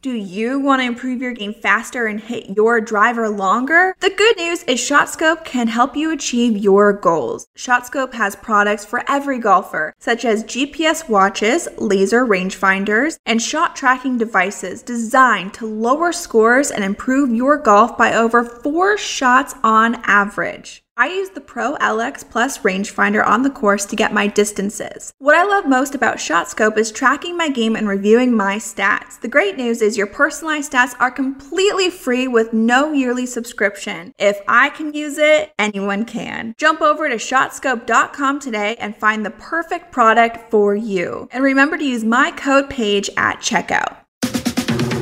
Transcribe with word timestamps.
Do 0.00 0.12
you 0.12 0.60
want 0.60 0.80
to 0.80 0.86
improve 0.86 1.20
your 1.20 1.32
game 1.32 1.52
faster 1.52 2.06
and 2.06 2.20
hit 2.20 2.56
your 2.56 2.80
driver 2.80 3.28
longer? 3.28 3.96
The 3.98 4.10
good 4.10 4.36
news 4.36 4.62
is 4.62 4.78
ShotScope 4.78 5.44
can 5.44 5.66
help 5.66 5.96
you 5.96 6.12
achieve 6.12 6.56
your 6.56 6.92
goals. 6.92 7.48
ShotScope 7.56 8.14
has 8.14 8.36
products 8.36 8.84
for 8.84 9.02
every 9.10 9.40
golfer, 9.40 9.92
such 9.98 10.24
as 10.24 10.44
GPS 10.44 11.08
watches, 11.08 11.66
laser 11.78 12.24
rangefinders, 12.24 13.18
and 13.26 13.42
shot 13.42 13.74
tracking 13.74 14.18
devices 14.18 14.82
designed 14.82 15.52
to 15.54 15.66
lower 15.66 16.12
scores 16.12 16.70
and 16.70 16.84
improve 16.84 17.34
your 17.34 17.56
golf 17.56 17.98
by 17.98 18.14
over 18.14 18.44
four 18.44 18.96
shots 18.96 19.56
on 19.64 19.96
average. 20.04 20.84
I 21.00 21.06
use 21.06 21.30
the 21.30 21.40
Pro 21.40 21.76
LX 21.76 22.28
Plus 22.28 22.58
rangefinder 22.58 23.24
on 23.24 23.44
the 23.44 23.50
course 23.50 23.84
to 23.84 23.94
get 23.94 24.12
my 24.12 24.26
distances. 24.26 25.14
What 25.18 25.36
I 25.36 25.44
love 25.44 25.64
most 25.64 25.94
about 25.94 26.16
ShotScope 26.16 26.76
is 26.76 26.90
tracking 26.90 27.36
my 27.36 27.48
game 27.50 27.76
and 27.76 27.86
reviewing 27.86 28.36
my 28.36 28.56
stats. 28.56 29.20
The 29.20 29.28
great 29.28 29.56
news 29.56 29.80
is 29.80 29.96
your 29.96 30.08
personalized 30.08 30.72
stats 30.72 30.96
are 30.98 31.12
completely 31.12 31.88
free 31.88 32.26
with 32.26 32.52
no 32.52 32.92
yearly 32.92 33.26
subscription. 33.26 34.12
If 34.18 34.40
I 34.48 34.70
can 34.70 34.92
use 34.92 35.18
it, 35.18 35.52
anyone 35.56 36.04
can. 36.04 36.56
Jump 36.58 36.82
over 36.82 37.08
to 37.08 37.14
shotscope.com 37.14 38.40
today 38.40 38.74
and 38.80 38.96
find 38.96 39.24
the 39.24 39.30
perfect 39.30 39.92
product 39.92 40.50
for 40.50 40.74
you. 40.74 41.28
And 41.30 41.44
remember 41.44 41.78
to 41.78 41.84
use 41.84 42.02
my 42.02 42.32
code 42.32 42.68
page 42.68 43.08
at 43.16 43.38
checkout. 43.38 43.98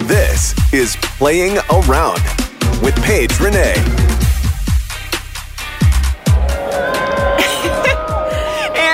This 0.07 0.55
is 0.75 0.95
Playing 1.01 1.57
Around 1.71 2.21
with 2.83 2.95
Paige 3.03 3.41
Renee. 3.41 4.16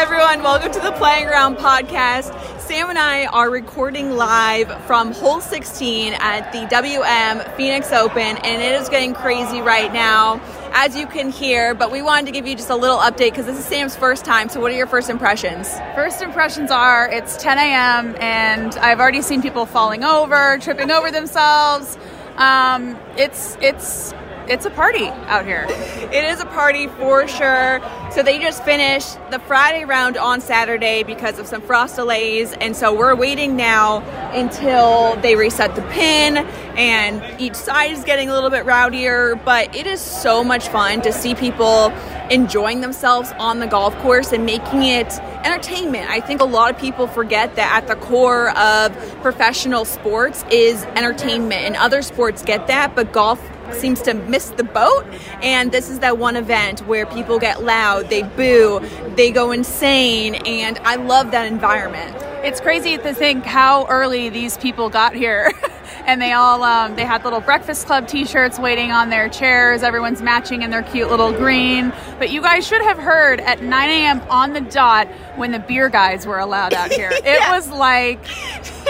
Everyone. 0.03 0.43
Welcome 0.43 0.73
to 0.73 0.81
the 0.81 0.91
Playing 0.91 1.29
Around 1.29 1.59
podcast. 1.59 2.33
Sam 2.59 2.91
and 2.91 2.99
I 2.99 3.27
are 3.27 3.49
recording 3.49 4.17
live 4.17 4.85
from 4.85 5.13
hole 5.13 5.41
16 5.41 6.15
at 6.15 6.51
the 6.51 6.67
WM 6.67 7.39
Phoenix 7.57 7.93
Open, 7.93 8.19
and 8.19 8.61
it 8.61 8.81
is 8.81 8.89
getting 8.89 9.15
crazy 9.15 9.61
right 9.61 9.93
now, 9.93 10.41
as 10.73 10.97
you 10.97 11.07
can 11.07 11.31
hear. 11.31 11.73
But 11.73 11.93
we 11.93 12.03
wanted 12.03 12.27
to 12.27 12.33
give 12.33 12.49
you 12.49 12.57
just 12.57 12.69
a 12.69 12.75
little 12.75 12.99
update 12.99 13.31
because 13.31 13.47
this 13.47 13.57
is 13.57 13.65
Sam's 13.65 13.95
first 13.95 14.25
time. 14.25 14.49
So, 14.49 14.59
what 14.59 14.73
are 14.73 14.77
your 14.77 14.89
first 14.89 15.09
impressions? 15.09 15.73
First 15.95 16.21
impressions 16.21 16.73
are 16.73 17.09
it's 17.09 17.37
10 17.37 17.59
a.m., 17.59 18.17
and 18.19 18.75
I've 18.79 18.99
already 18.99 19.23
seen 19.23 19.41
people 19.41 19.67
falling 19.67 20.03
over, 20.03 20.59
tripping 20.59 20.91
over 20.91 21.13
themselves. 21.13 21.97
Um, 22.39 22.99
it's 23.17 23.57
it's 23.61 24.13
it's 24.49 24.65
a 24.67 24.71
party 24.71 25.07
out 25.07 25.45
here. 25.45 25.67
It 25.69 26.25
is 26.25 26.41
a 26.41 26.47
party 26.47 26.87
for 26.89 27.27
sure. 27.29 27.81
So 28.11 28.23
they 28.23 28.39
just 28.39 28.65
finished 28.65 29.19
the 29.31 29.39
Friday 29.39 29.85
round 29.85 30.17
on 30.17 30.41
Saturday 30.41 31.03
because 31.03 31.39
of 31.39 31.47
some 31.47 31.63
frost 31.63 31.97
delays, 31.97 32.53
and 32.53 32.77
so 32.77 32.95
we're 32.95 33.15
waiting 33.15 33.57
now 33.57 34.01
until 34.33 35.17
they 35.23 35.35
reset 35.35 35.75
the 35.75 35.83
pin, 35.83 36.39
and 36.77 37.41
each 37.41 37.55
side 37.55 37.93
is 37.93 38.05
getting 38.05 38.29
a 38.29 38.35
little 38.35 38.51
bit 38.51 38.67
rowdier. 38.67 39.43
But 39.45 39.75
it 39.75 39.87
is 39.87 40.01
so 40.01 40.45
much 40.45 40.69
fun 40.69 41.01
to 41.03 41.13
see 41.13 41.35
people 41.35 41.91
enjoying 42.31 42.81
themselves 42.83 43.33
on 43.39 43.59
the 43.59 43.67
golf 43.67 43.97
course 43.99 44.33
and 44.33 44.45
making 44.45 44.83
it 44.83 45.13
entertainment. 45.45 46.11
I 46.11 46.21
think 46.21 46.41
a 46.41 46.45
lot 46.45 46.71
of 46.75 46.79
people 46.79 47.07
forget 47.07 47.57
that 47.57 47.83
at 47.83 47.89
the 47.89 47.97
core 47.97 48.51
of 48.57 48.93
professional 49.23 49.85
sports 49.85 50.45
is 50.51 50.85
entertainment, 50.97 51.63
and 51.63 51.77
other 51.77 52.03
sports 52.03 52.43
get 52.43 52.67
that, 52.67 52.95
but 52.95 53.13
golf 53.13 53.41
seems 53.73 54.03
to 54.03 54.15
miss 54.15 54.49
the 54.51 54.65
boat. 54.65 55.07
And 55.43 55.73
this 55.73 55.89
is 55.89 56.01
that 56.01 56.19
one 56.19 56.37
event 56.37 56.81
where 56.87 57.07
people 57.07 57.39
get 57.39 57.63
loud, 57.63 58.09
they 58.09 58.23
boo, 58.23 58.81
they 59.17 59.31
go 59.31 59.53
insane, 59.53 60.35
and 60.47 60.79
I 60.81 60.97
love 60.97 61.31
that 61.31 61.47
environment. 61.47 62.17
It's 62.45 62.61
crazy 62.61 62.97
to 62.97 63.15
think 63.15 63.45
how 63.45 63.87
early 63.87 64.29
these 64.29 64.57
people 64.59 64.91
got 64.91 65.15
here. 65.15 65.53
and 66.07 66.21
they 66.21 66.33
all 66.33 66.63
um, 66.63 66.97
they 66.97 67.05
had 67.05 67.25
little 67.25 67.41
breakfast 67.41 67.87
club 67.87 68.09
t-shirts 68.09 68.59
waiting 68.59 68.91
on 68.91 69.11
their 69.11 69.29
chairs 69.29 69.83
everyone's 69.83 70.23
matching 70.23 70.63
in 70.63 70.71
their 70.71 70.83
cute 70.83 71.11
little 71.11 71.33
green 71.33 71.93
but 72.19 72.31
you 72.31 72.41
guys 72.41 72.67
should 72.67 72.83
have 72.83 72.99
heard 72.99 73.41
at 73.41 73.63
9 73.63 73.89
a.m 73.89 74.21
on 74.31 74.53
the 74.53 74.61
dot 74.61 75.07
when 75.37 75.53
the 75.53 75.59
beer 75.59 75.89
guys 75.89 76.27
were 76.27 76.39
allowed 76.39 76.75
out 76.75 76.91
here 76.93 77.11
it 77.13 77.25
yeah. 77.25 77.55
was 77.55 77.71
like 77.71 78.21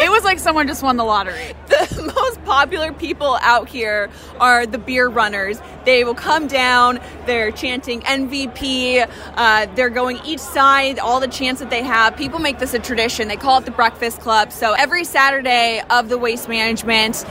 it 0.02 0.10
was 0.10 0.24
like 0.24 0.38
someone 0.38 0.66
just 0.66 0.82
won 0.82 0.96
the 0.96 1.04
lottery. 1.04 1.54
The 1.92 2.12
most 2.14 2.44
popular 2.44 2.92
people 2.92 3.38
out 3.40 3.68
here 3.68 4.08
are 4.40 4.66
the 4.66 4.78
beer 4.78 5.08
runners. 5.08 5.60
They 5.84 6.04
will 6.04 6.14
come 6.14 6.46
down, 6.46 7.00
they're 7.26 7.50
chanting 7.50 8.00
MVP, 8.02 9.08
uh, 9.36 9.66
they're 9.74 9.90
going 9.90 10.18
each 10.24 10.40
side, 10.40 10.98
all 10.98 11.20
the 11.20 11.28
chants 11.28 11.60
that 11.60 11.70
they 11.70 11.82
have. 11.82 12.16
People 12.16 12.38
make 12.38 12.58
this 12.58 12.74
a 12.74 12.78
tradition. 12.78 13.28
They 13.28 13.36
call 13.36 13.58
it 13.58 13.64
the 13.64 13.70
Breakfast 13.70 14.20
Club. 14.20 14.52
So 14.52 14.72
every 14.72 15.04
Saturday 15.04 15.82
of 15.90 16.08
the 16.08 16.18
waste 16.18 16.48
management, 16.48 17.24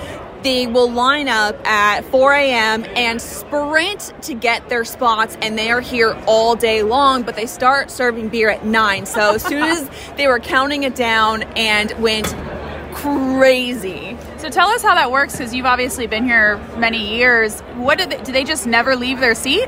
they 0.44 0.68
will 0.68 0.92
line 0.92 1.28
up 1.28 1.56
at 1.68 2.02
4 2.06 2.34
a.m. 2.34 2.86
and 2.96 3.22
sprint 3.22 4.14
to 4.24 4.34
get 4.34 4.70
their 4.70 4.84
spots, 4.86 5.38
and 5.42 5.58
they 5.58 5.70
are 5.72 5.82
here 5.82 6.18
all 6.26 6.56
day 6.56 6.84
long. 6.84 7.24
But 7.24 7.36
they 7.36 7.46
start 7.46 7.92
serving 7.92 8.30
beer 8.30 8.50
at 8.50 8.66
9. 8.66 9.06
So 9.06 9.36
as 9.36 9.44
soon 9.44 9.64
as 9.64 9.90
they 10.18 10.28
were 10.28 10.40
counting 10.40 10.84
it 10.84 10.96
down 10.96 11.44
and 11.56 11.92
went 12.02 12.34
crazy. 12.94 14.18
So 14.38 14.50
tell 14.50 14.70
us 14.70 14.82
how 14.82 14.96
that 14.96 15.12
works 15.12 15.34
because 15.34 15.54
you've 15.54 15.66
obviously 15.66 16.08
been 16.08 16.26
here 16.26 16.58
many 16.78 17.18
years. 17.18 17.62
What 17.76 17.98
do 17.98 18.06
they, 18.06 18.22
do 18.22 18.32
they 18.32 18.44
just 18.44 18.68
never 18.68 18.96
leave 18.96 19.20
their 19.20 19.36
seat? 19.36 19.68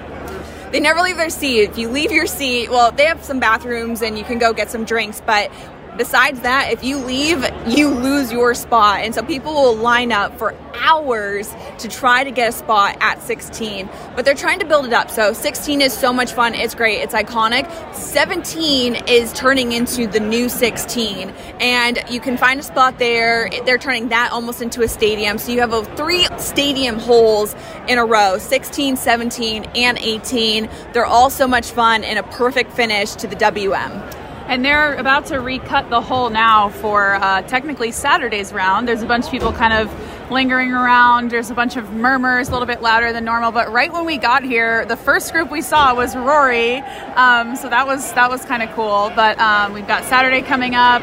They 0.71 0.79
never 0.79 1.01
leave 1.01 1.17
their 1.17 1.29
seat. 1.29 1.69
If 1.69 1.77
you 1.77 1.89
leave 1.89 2.11
your 2.11 2.25
seat, 2.25 2.69
well, 2.69 2.91
they 2.91 3.05
have 3.05 3.23
some 3.23 3.39
bathrooms 3.39 4.01
and 4.01 4.17
you 4.17 4.23
can 4.23 4.39
go 4.39 4.53
get 4.53 4.71
some 4.71 4.85
drinks, 4.85 5.21
but 5.25 5.51
besides 5.97 6.41
that, 6.41 6.71
if 6.71 6.83
you 6.83 6.97
leave, 6.97 7.45
you 7.67 7.89
lose 7.89 8.31
your 8.31 8.53
spot. 8.53 9.01
And 9.01 9.13
so 9.13 9.23
people 9.23 9.53
will 9.53 9.75
line 9.75 10.11
up 10.11 10.37
for 10.37 10.55
hours 10.75 11.53
to 11.79 11.87
try 11.87 12.23
to 12.23 12.31
get 12.31 12.49
a 12.49 12.51
spot 12.51 12.97
at 12.99 13.21
16, 13.21 13.89
but 14.15 14.25
they're 14.25 14.33
trying 14.33 14.59
to 14.59 14.65
build 14.65 14.85
it 14.85 14.93
up. 14.93 15.09
So 15.09 15.33
16 15.33 15.81
is 15.81 15.93
so 15.93 16.11
much 16.11 16.33
fun. 16.33 16.53
It's 16.53 16.75
great. 16.75 16.99
It's 17.01 17.13
iconic. 17.13 17.69
17 17.93 18.95
is 19.07 19.31
turning 19.33 19.71
into 19.71 20.07
the 20.07 20.19
new 20.19 20.49
16, 20.49 21.29
and 21.59 22.03
you 22.09 22.19
can 22.19 22.37
find 22.37 22.59
a 22.59 22.63
spot 22.63 22.99
there. 22.99 23.49
They're 23.65 23.77
turning 23.77 24.09
that 24.09 24.31
almost 24.31 24.61
into 24.61 24.81
a 24.81 24.87
stadium. 24.87 25.37
So 25.37 25.51
you 25.51 25.61
have 25.61 25.73
three 25.95 26.27
stadium 26.37 26.99
holes 26.99 27.55
in 27.87 27.97
a 27.97 28.05
row 28.05 28.37
16, 28.37 28.97
17, 28.97 29.65
and 29.75 29.97
18. 29.97 30.69
They're 30.93 31.05
all 31.05 31.29
so 31.29 31.47
much 31.47 31.71
fun 31.71 32.03
and 32.03 32.19
a 32.19 32.23
perfect 32.23 32.73
finish 32.73 33.13
to 33.15 33.27
the 33.27 33.35
WM 33.35 34.22
and 34.47 34.63
they're 34.63 34.95
about 34.95 35.27
to 35.27 35.37
recut 35.39 35.89
the 35.89 36.01
hole 36.01 36.29
now 36.29 36.69
for 36.69 37.15
uh, 37.15 37.41
technically 37.43 37.91
Saturday's 37.91 38.51
round. 38.51 38.87
There's 38.87 39.01
a 39.01 39.05
bunch 39.05 39.25
of 39.25 39.31
people 39.31 39.53
kind 39.53 39.73
of 39.73 39.91
lingering 40.31 40.71
around. 40.71 41.31
There's 41.31 41.49
a 41.49 41.53
bunch 41.53 41.77
of 41.77 41.91
murmurs, 41.93 42.49
a 42.49 42.51
little 42.51 42.65
bit 42.65 42.81
louder 42.81 43.13
than 43.13 43.23
normal. 43.23 43.51
But 43.51 43.71
right 43.71 43.91
when 43.91 44.05
we 44.05 44.17
got 44.17 44.43
here, 44.43 44.85
the 44.85 44.97
first 44.97 45.31
group 45.31 45.51
we 45.51 45.61
saw 45.61 45.95
was 45.95 46.15
Rory, 46.15 46.77
um, 47.15 47.55
so 47.55 47.69
that 47.69 47.87
was 47.87 48.11
that 48.13 48.29
was 48.29 48.43
kind 48.45 48.63
of 48.63 48.71
cool. 48.71 49.11
But 49.15 49.39
um, 49.39 49.73
we've 49.73 49.87
got 49.87 50.03
Saturday 50.05 50.41
coming 50.41 50.75
up, 50.75 51.01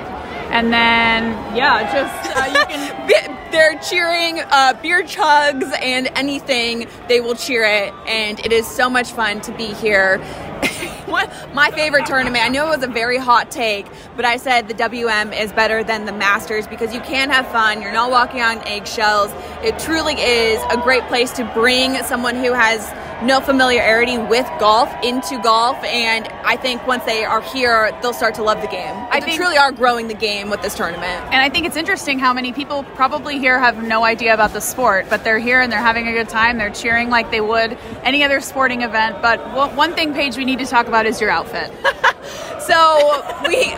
and 0.50 0.72
then 0.72 1.56
yeah, 1.56 1.92
just 1.92 2.36
uh, 2.36 2.46
you 2.46 2.66
can. 2.68 3.36
They're 3.50 3.80
cheering 3.80 4.38
uh, 4.38 4.74
beer 4.80 5.02
chugs 5.02 5.76
and 5.82 6.08
anything, 6.14 6.86
they 7.08 7.20
will 7.20 7.34
cheer 7.34 7.64
it, 7.64 7.92
and 8.06 8.38
it 8.46 8.52
is 8.52 8.64
so 8.64 8.88
much 8.88 9.10
fun 9.10 9.40
to 9.40 9.52
be 9.56 9.74
here 9.74 10.18
my 11.10 11.70
favorite 11.74 12.06
tournament. 12.06 12.44
I 12.44 12.48
know 12.48 12.66
it 12.72 12.76
was 12.78 12.84
a 12.84 12.92
very 12.92 13.18
hot 13.18 13.50
take, 13.50 13.86
but 14.16 14.24
I 14.24 14.36
said 14.36 14.68
the 14.68 14.74
WM 14.74 15.32
is 15.32 15.52
better 15.52 15.84
than 15.84 16.06
the 16.06 16.12
Masters 16.12 16.66
because 16.66 16.94
you 16.94 17.00
can 17.00 17.30
have 17.30 17.46
fun. 17.48 17.82
You're 17.82 17.92
not 17.92 18.10
walking 18.10 18.40
on 18.40 18.58
eggshells. 18.66 19.30
It 19.62 19.78
truly 19.78 20.14
is 20.14 20.60
a 20.70 20.76
great 20.76 21.02
place 21.04 21.32
to 21.32 21.44
bring 21.52 21.96
someone 22.04 22.36
who 22.36 22.52
has 22.52 22.90
no 23.22 23.40
familiarity 23.40 24.16
with 24.16 24.46
golf 24.58 24.90
into 25.04 25.38
golf 25.42 25.76
and 25.84 26.26
I 26.42 26.56
think 26.56 26.86
once 26.86 27.04
they 27.04 27.24
are 27.24 27.42
here 27.42 27.90
they'll 28.00 28.14
start 28.14 28.34
to 28.36 28.42
love 28.42 28.62
the 28.62 28.68
game. 28.68 28.94
I 29.10 29.20
think, 29.20 29.36
truly 29.36 29.58
are 29.58 29.72
growing 29.72 30.08
the 30.08 30.14
game 30.14 30.48
with 30.48 30.62
this 30.62 30.74
tournament. 30.74 31.26
And 31.26 31.36
I 31.36 31.50
think 31.50 31.66
it's 31.66 31.76
interesting 31.76 32.18
how 32.18 32.32
many 32.32 32.52
people 32.52 32.82
probably 32.94 33.38
here 33.38 33.58
have 33.58 33.82
no 33.82 34.04
idea 34.04 34.32
about 34.32 34.52
the 34.54 34.60
sport, 34.60 35.06
but 35.10 35.22
they're 35.22 35.38
here 35.38 35.60
and 35.60 35.70
they're 35.70 35.80
having 35.80 36.08
a 36.08 36.12
good 36.12 36.30
time. 36.30 36.56
They're 36.56 36.70
cheering 36.70 37.10
like 37.10 37.30
they 37.30 37.42
would 37.42 37.76
any 38.02 38.24
other 38.24 38.40
sporting 38.40 38.82
event. 38.82 39.20
But 39.20 39.38
one 39.76 39.94
thing, 39.94 40.14
Paige, 40.14 40.36
we 40.36 40.44
need 40.44 40.58
to 40.60 40.66
talk 40.66 40.86
about 40.86 40.99
is 41.06 41.20
your 41.20 41.30
outfit. 41.30 41.70
so 42.60 43.22
we 43.48 43.74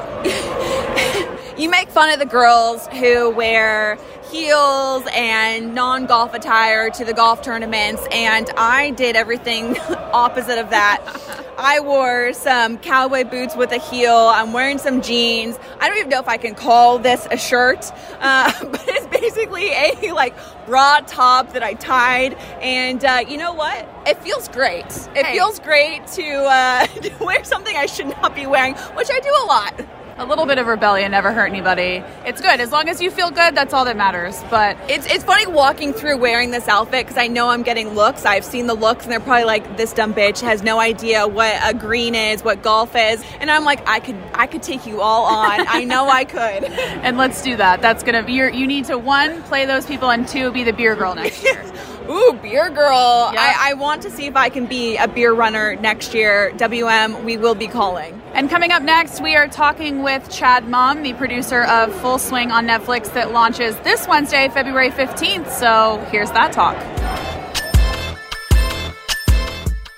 you 1.62 1.68
make 1.68 1.88
fun 1.88 2.12
of 2.12 2.18
the 2.18 2.26
girls 2.26 2.86
who 2.88 3.30
wear 3.30 3.98
heels 4.30 5.04
and 5.12 5.74
non 5.74 6.06
golf 6.06 6.34
attire 6.34 6.90
to 6.90 7.04
the 7.04 7.12
golf 7.12 7.42
tournaments, 7.42 8.06
and 8.10 8.48
I 8.56 8.90
did 8.90 9.14
everything 9.16 9.78
opposite 10.12 10.58
of 10.58 10.70
that. 10.70 11.41
I 11.62 11.78
wore 11.78 12.32
some 12.32 12.76
cowboy 12.76 13.22
boots 13.22 13.54
with 13.54 13.70
a 13.70 13.78
heel. 13.78 14.12
I'm 14.12 14.52
wearing 14.52 14.78
some 14.78 15.00
jeans. 15.00 15.56
I 15.78 15.88
don't 15.88 15.96
even 15.98 16.08
know 16.08 16.18
if 16.18 16.26
I 16.26 16.36
can 16.36 16.56
call 16.56 16.98
this 16.98 17.24
a 17.30 17.36
shirt, 17.36 17.88
uh, 18.18 18.52
but 18.64 18.84
it's 18.88 19.06
basically 19.06 19.70
a 19.70 20.12
like 20.12 20.34
bra 20.66 20.98
top 21.06 21.52
that 21.52 21.62
I 21.62 21.74
tied. 21.74 22.34
And 22.60 23.04
uh, 23.04 23.22
you 23.28 23.36
know 23.36 23.52
what? 23.52 23.88
It 24.08 24.18
feels 24.24 24.48
great. 24.48 24.86
It 25.14 25.24
hey. 25.24 25.34
feels 25.34 25.60
great 25.60 26.04
to, 26.08 26.32
uh, 26.32 26.86
to 26.86 27.24
wear 27.24 27.44
something 27.44 27.76
I 27.76 27.86
should 27.86 28.08
not 28.08 28.34
be 28.34 28.44
wearing, 28.44 28.74
which 28.74 29.08
I 29.12 29.20
do 29.20 29.30
a 29.30 29.46
lot. 29.46 30.01
A 30.18 30.26
little 30.26 30.44
bit 30.44 30.58
of 30.58 30.66
rebellion 30.66 31.10
never 31.12 31.32
hurt 31.32 31.46
anybody. 31.46 32.04
It's 32.26 32.40
good 32.40 32.60
as 32.60 32.70
long 32.70 32.88
as 32.88 33.00
you 33.00 33.10
feel 33.10 33.30
good. 33.30 33.54
That's 33.54 33.72
all 33.72 33.84
that 33.86 33.96
matters. 33.96 34.42
But 34.50 34.76
it's 34.88 35.06
it's 35.06 35.24
funny 35.24 35.46
walking 35.46 35.92
through 35.92 36.18
wearing 36.18 36.50
this 36.50 36.68
outfit 36.68 37.06
because 37.06 37.16
I 37.16 37.28
know 37.28 37.48
I'm 37.48 37.62
getting 37.62 37.94
looks. 37.94 38.26
I've 38.26 38.44
seen 38.44 38.66
the 38.66 38.74
looks, 38.74 39.04
and 39.04 39.12
they're 39.12 39.20
probably 39.20 39.44
like, 39.44 39.76
"This 39.76 39.92
dumb 39.92 40.12
bitch 40.12 40.40
has 40.40 40.62
no 40.62 40.78
idea 40.80 41.26
what 41.26 41.58
a 41.64 41.72
green 41.72 42.14
is, 42.14 42.44
what 42.44 42.62
golf 42.62 42.94
is," 42.94 43.24
and 43.40 43.50
I'm 43.50 43.64
like, 43.64 43.88
"I 43.88 44.00
could 44.00 44.16
I 44.34 44.46
could 44.46 44.62
take 44.62 44.86
you 44.86 45.00
all 45.00 45.24
on. 45.24 45.66
I 45.66 45.84
know 45.84 46.08
I 46.08 46.24
could." 46.24 46.64
and 47.04 47.16
let's 47.16 47.42
do 47.42 47.56
that. 47.56 47.80
That's 47.80 48.02
gonna 48.02 48.22
be 48.22 48.34
your. 48.34 48.50
You 48.50 48.66
need 48.66 48.84
to 48.86 48.98
one 48.98 49.42
play 49.44 49.64
those 49.64 49.86
people, 49.86 50.10
and 50.10 50.28
two 50.28 50.52
be 50.52 50.62
the 50.62 50.72
beer 50.72 50.94
girl 50.94 51.14
next 51.14 51.42
year. 51.42 51.64
Ooh, 52.10 52.38
beer 52.42 52.70
girl. 52.70 53.30
Yep. 53.32 53.40
I, 53.40 53.70
I 53.70 53.74
want 53.74 54.02
to 54.02 54.10
see 54.10 54.26
if 54.26 54.36
I 54.36 54.48
can 54.48 54.66
be 54.66 54.96
a 54.96 55.08
beer 55.08 55.32
runner 55.32 55.76
next 55.76 56.14
year. 56.14 56.52
WM, 56.56 57.24
we 57.24 57.36
will 57.36 57.54
be 57.54 57.66
calling. 57.66 58.20
And 58.34 58.48
coming 58.48 58.72
up 58.72 58.82
next, 58.82 59.20
we 59.20 59.36
are 59.36 59.48
talking 59.48 60.02
with 60.02 60.30
Chad 60.30 60.68
Mumm, 60.68 61.02
the 61.02 61.12
producer 61.14 61.64
of 61.64 61.94
Full 62.00 62.18
Swing 62.18 62.50
on 62.50 62.66
Netflix 62.66 63.12
that 63.14 63.32
launches 63.32 63.76
this 63.80 64.06
Wednesday, 64.08 64.48
February 64.48 64.90
15th. 64.90 65.50
So 65.50 66.04
here's 66.10 66.30
that 66.32 66.52
talk. 66.52 66.76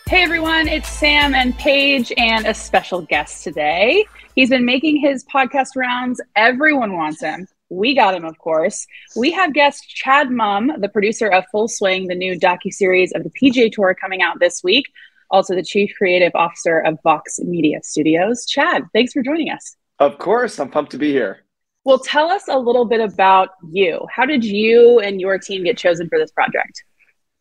Hey 0.07 0.23
everyone, 0.23 0.69
it's 0.69 0.89
Sam 0.89 1.35
and 1.35 1.57
Paige 1.57 2.13
and 2.17 2.47
a 2.47 2.55
special 2.55 3.03
guest 3.03 3.43
today. 3.43 4.05
He's 4.35 4.51
been 4.51 4.65
making 4.65 5.01
his 5.01 5.25
podcast 5.25 5.71
rounds. 5.77 6.21
Everyone 6.37 6.93
wants 6.93 7.21
him. 7.21 7.49
We 7.75 7.95
got 7.95 8.15
him, 8.15 8.25
of 8.25 8.39
course. 8.39 8.87
We 9.17 9.33
have 9.33 9.53
guest 9.53 9.89
Chad 9.89 10.31
Mumm, 10.31 10.73
the 10.79 10.89
producer 10.89 11.27
of 11.27 11.45
Full 11.51 11.69
Swing, 11.69 12.07
the 12.07 12.15
new 12.15 12.39
docu 12.39 12.73
series 12.73 13.13
of 13.13 13.25
the 13.25 13.31
PGA 13.31 13.71
Tour 13.71 13.95
coming 14.01 14.23
out 14.23 14.39
this 14.39 14.63
week. 14.63 14.87
Also, 15.31 15.55
the 15.55 15.63
chief 15.63 15.93
creative 15.99 16.33
officer 16.35 16.79
of 16.79 16.99
Vox 17.03 17.41
Media 17.41 17.81
Studios. 17.83 18.47
Chad, 18.47 18.85
thanks 18.93 19.13
for 19.13 19.23
joining 19.23 19.51
us. 19.51 19.77
Of 19.99 20.19
course, 20.19 20.61
I'm 20.61 20.71
pumped 20.71 20.93
to 20.93 20.99
be 20.99 21.11
here. 21.11 21.41
Well, 21.85 21.99
tell 21.99 22.31
us 22.31 22.45
a 22.49 22.59
little 22.59 22.85
bit 22.85 23.01
about 23.01 23.51
you. 23.71 24.07
How 24.11 24.25
did 24.25 24.45
you 24.45 25.01
and 25.01 25.21
your 25.21 25.39
team 25.39 25.65
get 25.65 25.77
chosen 25.77 26.09
for 26.09 26.19
this 26.19 26.31
project? 26.31 26.85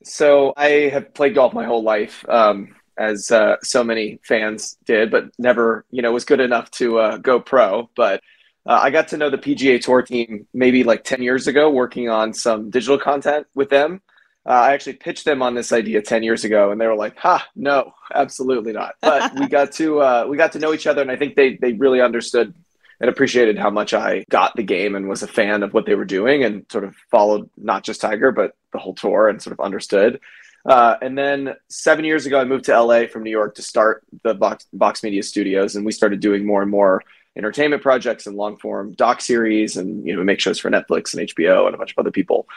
So, 0.03 0.53
I 0.57 0.89
have 0.91 1.13
played 1.13 1.35
golf 1.35 1.53
my 1.53 1.65
whole 1.65 1.83
life, 1.83 2.25
um, 2.27 2.75
as 2.97 3.31
uh, 3.31 3.57
so 3.61 3.83
many 3.83 4.19
fans 4.23 4.77
did, 4.85 5.11
but 5.11 5.25
never, 5.37 5.85
you 5.91 6.01
know, 6.01 6.11
was 6.11 6.25
good 6.25 6.39
enough 6.39 6.71
to 6.71 6.99
uh, 6.99 7.17
go 7.17 7.39
pro. 7.39 7.89
But 7.95 8.21
uh, 8.65 8.79
I 8.81 8.89
got 8.91 9.09
to 9.09 9.17
know 9.17 9.29
the 9.29 9.37
PGA 9.37 9.81
Tour 9.81 10.01
team 10.01 10.47
maybe 10.53 10.83
like 10.83 11.03
10 11.03 11.21
years 11.21 11.47
ago, 11.47 11.69
working 11.69 12.09
on 12.09 12.33
some 12.33 12.69
digital 12.69 12.97
content 12.97 13.47
with 13.55 13.69
them. 13.69 14.01
Uh, 14.45 14.49
I 14.49 14.73
actually 14.73 14.93
pitched 14.93 15.25
them 15.25 15.41
on 15.41 15.55
this 15.55 15.71
idea 15.71 16.01
10 16.01 16.23
years 16.23 16.43
ago, 16.43 16.71
and 16.71 16.79
they 16.79 16.87
were 16.87 16.95
like, 16.95 17.17
"Ha, 17.17 17.47
no, 17.55 17.93
absolutely 18.13 18.73
not." 18.73 18.95
But 19.01 19.33
we 19.39 19.47
got 19.47 19.71
to 19.73 20.01
uh, 20.01 20.25
we 20.29 20.37
got 20.37 20.51
to 20.53 20.59
know 20.59 20.73
each 20.73 20.87
other, 20.87 21.01
and 21.01 21.11
I 21.11 21.15
think 21.15 21.35
they 21.35 21.55
they 21.55 21.73
really 21.73 22.01
understood 22.01 22.53
and 22.99 23.09
appreciated 23.09 23.57
how 23.57 23.69
much 23.69 23.93
I 23.93 24.25
got 24.29 24.55
the 24.55 24.63
game 24.63 24.95
and 24.95 25.09
was 25.09 25.23
a 25.23 25.27
fan 25.27 25.63
of 25.63 25.73
what 25.73 25.85
they 25.85 25.95
were 25.95 26.05
doing, 26.05 26.43
and 26.43 26.65
sort 26.69 26.83
of 26.83 26.95
followed 27.09 27.49
not 27.57 27.83
just 27.83 28.01
Tiger 28.01 28.31
but 28.31 28.55
the 28.71 28.79
whole 28.79 28.95
tour, 28.95 29.29
and 29.29 29.41
sort 29.41 29.53
of 29.53 29.59
understood. 29.61 30.19
Uh, 30.65 30.95
and 31.01 31.17
then 31.17 31.55
seven 31.67 32.05
years 32.05 32.25
ago, 32.25 32.39
I 32.39 32.45
moved 32.45 32.65
to 32.65 32.81
LA 32.81 33.07
from 33.07 33.23
New 33.23 33.31
York 33.31 33.55
to 33.55 33.61
start 33.61 34.03
the 34.23 34.33
Box, 34.33 34.65
Vox 34.73 35.03
Media 35.03 35.23
Studios, 35.23 35.75
and 35.75 35.85
we 35.85 35.91
started 35.91 36.21
doing 36.21 36.45
more 36.45 36.61
and 36.61 36.71
more 36.71 37.01
entertainment 37.35 37.81
projects 37.81 38.27
and 38.27 38.35
long 38.35 38.57
form 38.57 38.93
doc 38.93 39.21
series 39.21 39.77
and 39.77 40.05
you 40.05 40.15
know 40.15 40.23
make 40.23 40.39
shows 40.39 40.59
for 40.59 40.69
Netflix 40.69 41.13
and 41.13 41.27
HBO 41.27 41.65
and 41.65 41.75
a 41.75 41.77
bunch 41.77 41.91
of 41.91 41.99
other 41.99 42.11
people. 42.11 42.47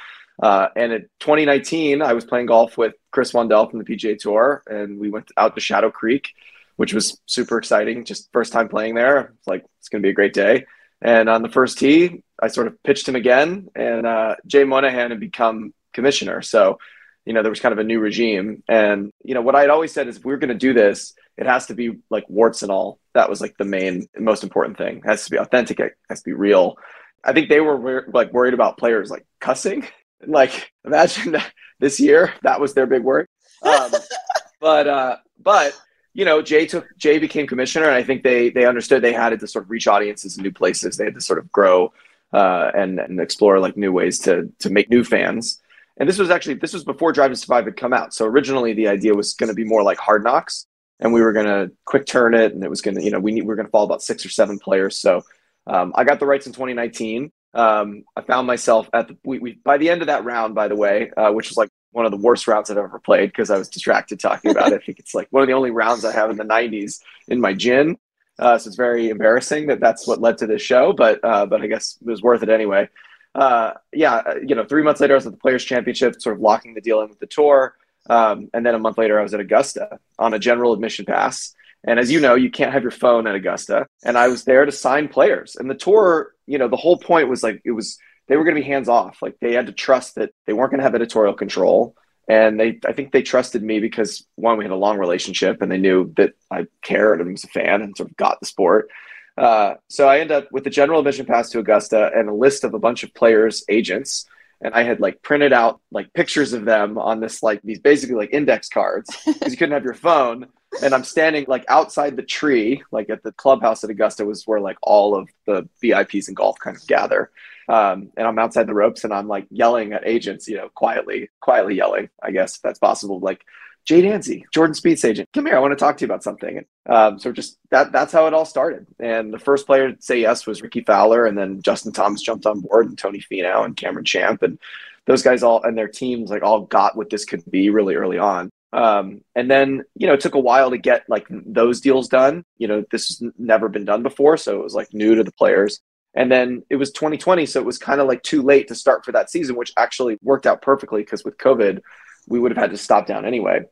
Uh, 0.42 0.68
and 0.76 0.92
in 0.92 1.02
2019, 1.20 2.02
I 2.02 2.12
was 2.12 2.24
playing 2.24 2.46
golf 2.46 2.76
with 2.76 2.94
Chris 3.10 3.32
Wandell 3.32 3.70
from 3.70 3.78
the 3.78 3.84
PGA 3.84 4.18
Tour, 4.18 4.62
and 4.66 4.98
we 4.98 5.10
went 5.10 5.30
out 5.36 5.54
to 5.54 5.60
Shadow 5.60 5.90
Creek, 5.90 6.34
which 6.76 6.92
was 6.92 7.18
super 7.26 7.56
exciting. 7.58 8.04
Just 8.04 8.30
first 8.32 8.52
time 8.52 8.68
playing 8.68 8.94
there. 8.94 9.32
It's 9.38 9.46
like 9.46 9.64
it's 9.78 9.88
going 9.88 10.02
to 10.02 10.06
be 10.06 10.10
a 10.10 10.14
great 10.14 10.34
day. 10.34 10.66
And 11.00 11.28
on 11.28 11.42
the 11.42 11.48
first 11.48 11.78
tee, 11.78 12.22
I 12.40 12.48
sort 12.48 12.66
of 12.66 12.82
pitched 12.82 13.08
him 13.08 13.16
again, 13.16 13.68
and 13.74 14.06
uh, 14.06 14.36
Jay 14.46 14.64
Monahan 14.64 15.10
had 15.10 15.20
become 15.20 15.72
commissioner. 15.92 16.42
So, 16.42 16.78
you 17.24 17.32
know, 17.32 17.42
there 17.42 17.50
was 17.50 17.60
kind 17.60 17.72
of 17.72 17.78
a 17.78 17.84
new 17.84 18.00
regime. 18.00 18.62
And 18.68 19.10
you 19.24 19.34
know, 19.34 19.42
what 19.42 19.54
I 19.54 19.62
had 19.62 19.70
always 19.70 19.92
said 19.92 20.08
is, 20.08 20.18
if 20.18 20.24
we 20.24 20.32
were 20.32 20.38
going 20.38 20.48
to 20.48 20.54
do 20.54 20.74
this, 20.74 21.14
it 21.36 21.46
has 21.46 21.66
to 21.66 21.74
be 21.74 21.98
like 22.10 22.28
warts 22.28 22.62
and 22.62 22.70
all. 22.70 22.98
That 23.14 23.28
was 23.28 23.40
like 23.40 23.56
the 23.58 23.64
main, 23.64 24.08
most 24.18 24.42
important 24.42 24.78
thing. 24.78 24.98
It 24.98 25.04
has 25.04 25.24
to 25.24 25.30
be 25.30 25.38
authentic. 25.38 25.80
It 25.80 25.94
has 26.08 26.20
to 26.22 26.30
be 26.30 26.34
real. 26.34 26.76
I 27.24 27.32
think 27.32 27.48
they 27.48 27.60
were 27.60 28.06
like 28.12 28.32
worried 28.32 28.54
about 28.54 28.78
players 28.78 29.10
like 29.10 29.26
cussing. 29.40 29.86
Like 30.26 30.72
imagine 30.82 31.36
this 31.78 32.00
year 32.00 32.32
that 32.42 32.58
was 32.58 32.72
their 32.72 32.86
big 32.86 33.02
worry. 33.02 33.26
Um, 33.62 33.92
but 34.60 34.88
uh, 34.88 35.16
but 35.38 35.78
you 36.14 36.24
know, 36.24 36.40
Jay 36.40 36.66
took 36.66 36.86
Jay 36.96 37.18
became 37.18 37.46
commissioner, 37.46 37.84
and 37.84 37.94
I 37.94 38.02
think 38.02 38.22
they 38.22 38.48
they 38.48 38.64
understood 38.64 39.02
they 39.02 39.12
had 39.12 39.38
to 39.38 39.46
sort 39.46 39.66
of 39.66 39.70
reach 39.70 39.86
audiences 39.86 40.38
in 40.38 40.42
new 40.42 40.50
places. 40.50 40.96
They 40.96 41.04
had 41.04 41.14
to 41.14 41.20
sort 41.20 41.38
of 41.38 41.52
grow 41.52 41.92
uh, 42.32 42.70
and 42.74 42.98
and 42.98 43.20
explore 43.20 43.60
like 43.60 43.76
new 43.76 43.92
ways 43.92 44.18
to 44.20 44.50
to 44.60 44.70
make 44.70 44.88
new 44.88 45.04
fans. 45.04 45.60
And 45.98 46.08
this 46.08 46.18
was 46.18 46.30
actually 46.30 46.54
this 46.54 46.72
was 46.72 46.84
before 46.84 47.12
Drive 47.12 47.30
to 47.30 47.36
Survive 47.36 47.66
had 47.66 47.76
come 47.76 47.92
out. 47.92 48.14
So 48.14 48.24
originally 48.24 48.72
the 48.72 48.88
idea 48.88 49.14
was 49.14 49.34
going 49.34 49.48
to 49.48 49.54
be 49.54 49.64
more 49.64 49.82
like 49.82 49.98
Hard 49.98 50.24
Knocks, 50.24 50.66
and 51.00 51.12
we 51.12 51.20
were 51.20 51.32
going 51.32 51.46
to 51.46 51.72
quick 51.84 52.06
turn 52.06 52.34
it, 52.34 52.52
and 52.52 52.64
it 52.64 52.70
was 52.70 52.80
going 52.80 52.96
to, 52.96 53.02
you 53.02 53.10
know, 53.10 53.20
we, 53.20 53.32
need, 53.32 53.42
we 53.42 53.48
were 53.48 53.56
going 53.56 53.66
to 53.66 53.70
fall 53.70 53.84
about 53.84 54.02
six 54.02 54.24
or 54.24 54.28
seven 54.28 54.58
players. 54.58 54.96
So 54.96 55.22
um, 55.66 55.92
I 55.94 56.04
got 56.04 56.20
the 56.20 56.26
rights 56.26 56.46
in 56.46 56.52
2019. 56.52 57.30
Um, 57.54 58.04
I 58.14 58.20
found 58.22 58.46
myself 58.46 58.88
at 58.92 59.08
the, 59.08 59.16
we, 59.24 59.38
we, 59.38 59.52
by 59.64 59.78
the 59.78 59.90
end 59.90 60.02
of 60.02 60.08
that 60.08 60.24
round, 60.24 60.54
by 60.54 60.68
the 60.68 60.76
way, 60.76 61.10
uh, 61.16 61.32
which 61.32 61.48
was 61.48 61.56
like 61.56 61.70
one 61.92 62.04
of 62.04 62.10
the 62.10 62.18
worst 62.18 62.46
rounds 62.46 62.70
I've 62.70 62.76
ever 62.76 62.98
played 62.98 63.30
because 63.30 63.50
I 63.50 63.56
was 63.56 63.68
distracted 63.68 64.20
talking 64.20 64.50
about 64.50 64.72
it. 64.72 64.82
I 64.82 64.84
think 64.84 64.98
it's 64.98 65.14
like 65.14 65.28
one 65.30 65.42
of 65.42 65.48
the 65.48 65.54
only 65.54 65.70
rounds 65.70 66.04
I 66.04 66.12
have 66.12 66.30
in 66.30 66.36
the 66.36 66.44
90s 66.44 67.00
in 67.28 67.40
my 67.40 67.54
gin. 67.54 67.96
Uh, 68.38 68.58
so 68.58 68.68
it's 68.68 68.76
very 68.76 69.08
embarrassing 69.08 69.66
that 69.68 69.80
that's 69.80 70.06
what 70.06 70.20
led 70.20 70.36
to 70.38 70.46
this 70.46 70.60
show, 70.60 70.92
but 70.92 71.18
uh, 71.24 71.46
but 71.46 71.62
I 71.62 71.66
guess 71.66 71.96
it 72.00 72.06
was 72.06 72.20
worth 72.20 72.42
it 72.42 72.50
anyway. 72.50 72.88
Uh, 73.34 73.72
yeah, 73.92 74.16
uh, 74.16 74.34
you 74.46 74.54
know, 74.54 74.64
three 74.64 74.82
months 74.82 75.00
later, 75.00 75.14
I 75.14 75.16
was 75.16 75.26
at 75.26 75.32
the 75.32 75.38
Players 75.38 75.64
Championship, 75.64 76.20
sort 76.20 76.36
of 76.36 76.42
locking 76.42 76.74
the 76.74 76.80
deal 76.82 77.00
in 77.00 77.08
with 77.08 77.18
the 77.18 77.26
tour. 77.26 77.74
Um, 78.08 78.48
and 78.54 78.64
then 78.64 78.74
a 78.74 78.78
month 78.78 78.98
later, 78.98 79.18
I 79.18 79.22
was 79.22 79.34
at 79.34 79.40
Augusta 79.40 79.98
on 80.18 80.34
a 80.34 80.38
general 80.38 80.72
admission 80.72 81.04
pass. 81.04 81.54
And 81.84 82.00
as 82.00 82.10
you 82.10 82.20
know, 82.20 82.34
you 82.34 82.50
can't 82.50 82.72
have 82.72 82.82
your 82.82 82.90
phone 82.90 83.26
at 83.26 83.34
Augusta. 83.34 83.86
And 84.04 84.18
I 84.18 84.28
was 84.28 84.44
there 84.44 84.64
to 84.64 84.72
sign 84.72 85.08
players. 85.08 85.56
And 85.56 85.70
the 85.70 85.74
tour, 85.74 86.32
you 86.46 86.58
know, 86.58 86.68
the 86.68 86.76
whole 86.76 86.98
point 86.98 87.28
was 87.28 87.42
like, 87.42 87.62
it 87.64 87.72
was, 87.72 87.98
they 88.28 88.36
were 88.36 88.44
going 88.44 88.56
to 88.56 88.62
be 88.62 88.66
hands 88.66 88.88
off. 88.88 89.22
Like 89.22 89.36
they 89.40 89.52
had 89.52 89.66
to 89.66 89.72
trust 89.72 90.16
that 90.16 90.32
they 90.46 90.52
weren't 90.52 90.70
going 90.70 90.78
to 90.78 90.84
have 90.84 90.94
editorial 90.94 91.34
control. 91.34 91.94
And 92.28 92.58
they, 92.58 92.80
I 92.84 92.92
think 92.92 93.12
they 93.12 93.22
trusted 93.22 93.62
me 93.62 93.78
because 93.78 94.26
one, 94.34 94.58
we 94.58 94.64
had 94.64 94.72
a 94.72 94.76
long 94.76 94.98
relationship 94.98 95.62
and 95.62 95.70
they 95.70 95.78
knew 95.78 96.12
that 96.16 96.34
I 96.50 96.66
cared 96.82 97.20
and 97.20 97.30
was 97.30 97.44
a 97.44 97.48
fan 97.48 97.82
and 97.82 97.96
sort 97.96 98.10
of 98.10 98.16
got 98.16 98.40
the 98.40 98.46
sport. 98.46 98.90
Uh, 99.38 99.74
so 99.88 100.08
I 100.08 100.18
end 100.20 100.32
up 100.32 100.50
with 100.50 100.64
the 100.64 100.70
general 100.70 101.00
admission 101.00 101.26
pass 101.26 101.50
to 101.50 101.60
Augusta 101.60 102.10
and 102.14 102.28
a 102.28 102.34
list 102.34 102.64
of 102.64 102.74
a 102.74 102.78
bunch 102.78 103.04
of 103.04 103.14
players' 103.14 103.64
agents 103.68 104.26
and 104.62 104.74
I 104.74 104.82
had 104.82 105.00
like 105.00 105.22
printed 105.22 105.52
out 105.52 105.80
like 105.90 106.12
pictures 106.12 106.52
of 106.52 106.64
them 106.64 106.98
on 106.98 107.20
this 107.20 107.42
like 107.42 107.60
these 107.62 107.78
basically 107.78 108.16
like 108.16 108.32
index 108.32 108.68
cards 108.68 109.14
because 109.26 109.52
you 109.52 109.58
couldn't 109.58 109.74
have 109.74 109.84
your 109.84 109.94
phone. 109.94 110.46
And 110.82 110.94
I'm 110.94 111.04
standing 111.04 111.44
like 111.48 111.64
outside 111.68 112.16
the 112.16 112.22
tree, 112.22 112.82
like 112.90 113.08
at 113.08 113.22
the 113.22 113.32
clubhouse 113.32 113.84
at 113.84 113.90
Augusta 113.90 114.24
was 114.24 114.46
where 114.46 114.60
like 114.60 114.76
all 114.82 115.14
of 115.14 115.28
the 115.46 115.68
VIPs 115.82 116.28
in 116.28 116.34
golf 116.34 116.58
kind 116.58 116.76
of 116.76 116.86
gather. 116.86 117.30
Um, 117.68 118.10
and 118.16 118.26
I'm 118.26 118.38
outside 118.38 118.66
the 118.66 118.74
ropes 118.74 119.04
and 119.04 119.12
I'm 119.12 119.28
like 119.28 119.46
yelling 119.50 119.92
at 119.92 120.06
agents, 120.06 120.48
you 120.48 120.56
know, 120.56 120.68
quietly, 120.74 121.30
quietly 121.40 121.74
yelling, 121.76 122.10
I 122.22 122.30
guess 122.30 122.56
if 122.56 122.62
that's 122.62 122.78
possible, 122.78 123.20
like 123.20 123.44
Jay 123.86 124.02
Danzi, 124.02 124.42
Jordan 124.52 124.74
Spieth's 124.74 125.04
agent, 125.04 125.28
come 125.32 125.46
here. 125.46 125.56
I 125.56 125.60
want 125.60 125.70
to 125.70 125.76
talk 125.76 125.96
to 125.96 126.02
you 126.02 126.06
about 126.06 126.24
something. 126.24 126.64
Um, 126.86 127.20
so 127.20 127.30
just 127.30 127.56
that 127.70 127.92
that's 127.92 128.12
how 128.12 128.26
it 128.26 128.34
all 128.34 128.44
started. 128.44 128.86
And 128.98 129.32
the 129.32 129.38
first 129.38 129.64
player 129.64 129.92
to 129.92 130.02
say 130.02 130.20
yes 130.20 130.44
was 130.44 130.60
Rickie 130.60 130.82
Fowler, 130.82 131.24
and 131.24 131.38
then 131.38 131.62
Justin 131.62 131.92
Thomas 131.92 132.20
jumped 132.20 132.46
on 132.46 132.60
board, 132.60 132.86
and 132.86 132.98
Tony 132.98 133.20
Finau 133.20 133.64
and 133.64 133.76
Cameron 133.76 134.04
Champ, 134.04 134.42
and 134.42 134.58
those 135.06 135.22
guys 135.22 135.44
all 135.44 135.62
and 135.62 135.78
their 135.78 135.86
teams 135.86 136.30
like 136.30 136.42
all 136.42 136.62
got 136.62 136.96
what 136.96 137.10
this 137.10 137.24
could 137.24 137.48
be 137.48 137.70
really 137.70 137.94
early 137.94 138.18
on. 138.18 138.50
Um, 138.72 139.22
and 139.36 139.48
then 139.48 139.84
you 139.94 140.08
know 140.08 140.14
it 140.14 140.20
took 140.20 140.34
a 140.34 140.40
while 140.40 140.70
to 140.70 140.78
get 140.78 141.04
like 141.08 141.26
those 141.30 141.80
deals 141.80 142.08
done. 142.08 142.44
You 142.58 142.66
know 142.66 142.84
this 142.90 143.08
has 143.08 143.30
never 143.38 143.68
been 143.68 143.84
done 143.84 144.02
before, 144.02 144.36
so 144.36 144.58
it 144.58 144.64
was 144.64 144.74
like 144.74 144.92
new 144.92 145.14
to 145.14 145.22
the 145.22 145.32
players. 145.32 145.80
And 146.14 146.32
then 146.32 146.62
it 146.70 146.76
was 146.76 146.90
2020, 146.92 147.44
so 147.44 147.60
it 147.60 147.66
was 147.66 147.76
kind 147.76 148.00
of 148.00 148.08
like 148.08 148.22
too 148.22 148.42
late 148.42 148.68
to 148.68 148.74
start 148.74 149.04
for 149.04 149.12
that 149.12 149.30
season, 149.30 149.54
which 149.54 149.72
actually 149.76 150.18
worked 150.22 150.46
out 150.46 150.62
perfectly 150.62 151.02
because 151.02 151.24
with 151.24 151.36
COVID, 151.36 151.82
we 152.26 152.38
would 152.38 152.52
have 152.52 152.60
had 152.60 152.70
to 152.70 152.76
stop 152.76 153.06
down 153.06 153.24
anyway. 153.24 153.64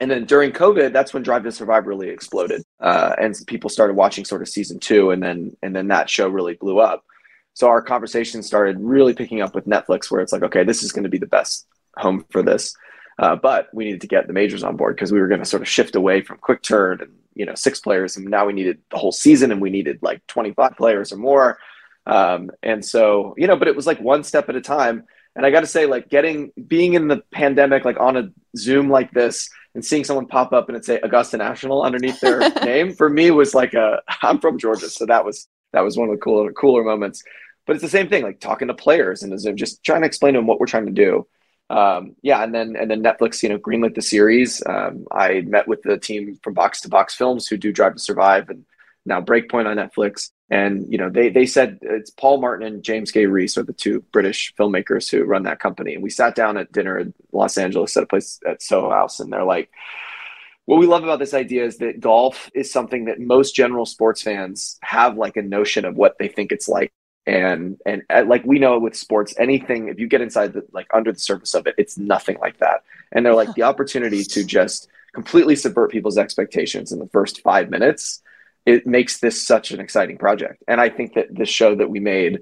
And 0.00 0.10
then 0.10 0.24
during 0.24 0.50
COVID, 0.50 0.92
that's 0.92 1.14
when 1.14 1.22
Drive 1.22 1.44
to 1.44 1.52
Survive 1.52 1.86
really 1.86 2.08
exploded, 2.08 2.62
uh, 2.80 3.14
and 3.18 3.36
people 3.46 3.70
started 3.70 3.94
watching 3.94 4.24
sort 4.24 4.42
of 4.42 4.48
season 4.48 4.80
two, 4.80 5.12
and 5.12 5.22
then 5.22 5.56
and 5.62 5.76
then 5.76 5.88
that 5.88 6.10
show 6.10 6.28
really 6.28 6.54
blew 6.54 6.80
up. 6.80 7.04
So 7.54 7.68
our 7.68 7.80
conversation 7.82 8.42
started 8.42 8.80
really 8.80 9.14
picking 9.14 9.42
up 9.42 9.54
with 9.54 9.66
Netflix, 9.66 10.10
where 10.10 10.20
it's 10.20 10.32
like, 10.32 10.42
okay, 10.42 10.64
this 10.64 10.82
is 10.82 10.90
going 10.90 11.04
to 11.04 11.08
be 11.08 11.18
the 11.18 11.26
best 11.26 11.68
home 11.96 12.24
for 12.30 12.42
this, 12.42 12.74
uh, 13.20 13.36
but 13.36 13.68
we 13.72 13.84
needed 13.84 14.00
to 14.00 14.08
get 14.08 14.26
the 14.26 14.32
majors 14.32 14.64
on 14.64 14.76
board 14.76 14.96
because 14.96 15.12
we 15.12 15.20
were 15.20 15.28
going 15.28 15.40
to 15.40 15.46
sort 15.46 15.62
of 15.62 15.68
shift 15.68 15.94
away 15.94 16.20
from 16.20 16.38
quick 16.38 16.62
turn 16.62 17.00
and 17.00 17.12
you 17.34 17.46
know 17.46 17.54
six 17.54 17.78
players, 17.78 18.16
and 18.16 18.26
now 18.26 18.46
we 18.46 18.52
needed 18.52 18.78
the 18.90 18.98
whole 18.98 19.12
season, 19.12 19.52
and 19.52 19.60
we 19.60 19.70
needed 19.70 20.00
like 20.02 20.26
twenty 20.26 20.52
five 20.52 20.76
players 20.76 21.12
or 21.12 21.16
more. 21.16 21.58
Um, 22.06 22.50
and 22.62 22.84
so 22.84 23.34
you 23.38 23.46
know, 23.46 23.56
but 23.56 23.68
it 23.68 23.76
was 23.76 23.86
like 23.86 24.00
one 24.00 24.24
step 24.24 24.48
at 24.48 24.56
a 24.56 24.60
time. 24.60 25.04
And 25.34 25.46
I 25.46 25.50
got 25.50 25.60
to 25.60 25.66
say, 25.66 25.86
like 25.86 26.08
getting 26.08 26.52
being 26.66 26.94
in 26.94 27.08
the 27.08 27.22
pandemic, 27.32 27.84
like 27.84 27.98
on 27.98 28.16
a 28.16 28.30
Zoom 28.56 28.90
like 28.90 29.12
this 29.12 29.48
and 29.74 29.84
seeing 29.84 30.04
someone 30.04 30.26
pop 30.26 30.52
up 30.52 30.68
and 30.68 30.76
it 30.76 30.84
say 30.84 31.00
Augusta 31.00 31.36
National 31.36 31.82
underneath 31.82 32.20
their 32.20 32.50
name 32.64 32.92
for 32.92 33.08
me 33.08 33.30
was 33.30 33.54
like 33.54 33.74
a 33.74 34.02
I'm 34.22 34.38
from 34.38 34.58
Georgia, 34.58 34.90
so 34.90 35.06
that 35.06 35.24
was 35.24 35.48
that 35.72 35.80
was 35.80 35.96
one 35.96 36.08
of 36.08 36.14
the 36.14 36.20
cooler 36.20 36.52
cooler 36.52 36.84
moments. 36.84 37.22
But 37.66 37.76
it's 37.76 37.82
the 37.82 37.88
same 37.88 38.08
thing, 38.08 38.24
like 38.24 38.40
talking 38.40 38.68
to 38.68 38.74
players 38.74 39.22
and 39.22 39.56
just 39.56 39.84
trying 39.84 40.02
to 40.02 40.06
explain 40.06 40.34
to 40.34 40.38
them 40.38 40.46
what 40.46 40.58
we're 40.58 40.66
trying 40.66 40.86
to 40.86 40.92
do. 40.92 41.26
Um, 41.70 42.16
yeah, 42.20 42.42
and 42.42 42.54
then 42.54 42.76
and 42.76 42.90
then 42.90 43.02
Netflix, 43.02 43.42
you 43.42 43.48
know, 43.48 43.58
greenlit 43.58 43.94
the 43.94 44.02
series. 44.02 44.62
Um, 44.66 45.06
I 45.10 45.42
met 45.42 45.68
with 45.68 45.82
the 45.82 45.96
team 45.96 46.38
from 46.42 46.54
Box 46.54 46.82
to 46.82 46.88
Box 46.88 47.14
Films 47.14 47.46
who 47.46 47.56
do 47.56 47.72
Drive 47.72 47.94
to 47.94 48.00
Survive, 48.00 48.50
and 48.50 48.66
now 49.06 49.20
Breakpoint 49.20 49.66
on 49.66 49.76
Netflix. 49.76 50.30
And 50.52 50.84
you 50.92 50.98
know, 50.98 51.08
they 51.08 51.30
they 51.30 51.46
said 51.46 51.78
it's 51.80 52.10
Paul 52.10 52.38
Martin 52.38 52.66
and 52.66 52.82
James 52.82 53.10
Gay 53.10 53.24
Rees 53.24 53.56
are 53.56 53.62
the 53.62 53.72
two 53.72 54.04
British 54.12 54.52
filmmakers 54.54 55.10
who 55.10 55.24
run 55.24 55.44
that 55.44 55.60
company. 55.60 55.94
And 55.94 56.02
we 56.02 56.10
sat 56.10 56.34
down 56.34 56.58
at 56.58 56.70
dinner 56.70 56.98
in 56.98 57.14
Los 57.32 57.56
Angeles 57.56 57.96
at 57.96 58.02
a 58.02 58.06
place 58.06 58.38
at 58.46 58.62
Soho 58.62 58.90
House, 58.90 59.18
and 59.18 59.32
they're 59.32 59.44
like, 59.44 59.70
what 60.66 60.78
we 60.78 60.84
love 60.84 61.04
about 61.04 61.20
this 61.20 61.32
idea 61.32 61.64
is 61.64 61.78
that 61.78 62.00
golf 62.00 62.50
is 62.54 62.70
something 62.70 63.06
that 63.06 63.18
most 63.18 63.54
general 63.54 63.86
sports 63.86 64.20
fans 64.20 64.78
have 64.82 65.16
like 65.16 65.38
a 65.38 65.42
notion 65.42 65.86
of 65.86 65.96
what 65.96 66.18
they 66.18 66.28
think 66.28 66.52
it's 66.52 66.68
like. 66.68 66.92
And 67.26 67.78
and 67.86 68.02
like 68.26 68.44
we 68.44 68.58
know 68.58 68.78
with 68.78 68.94
sports 68.94 69.32
anything 69.38 69.88
if 69.88 69.98
you 69.98 70.06
get 70.06 70.20
inside 70.20 70.52
the 70.52 70.66
like 70.72 70.88
under 70.92 71.12
the 71.12 71.18
surface 71.18 71.54
of 71.54 71.66
it 71.66 71.76
it's 71.78 71.96
nothing 71.96 72.36
like 72.42 72.58
that. 72.58 72.84
And 73.12 73.24
they're 73.24 73.34
like 73.34 73.54
the 73.54 73.62
opportunity 73.62 74.22
to 74.24 74.44
just 74.44 74.88
completely 75.14 75.56
subvert 75.56 75.90
people's 75.90 76.18
expectations 76.18 76.92
in 76.92 76.98
the 76.98 77.08
first 77.08 77.40
five 77.40 77.70
minutes 77.70 78.20
it 78.64 78.86
makes 78.86 79.18
this 79.18 79.44
such 79.44 79.70
an 79.72 79.80
exciting 79.80 80.18
project. 80.18 80.62
And 80.68 80.80
i 80.80 80.88
think 80.88 81.14
that 81.14 81.34
the 81.34 81.46
show 81.46 81.74
that 81.74 81.90
we 81.90 82.00
made 82.00 82.40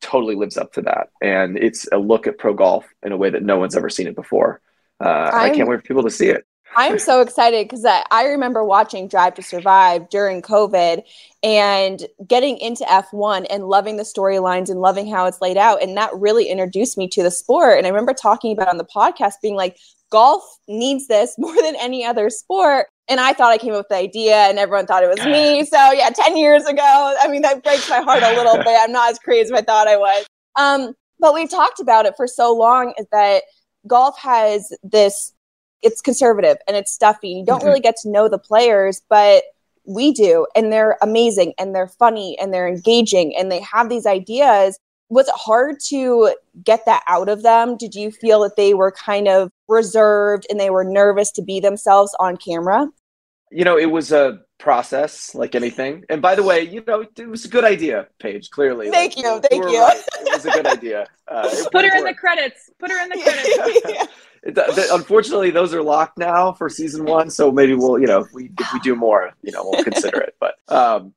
totally 0.00 0.34
lives 0.34 0.56
up 0.56 0.72
to 0.72 0.82
that. 0.82 1.10
And 1.20 1.58
it's 1.58 1.86
a 1.92 1.98
look 1.98 2.26
at 2.26 2.38
pro 2.38 2.54
golf 2.54 2.86
in 3.02 3.12
a 3.12 3.16
way 3.16 3.30
that 3.30 3.42
no 3.42 3.58
one's 3.58 3.76
ever 3.76 3.90
seen 3.90 4.06
it 4.06 4.16
before. 4.16 4.60
Uh, 5.02 5.30
i 5.32 5.48
can't 5.48 5.68
wait 5.68 5.76
for 5.76 5.82
people 5.82 6.02
to 6.02 6.10
see 6.10 6.28
it 6.28 6.44
I'm 6.76 6.98
so 6.98 7.20
excited 7.20 7.68
because 7.68 7.84
I, 7.84 8.04
I 8.10 8.24
remember 8.26 8.62
watching 8.64 9.08
Drive 9.08 9.34
to 9.34 9.42
Survive 9.42 10.08
during 10.08 10.40
COVID 10.40 11.02
and 11.42 12.06
getting 12.26 12.58
into 12.58 12.84
F1 12.84 13.46
and 13.50 13.64
loving 13.64 13.96
the 13.96 14.04
storylines 14.04 14.70
and 14.70 14.80
loving 14.80 15.10
how 15.10 15.26
it's 15.26 15.40
laid 15.40 15.56
out. 15.56 15.82
And 15.82 15.96
that 15.96 16.10
really 16.14 16.48
introduced 16.48 16.96
me 16.96 17.08
to 17.08 17.22
the 17.22 17.30
sport. 17.30 17.78
And 17.78 17.86
I 17.86 17.90
remember 17.90 18.14
talking 18.14 18.52
about 18.52 18.68
on 18.68 18.78
the 18.78 18.84
podcast 18.84 19.34
being 19.42 19.56
like, 19.56 19.78
golf 20.10 20.44
needs 20.68 21.08
this 21.08 21.34
more 21.38 21.54
than 21.62 21.76
any 21.76 22.04
other 22.04 22.30
sport. 22.30 22.86
And 23.08 23.18
I 23.18 23.32
thought 23.32 23.50
I 23.50 23.58
came 23.58 23.72
up 23.72 23.80
with 23.80 23.88
the 23.88 23.96
idea 23.96 24.36
and 24.36 24.58
everyone 24.58 24.86
thought 24.86 25.02
it 25.02 25.08
was 25.08 25.24
me. 25.24 25.64
So 25.70 25.92
yeah, 25.92 26.10
10 26.10 26.36
years 26.36 26.64
ago, 26.66 27.16
I 27.20 27.26
mean, 27.28 27.42
that 27.42 27.64
breaks 27.64 27.88
my 27.90 28.00
heart 28.00 28.22
a 28.22 28.36
little 28.36 28.56
bit. 28.64 28.78
I'm 28.78 28.92
not 28.92 29.10
as 29.10 29.18
crazy 29.18 29.52
as 29.52 29.52
I 29.52 29.62
thought 29.62 29.88
I 29.88 29.96
was. 29.96 30.26
Um, 30.56 30.94
but 31.18 31.34
we've 31.34 31.50
talked 31.50 31.80
about 31.80 32.06
it 32.06 32.14
for 32.16 32.26
so 32.26 32.54
long 32.54 32.94
is 32.96 33.06
that 33.12 33.42
golf 33.86 34.18
has 34.18 34.72
this 34.82 35.32
it's 35.82 36.00
conservative 36.00 36.58
and 36.66 36.76
it's 36.76 36.92
stuffy. 36.92 37.28
You 37.28 37.44
don't 37.44 37.58
mm-hmm. 37.58 37.68
really 37.68 37.80
get 37.80 37.96
to 37.98 38.10
know 38.10 38.28
the 38.28 38.38
players, 38.38 39.02
but 39.08 39.44
we 39.86 40.12
do. 40.12 40.46
And 40.54 40.72
they're 40.72 40.98
amazing 41.02 41.54
and 41.58 41.74
they're 41.74 41.88
funny 41.88 42.38
and 42.38 42.52
they're 42.52 42.68
engaging 42.68 43.36
and 43.36 43.50
they 43.50 43.60
have 43.60 43.88
these 43.88 44.06
ideas. 44.06 44.78
Was 45.08 45.28
it 45.28 45.34
hard 45.36 45.80
to 45.88 46.34
get 46.62 46.84
that 46.86 47.02
out 47.08 47.28
of 47.28 47.42
them? 47.42 47.76
Did 47.76 47.94
you 47.94 48.10
feel 48.12 48.40
that 48.42 48.56
they 48.56 48.74
were 48.74 48.92
kind 48.92 49.26
of 49.26 49.50
reserved 49.68 50.46
and 50.48 50.60
they 50.60 50.70
were 50.70 50.84
nervous 50.84 51.32
to 51.32 51.42
be 51.42 51.60
themselves 51.60 52.14
on 52.20 52.36
camera? 52.36 52.88
You 53.50 53.64
know, 53.64 53.76
it 53.76 53.90
was 53.90 54.12
a 54.12 54.40
process 54.60 55.34
like 55.34 55.54
anything. 55.54 56.04
And 56.08 56.22
by 56.22 56.36
the 56.36 56.42
way, 56.42 56.62
you 56.62 56.84
know, 56.86 57.00
it 57.00 57.28
was 57.28 57.44
a 57.44 57.48
good 57.48 57.64
idea, 57.64 58.06
Paige, 58.20 58.50
clearly. 58.50 58.90
Thank 58.90 59.16
like, 59.16 59.24
you. 59.24 59.40
Thank 59.40 59.64
you. 59.64 59.80
Right. 59.80 60.02
It 60.20 60.34
was 60.34 60.46
a 60.46 60.50
good 60.50 60.66
idea. 60.66 61.06
Uh, 61.26 61.50
Put 61.72 61.84
her 61.84 61.96
in 61.96 62.04
the 62.04 62.14
credits. 62.14 62.70
Put 62.78 62.90
her 62.90 63.02
in 63.02 63.08
the 63.08 63.16
credits. 63.22 64.12
it, 64.42 64.90
unfortunately, 64.92 65.50
those 65.50 65.74
are 65.74 65.82
locked 65.82 66.18
now 66.18 66.52
for 66.52 66.68
season 66.68 67.04
one. 67.04 67.30
So 67.30 67.50
maybe 67.50 67.74
we'll, 67.74 67.98
you 67.98 68.06
know, 68.06 68.20
if 68.20 68.32
we 68.32 68.52
if 68.58 68.72
we 68.72 68.78
do 68.80 68.94
more, 68.94 69.32
you 69.42 69.50
know, 69.50 69.64
we'll 69.64 69.82
consider 69.82 70.20
it. 70.20 70.36
But 70.38 70.54
um, 70.68 71.14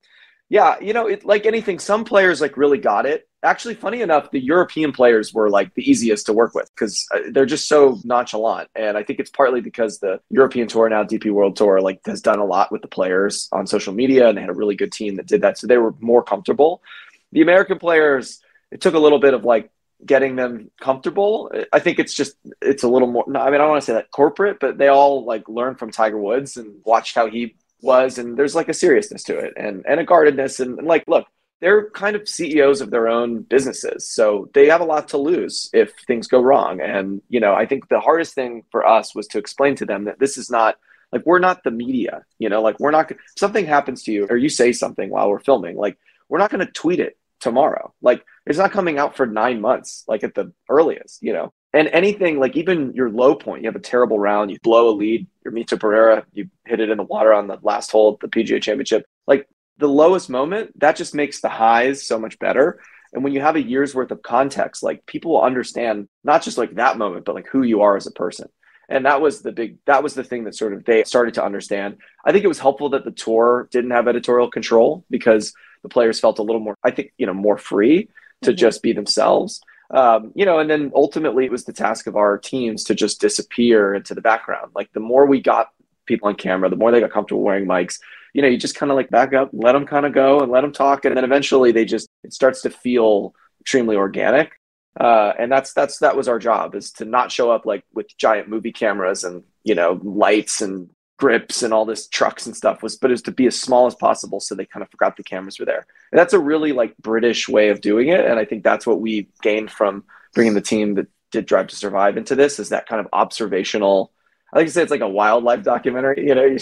yeah, 0.54 0.80
you 0.80 0.94
know, 0.94 1.08
it, 1.08 1.26
like 1.26 1.48
anything, 1.48 1.80
some 1.80 2.06
players 2.06 2.40
like 2.40 2.58
really 2.58 2.78
got 2.78 3.08
it. 3.08 3.28
Actually, 3.42 3.74
funny 3.74 4.02
enough, 4.02 4.30
the 4.30 4.40
European 4.40 4.92
players 4.92 5.34
were 5.34 5.50
like 5.50 5.74
the 5.74 5.82
easiest 5.82 6.28
to 6.28 6.34
work 6.34 6.54
with 6.54 6.70
because 6.76 7.08
uh, 7.12 7.22
they're 7.32 7.48
just 7.48 7.68
so 7.68 7.98
nonchalant. 8.04 8.70
And 8.76 8.96
I 8.96 9.02
think 9.02 9.20
it's 9.20 9.32
partly 9.32 9.62
because 9.62 9.98
the 9.98 10.20
European 10.30 10.68
Tour 10.68 10.88
now, 10.90 11.06
DP 11.06 11.32
World 11.32 11.56
Tour, 11.56 11.82
like 11.82 12.02
has 12.06 12.22
done 12.22 12.38
a 12.38 12.46
lot 12.46 12.72
with 12.72 12.84
the 12.84 12.88
players 12.88 13.50
on 13.52 13.66
social 13.66 13.96
media, 13.96 14.30
and 14.30 14.38
they 14.38 14.42
had 14.42 14.52
a 14.52 14.54
really 14.54 14.76
good 14.76 14.92
team 14.92 15.16
that 15.16 15.26
did 15.26 15.42
that, 15.42 15.58
so 15.58 15.66
they 15.66 15.80
were 15.80 15.96
more 16.00 16.22
comfortable. 16.22 16.84
The 17.32 17.42
American 17.42 17.80
players, 17.80 18.40
it 18.70 18.80
took 18.80 18.94
a 18.94 19.00
little 19.00 19.20
bit 19.20 19.34
of 19.34 19.46
like 19.46 19.72
getting 20.06 20.36
them 20.36 20.70
comfortable. 20.80 21.52
I 21.74 21.80
think 21.80 21.98
it's 21.98 22.14
just 22.14 22.36
it's 22.62 22.84
a 22.84 22.88
little 22.88 23.08
more. 23.08 23.26
I 23.28 23.46
mean, 23.46 23.56
I 23.56 23.58
don't 23.58 23.70
want 23.70 23.82
to 23.82 23.86
say 23.88 23.94
that 23.94 24.12
corporate, 24.12 24.60
but 24.60 24.78
they 24.78 24.90
all 24.90 25.26
like 25.26 25.50
learned 25.50 25.80
from 25.80 25.90
Tiger 25.90 26.20
Woods 26.20 26.58
and 26.58 26.76
watched 26.86 27.16
how 27.16 27.28
he 27.28 27.56
was, 27.84 28.18
and 28.18 28.38
there's 28.38 28.56
like 28.56 28.70
a 28.70 28.74
seriousness 28.74 29.24
to 29.24 29.38
it 29.38 29.54
and 29.58 29.86
and 29.88 30.00
a 30.00 30.04
guardedness 30.04 30.60
and, 30.60 30.80
and 30.80 30.88
like 30.88 31.04
look, 31.08 31.28
they're 31.60 31.90
kind 31.92 32.16
of 32.16 32.28
CEOs 32.28 32.82
of 32.82 32.90
their 32.90 33.08
own 33.08 33.42
businesses, 33.42 34.08
so 34.08 34.50
they 34.54 34.68
have 34.68 34.82
a 34.82 34.86
lot 34.86 35.10
to 35.10 35.18
lose 35.18 35.70
if 35.74 35.92
things 36.08 36.28
go 36.28 36.42
wrong. 36.42 36.82
And 36.82 37.22
you 37.30 37.40
know, 37.40 37.54
I 37.54 37.66
think 37.66 37.90
the 37.90 38.00
hardest 38.00 38.34
thing 38.34 38.63
for 38.72 38.86
us 38.86 39.13
was 39.13 39.28
to 39.28 39.38
explain 39.38 39.75
to 39.75 39.86
them 39.86 40.06
that 40.06 40.20
this 40.20 40.38
is 40.38 40.50
not 40.50 40.78
like 41.12 41.25
we're 41.25 41.40
not 41.40 41.63
the 41.63 41.72
media. 41.72 42.25
You 42.40 42.50
know, 42.50 42.62
like 42.62 42.80
we're 42.80 42.92
not. 42.92 43.12
Something 43.38 43.66
happens 43.66 44.04
to 44.04 44.12
you 44.12 44.28
or 44.30 44.38
you 44.38 44.50
say 44.50 44.72
something 44.72 45.10
while 45.10 45.30
we're 45.30 45.40
filming, 45.40 45.78
like 45.78 45.98
we're 46.28 46.40
not 46.40 46.50
going 46.50 46.66
to 46.66 46.72
tweet 46.72 47.00
it 47.00 47.18
tomorrow. 47.40 47.94
Like 48.02 48.25
it's 48.46 48.58
not 48.58 48.72
coming 48.72 48.98
out 48.98 49.16
for 49.16 49.25
nine 49.25 49.62
months, 49.62 50.04
like 50.08 50.24
at 50.24 50.34
the 50.34 50.52
earliest, 50.70 51.22
you 51.22 51.34
know. 51.34 51.54
And 51.74 51.88
anything 51.88 52.39
like 52.39 52.56
even 52.56 52.94
your 52.94 53.10
low 53.10 53.34
point, 53.34 53.63
you 53.63 53.68
have 53.68 53.75
a 53.75 53.80
terrible 53.80 54.20
round, 54.20 54.51
you 54.51 54.60
blow 54.62 54.89
a 54.89 54.96
lead, 54.96 55.25
you're 55.44 55.53
Mito 55.53 55.80
Pereira, 55.80 56.24
you 56.32 56.50
hit 56.65 56.80
it 56.80 56.89
in 56.89 56.98
the 56.98 57.03
water 57.03 57.34
on 57.34 57.48
the 57.48 57.58
last 57.63 57.92
hole 57.92 58.13
at 58.13 58.20
the 58.20 58.27
PGA 58.27 58.62
Championship. 58.62 59.06
Like 59.25 59.48
the 59.77 59.88
lowest 59.88 60.30
moment, 60.30 60.80
that 60.80 60.96
just 60.96 61.15
makes 61.15 61.42
the 61.42 61.50
highs 61.50 62.06
so 62.06 62.20
much 62.20 62.38
better. 62.38 62.80
And 63.12 63.24
when 63.24 63.34
you 63.34 63.42
have 63.42 63.56
a 63.56 63.62
year's 63.62 63.96
worth 63.96 64.12
of 64.12 64.22
context, 64.22 64.84
like 64.84 65.06
people 65.08 65.32
will 65.32 65.42
understand 65.42 66.08
not 66.24 66.44
just 66.44 66.60
like 66.60 66.75
that 66.75 66.98
moment, 66.98 67.25
but 67.25 67.36
like 67.36 67.48
who 67.48 67.63
you 67.63 67.82
are 67.82 67.98
as 67.98 68.06
a 68.06 68.12
person. 68.12 68.50
And 68.89 69.06
that 69.06 69.22
was 69.22 69.42
the 69.42 69.51
big, 69.51 69.77
that 69.86 70.03
was 70.03 70.13
the 70.13 70.24
thing 70.24 70.44
that 70.44 70.56
sort 70.56 70.74
of 70.74 70.86
they 70.86 71.03
started 71.06 71.34
to 71.36 71.44
understand. 71.44 71.98
I 72.24 72.32
think 72.32 72.44
it 72.44 72.50
was 72.50 72.60
helpful 72.60 72.89
that 72.89 73.06
the 73.06 73.12
tour 73.12 73.68
didn't 73.72 73.92
have 73.92 74.08
editorial 74.08 74.51
control 74.51 75.06
because 75.10 75.53
the 75.82 75.89
players 75.89 76.20
felt 76.20 76.39
a 76.39 76.44
little 76.44 76.62
more, 76.62 76.77
I 76.84 76.92
think, 76.92 77.13
you 77.18 77.25
know, 77.25 77.34
more 77.34 77.58
free 77.58 78.10
to 78.44 78.51
mm-hmm. 78.51 78.58
just 78.58 78.84
be 78.84 78.94
themselves. 78.94 79.62
Um, 79.94 80.32
you 80.34 80.44
know, 80.44 80.58
and 80.58 80.68
then 80.68 80.92
ultimately 80.96 81.46
it 81.46 81.52
was 81.52 81.66
the 81.66 81.74
task 81.74 82.08
of 82.08 82.16
our 82.16 82.40
teams 82.40 82.84
to 82.86 82.96
just 82.96 83.22
disappear 83.22 83.94
into 83.94 84.16
the 84.16 84.22
background. 84.22 84.72
Like 84.74 84.92
the 84.92 85.00
more 85.00 85.28
we 85.28 85.40
got 85.40 85.70
people 86.08 86.28
on 86.28 86.36
camera, 86.36 86.68
the 86.68 86.76
more 86.76 86.92
they 86.92 87.00
got 87.00 87.12
comfortable 87.12 87.44
wearing 87.44 87.68
mics, 87.68 88.00
you 88.34 88.42
know, 88.42 88.48
you 88.48 88.58
just 88.58 88.74
kind 88.76 88.92
of 88.92 88.96
like 88.96 89.12
back 89.12 89.34
up, 89.34 89.52
let 89.54 89.74
them 89.74 89.86
kind 89.86 90.08
of 90.08 90.14
go 90.14 90.40
and 90.40 90.52
let 90.52 90.62
them 90.62 90.74
talk. 90.74 91.06
And 91.06 91.16
then 91.16 91.24
eventually 91.24 91.72
they 91.72 91.86
just, 91.86 92.10
it 92.24 92.34
starts 92.34 92.64
to 92.64 92.72
feel 92.72 93.36
extremely 93.62 93.96
organic. 93.96 94.54
Uh, 95.00 95.34
and 95.38 95.52
that's, 95.52 95.74
that's, 95.74 96.00
that 96.00 96.18
was 96.18 96.28
our 96.28 96.40
job 96.40 96.74
is 96.74 96.92
to 96.94 97.06
not 97.06 97.32
show 97.32 97.52
up 97.52 97.66
like 97.66 97.84
with 97.94 98.08
giant 98.18 98.50
movie 98.50 98.72
cameras 98.72 99.24
and, 99.24 99.44
you 99.64 99.76
know, 99.76 100.00
lights 100.04 100.62
and 100.62 100.90
grips 101.17 101.63
and 101.63 101.74
all 101.74 101.86
this 101.86 102.08
trucks 102.08 102.46
and 102.46 102.55
stuff 102.55 102.82
was 102.82 102.98
but 102.98 103.12
it 103.12 103.13
was 103.13 103.22
to 103.22 103.32
be 103.32 103.46
as 103.46 103.60
small 103.60 103.86
as 103.86 103.96
possible 103.96 104.39
so 104.39 104.55
they 104.55 104.65
kind 104.65 104.84
of 104.84 104.89
forgot 104.89 105.15
the 105.15 105.24
cameras 105.24 105.60
were 105.60 105.65
there. 105.65 105.86
And 106.12 106.20
that's 106.20 106.34
a 106.34 106.39
really 106.39 106.74
like 106.74 106.98
british 106.98 107.48
way 107.48 107.70
of 107.70 107.82
doing 107.82 108.10
it. 108.10 108.20
And 108.20 108.39
i 108.39 108.46
think 108.46 108.63
that's 108.63 108.88
what 108.88 109.01
we 109.01 109.29
gained 109.41 109.72
from 109.72 110.03
bringing 110.34 110.53
the 110.53 110.62
team 110.62 110.96
that 110.96 111.08
did 111.32 111.46
drive 111.46 111.67
to 111.67 111.75
survive 111.75 112.17
into 112.17 112.36
this 112.36 112.60
is 112.60 112.70
that 112.70 112.88
kind 112.88 113.00
of 113.00 113.08
observational 113.12 114.12
i 114.53 114.60
like 114.60 114.67
to 114.67 114.74
say 114.74 114.84
it's 114.84 114.91
like 114.91 115.01
a 115.01 115.10
wildlife 115.10 115.63
documentary 115.63 116.27
you 116.27 116.36
know 116.36 116.43
you 116.46 116.60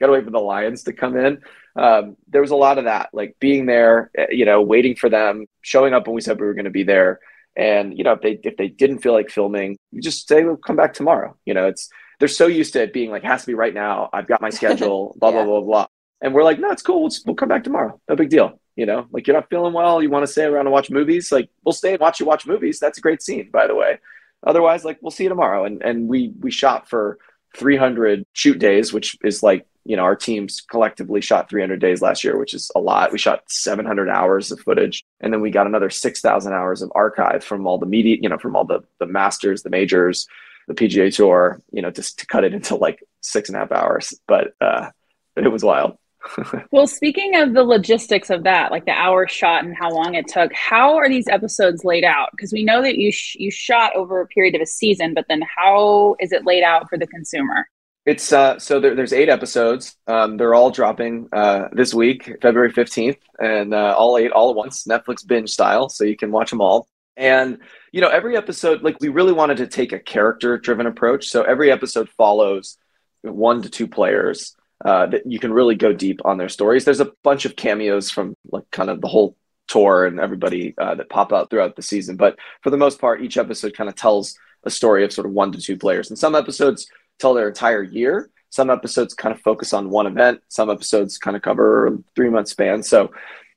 gotta 0.00 0.12
wait 0.12 0.24
for 0.24 0.30
the 0.30 0.38
lions 0.38 0.84
to 0.84 0.92
come 0.92 1.16
in. 1.16 1.40
Um, 1.76 2.16
there 2.28 2.40
was 2.40 2.52
a 2.52 2.56
lot 2.56 2.78
of 2.78 2.84
that 2.84 3.10
like 3.12 3.36
being 3.40 3.66
there 3.66 4.10
eh, 4.16 4.26
you 4.30 4.44
know 4.44 4.62
waiting 4.62 4.94
for 4.94 5.08
them 5.08 5.46
showing 5.62 5.92
up 5.92 6.06
when 6.06 6.14
we 6.14 6.20
said 6.20 6.40
we 6.40 6.46
were 6.46 6.54
going 6.54 6.64
to 6.64 6.70
be 6.70 6.84
there. 6.84 7.20
And 7.56 7.96
you 7.96 8.04
know 8.04 8.12
if 8.12 8.20
they 8.20 8.38
if 8.42 8.56
they 8.56 8.68
didn't 8.68 8.98
feel 8.98 9.12
like 9.12 9.30
filming 9.30 9.76
you 9.90 10.00
just 10.00 10.28
say 10.28 10.44
we'll 10.44 10.56
come 10.56 10.76
back 10.76 10.94
tomorrow. 10.94 11.36
You 11.44 11.54
know 11.54 11.66
it's 11.66 11.88
they're 12.18 12.28
so 12.28 12.46
used 12.46 12.72
to 12.74 12.82
it 12.82 12.92
being 12.92 13.10
like 13.10 13.22
has 13.24 13.42
to 13.42 13.46
be 13.46 13.54
right 13.54 13.74
now. 13.74 14.10
I've 14.12 14.26
got 14.26 14.40
my 14.40 14.50
schedule, 14.58 15.14
blah 15.18 15.30
yeah. 15.30 15.44
blah 15.44 15.44
blah 15.44 15.60
blah. 15.60 15.86
And 16.20 16.32
we're 16.32 16.44
like, 16.44 16.58
no, 16.58 16.70
it's 16.70 16.82
cool. 16.82 17.02
We'll, 17.02 17.12
we'll 17.26 17.36
come 17.36 17.48
back 17.48 17.64
tomorrow. 17.64 18.00
No 18.08 18.16
big 18.16 18.30
deal. 18.30 18.58
You 18.76 18.86
know, 18.86 19.06
like 19.12 19.26
you're 19.26 19.36
not 19.36 19.50
feeling 19.50 19.72
well, 19.72 20.02
you 20.02 20.10
want 20.10 20.24
to 20.24 20.32
stay 20.32 20.44
around 20.44 20.66
and 20.66 20.72
watch 20.72 20.90
movies. 20.90 21.30
Like 21.30 21.48
we'll 21.64 21.72
stay 21.72 21.92
and 21.92 22.00
watch 22.00 22.18
you 22.18 22.26
watch 22.26 22.46
movies. 22.46 22.80
That's 22.80 22.98
a 22.98 23.00
great 23.00 23.22
scene, 23.22 23.50
by 23.52 23.66
the 23.66 23.74
way. 23.74 23.98
Otherwise, 24.44 24.84
like 24.84 24.98
we'll 25.00 25.10
see 25.10 25.24
you 25.24 25.28
tomorrow. 25.28 25.64
And 25.64 25.82
and 25.82 26.08
we 26.08 26.32
we 26.40 26.50
shot 26.50 26.88
for 26.88 27.18
300 27.56 28.24
shoot 28.32 28.58
days, 28.58 28.92
which 28.92 29.16
is 29.22 29.42
like 29.42 29.66
you 29.84 29.96
know 29.96 30.02
our 30.02 30.16
teams 30.16 30.60
collectively 30.60 31.20
shot 31.20 31.48
300 31.48 31.80
days 31.80 32.02
last 32.02 32.24
year, 32.24 32.36
which 32.36 32.52
is 32.52 32.70
a 32.74 32.80
lot. 32.80 33.12
We 33.12 33.18
shot 33.18 33.44
700 33.48 34.08
hours 34.08 34.50
of 34.50 34.60
footage, 34.60 35.04
and 35.20 35.32
then 35.32 35.40
we 35.40 35.50
got 35.50 35.66
another 35.66 35.90
6,000 35.90 36.52
hours 36.52 36.82
of 36.82 36.90
archive 36.94 37.44
from 37.44 37.66
all 37.66 37.78
the 37.78 37.86
media, 37.86 38.16
you 38.20 38.28
know, 38.28 38.38
from 38.38 38.56
all 38.56 38.64
the 38.64 38.80
the 38.98 39.06
masters, 39.06 39.62
the 39.62 39.70
majors, 39.70 40.26
the 40.68 40.74
PGA 40.74 41.14
Tour, 41.14 41.60
you 41.72 41.82
know, 41.82 41.90
just 41.90 42.18
to 42.20 42.26
cut 42.26 42.44
it 42.44 42.54
into 42.54 42.76
like 42.76 43.02
six 43.20 43.48
and 43.48 43.56
a 43.56 43.60
half 43.60 43.72
hours. 43.72 44.14
But 44.26 44.54
uh, 44.60 44.90
it 45.36 45.50
was 45.50 45.64
wild. 45.64 45.96
well, 46.70 46.86
speaking 46.86 47.36
of 47.36 47.52
the 47.52 47.62
logistics 47.62 48.30
of 48.30 48.44
that, 48.44 48.70
like 48.70 48.86
the 48.86 48.92
hour 48.92 49.28
shot 49.28 49.64
and 49.64 49.76
how 49.76 49.90
long 49.90 50.14
it 50.14 50.26
took, 50.26 50.52
how 50.52 50.96
are 50.96 51.08
these 51.08 51.28
episodes 51.28 51.84
laid 51.84 52.04
out? 52.04 52.30
Because 52.32 52.52
we 52.52 52.64
know 52.64 52.82
that 52.82 52.96
you 52.96 53.12
sh- 53.12 53.36
you 53.36 53.50
shot 53.50 53.94
over 53.94 54.20
a 54.20 54.26
period 54.26 54.54
of 54.54 54.60
a 54.60 54.66
season, 54.66 55.14
but 55.14 55.26
then 55.28 55.42
how 55.42 56.16
is 56.20 56.32
it 56.32 56.46
laid 56.46 56.62
out 56.62 56.88
for 56.88 56.98
the 56.98 57.06
consumer? 57.06 57.68
It's 58.06 58.32
uh, 58.32 58.58
so 58.58 58.80
there, 58.80 58.94
there's 58.94 59.12
eight 59.12 59.28
episodes. 59.28 59.96
Um, 60.06 60.36
they're 60.36 60.54
all 60.54 60.70
dropping 60.70 61.28
uh, 61.32 61.68
this 61.72 61.94
week, 61.94 62.38
February 62.42 62.70
fifteenth, 62.70 63.18
and 63.38 63.72
uh, 63.72 63.94
all 63.96 64.18
eight 64.18 64.30
all 64.30 64.50
at 64.50 64.56
once, 64.56 64.84
Netflix 64.84 65.26
binge 65.26 65.50
style, 65.50 65.88
so 65.88 66.04
you 66.04 66.16
can 66.16 66.30
watch 66.30 66.50
them 66.50 66.60
all. 66.60 66.86
And 67.16 67.58
you 67.92 68.00
know, 68.00 68.08
every 68.08 68.36
episode, 68.36 68.82
like 68.82 68.96
we 69.00 69.08
really 69.08 69.32
wanted 69.32 69.58
to 69.58 69.66
take 69.66 69.92
a 69.92 69.98
character-driven 69.98 70.86
approach. 70.86 71.28
So 71.28 71.42
every 71.42 71.70
episode 71.70 72.08
follows 72.10 72.76
one 73.22 73.62
to 73.62 73.70
two 73.70 73.86
players 73.86 74.56
uh, 74.84 75.06
that 75.06 75.24
you 75.24 75.38
can 75.38 75.52
really 75.52 75.76
go 75.76 75.92
deep 75.92 76.20
on 76.24 76.36
their 76.36 76.48
stories. 76.48 76.84
There's 76.84 77.00
a 77.00 77.12
bunch 77.22 77.44
of 77.44 77.56
cameos 77.56 78.10
from 78.10 78.34
like 78.50 78.68
kind 78.70 78.90
of 78.90 79.00
the 79.00 79.08
whole 79.08 79.36
tour 79.68 80.04
and 80.04 80.20
everybody 80.20 80.74
uh, 80.76 80.94
that 80.96 81.08
pop 81.08 81.32
out 81.32 81.48
throughout 81.48 81.76
the 81.76 81.82
season, 81.82 82.16
but 82.16 82.36
for 82.62 82.70
the 82.70 82.76
most 82.76 83.00
part, 83.00 83.22
each 83.22 83.38
episode 83.38 83.74
kind 83.74 83.88
of 83.88 83.96
tells 83.96 84.36
a 84.64 84.70
story 84.70 85.04
of 85.04 85.12
sort 85.12 85.26
of 85.26 85.32
one 85.32 85.52
to 85.52 85.60
two 85.60 85.76
players. 85.76 86.10
And 86.10 86.18
some 86.18 86.34
episodes 86.34 86.86
tell 87.18 87.34
their 87.34 87.48
entire 87.48 87.82
year. 87.82 88.30
Some 88.50 88.70
episodes 88.70 89.14
kind 89.14 89.34
of 89.34 89.40
focus 89.40 89.72
on 89.72 89.90
one 89.90 90.06
event. 90.06 90.40
Some 90.48 90.70
episodes 90.70 91.18
kind 91.18 91.36
of 91.36 91.42
cover 91.42 91.98
three 92.14 92.28
month 92.28 92.48
span. 92.48 92.82
So 92.82 93.10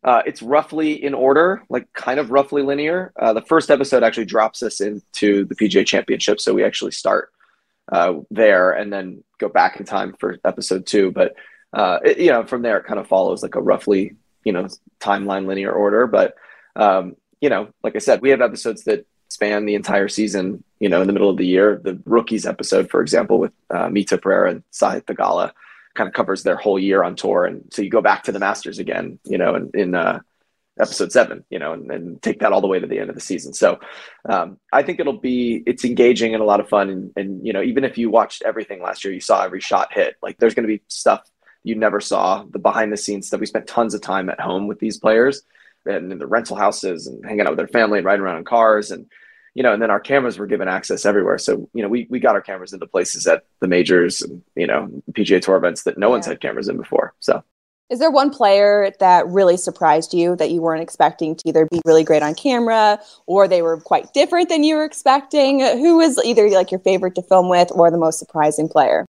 uh, 0.03 0.21
it's 0.25 0.41
roughly 0.41 1.03
in 1.03 1.13
order, 1.13 1.63
like 1.69 1.91
kind 1.93 2.19
of 2.19 2.31
roughly 2.31 2.61
linear. 2.61 3.11
Uh, 3.19 3.33
the 3.33 3.41
first 3.41 3.71
episode 3.71 4.03
actually 4.03 4.25
drops 4.25 4.61
us 4.63 4.79
into 4.79 5.45
the 5.45 5.55
PGA 5.55 5.85
Championship, 5.85 6.39
so 6.39 6.53
we 6.53 6.63
actually 6.63 6.91
start 6.91 7.31
uh, 7.91 8.13
there 8.29 8.71
and 8.71 8.91
then 8.91 9.23
go 9.39 9.49
back 9.49 9.79
in 9.79 9.85
time 9.85 10.15
for 10.19 10.37
episode 10.45 10.85
two. 10.85 11.11
But 11.11 11.35
uh, 11.73 11.99
it, 12.05 12.19
you 12.19 12.31
know, 12.31 12.45
from 12.45 12.61
there 12.61 12.77
it 12.77 12.85
kind 12.85 12.99
of 12.99 13.07
follows 13.07 13.41
like 13.41 13.55
a 13.55 13.61
roughly 13.61 14.15
you 14.43 14.53
know 14.53 14.67
timeline 14.99 15.47
linear 15.47 15.71
order. 15.71 16.07
But 16.07 16.35
um, 16.75 17.15
you 17.41 17.49
know, 17.49 17.69
like 17.83 17.95
I 17.95 17.99
said, 17.99 18.21
we 18.21 18.29
have 18.29 18.41
episodes 18.41 18.83
that 18.85 19.05
span 19.29 19.65
the 19.65 19.75
entire 19.75 20.07
season. 20.07 20.63
You 20.79 20.89
know, 20.89 21.01
in 21.01 21.07
the 21.07 21.13
middle 21.13 21.29
of 21.29 21.37
the 21.37 21.45
year, 21.45 21.81
the 21.83 21.99
rookies 22.05 22.45
episode, 22.45 22.89
for 22.89 23.01
example, 23.01 23.39
with 23.39 23.51
uh, 23.71 23.87
Mito 23.87 24.21
Pereira 24.21 24.51
and 24.51 24.63
Sahith 24.71 25.05
Theegala, 25.05 25.51
kind 25.97 26.07
of 26.07 26.13
covers 26.13 26.43
their 26.43 26.55
whole 26.55 26.79
year 26.79 27.03
on 27.03 27.15
tour, 27.15 27.45
and 27.45 27.65
so 27.73 27.81
you 27.81 27.89
go 27.89 28.01
back 28.01 28.23
to 28.23 28.31
the 28.31 28.39
Masters 28.39 28.79
again. 28.79 29.19
You 29.25 29.37
know, 29.37 29.55
in, 29.55 29.71
in 29.73 29.95
uh, 29.95 30.19
episode 30.79 31.11
seven, 31.11 31.43
you 31.49 31.59
know, 31.59 31.73
and, 31.73 31.91
and, 31.91 32.21
take 32.21 32.39
that 32.39 32.51
all 32.51 32.61
the 32.61 32.67
way 32.67 32.79
to 32.79 32.87
the 32.87 32.99
end 32.99 33.09
of 33.09 33.15
the 33.15 33.21
season. 33.21 33.53
So 33.53 33.79
um, 34.25 34.59
I 34.71 34.83
think 34.83 34.99
it'll 34.99 35.19
be 35.19 35.63
it's 35.65 35.85
engaging 35.85 36.33
and 36.33 36.41
a 36.41 36.45
lot 36.45 36.59
of 36.59 36.69
fun. 36.69 36.89
And, 36.89 37.11
and 37.15 37.45
you 37.45 37.53
know, 37.53 37.61
even 37.61 37.83
if 37.83 37.97
you 37.97 38.09
watched 38.09 38.43
everything 38.43 38.81
last 38.81 39.03
year, 39.03 39.13
you 39.13 39.19
saw 39.19 39.43
every 39.43 39.59
shot 39.59 39.93
hit. 39.93 40.15
Like 40.21 40.37
there's 40.37 40.53
going 40.53 40.67
to 40.67 40.73
be 40.73 40.83
stuff 40.87 41.21
you 41.63 41.75
never 41.75 41.99
saw, 41.99 42.45
the 42.49 42.59
behind 42.59 42.93
the 42.93 42.97
scenes 42.97 43.27
stuff. 43.27 43.39
We 43.39 43.45
spent 43.45 43.67
tons 43.67 43.93
of 43.93 44.01
time 44.01 44.29
at 44.29 44.39
home 44.39 44.67
with 44.67 44.79
these 44.79 44.97
players 44.97 45.41
and 45.85 46.11
in 46.11 46.19
the 46.19 46.27
rental 46.27 46.55
houses 46.55 47.07
and 47.07 47.25
hanging 47.25 47.41
out 47.41 47.49
with 47.49 47.57
their 47.57 47.67
family 47.67 47.99
and 47.99 48.05
riding 48.05 48.21
around 48.21 48.37
in 48.37 48.45
cars 48.45 48.91
and 48.91 49.07
you 49.57 49.63
know, 49.63 49.73
and 49.73 49.81
then 49.81 49.89
our 49.89 49.99
cameras 49.99 50.37
were 50.37 50.45
given 50.45 50.67
access 50.67 51.03
everywhere. 51.03 51.39
So, 51.39 51.67
you 51.73 51.81
know, 51.81 51.89
we, 51.89 52.05
we 52.11 52.19
got 52.19 52.35
our 52.35 52.41
cameras 52.41 52.73
into 52.73 52.85
places 52.85 53.25
at 53.25 53.43
the 53.59 53.67
majors 53.67 54.21
and, 54.21 54.43
you 54.55 54.67
know, 54.67 54.87
PGA 55.13 55.41
Tour 55.41 55.57
events 55.57 55.81
that 55.81 55.97
no 55.97 56.07
yeah. 56.07 56.11
one's 56.11 56.27
had 56.27 56.39
cameras 56.39 56.69
in 56.69 56.77
before. 56.77 57.15
So, 57.21 57.43
is 57.89 57.97
there 57.97 58.11
one 58.11 58.29
player 58.29 58.91
that 58.99 59.27
really 59.27 59.57
surprised 59.57 60.13
you 60.13 60.35
that 60.35 60.51
you 60.51 60.61
weren't 60.61 60.83
expecting 60.83 61.35
to 61.37 61.49
either 61.49 61.65
be 61.71 61.81
really 61.85 62.03
great 62.03 62.21
on 62.21 62.35
camera 62.35 62.99
or 63.25 63.47
they 63.47 63.63
were 63.63 63.81
quite 63.81 64.13
different 64.13 64.49
than 64.49 64.63
you 64.63 64.75
were 64.75 64.85
expecting? 64.85 65.61
Who 65.61 65.97
was 65.97 66.19
either 66.23 66.47
like 66.51 66.69
your 66.69 66.81
favorite 66.81 67.15
to 67.15 67.23
film 67.23 67.49
with 67.49 67.71
or 67.71 67.89
the 67.89 67.97
most 67.97 68.19
surprising 68.19 68.69
player? 68.69 69.07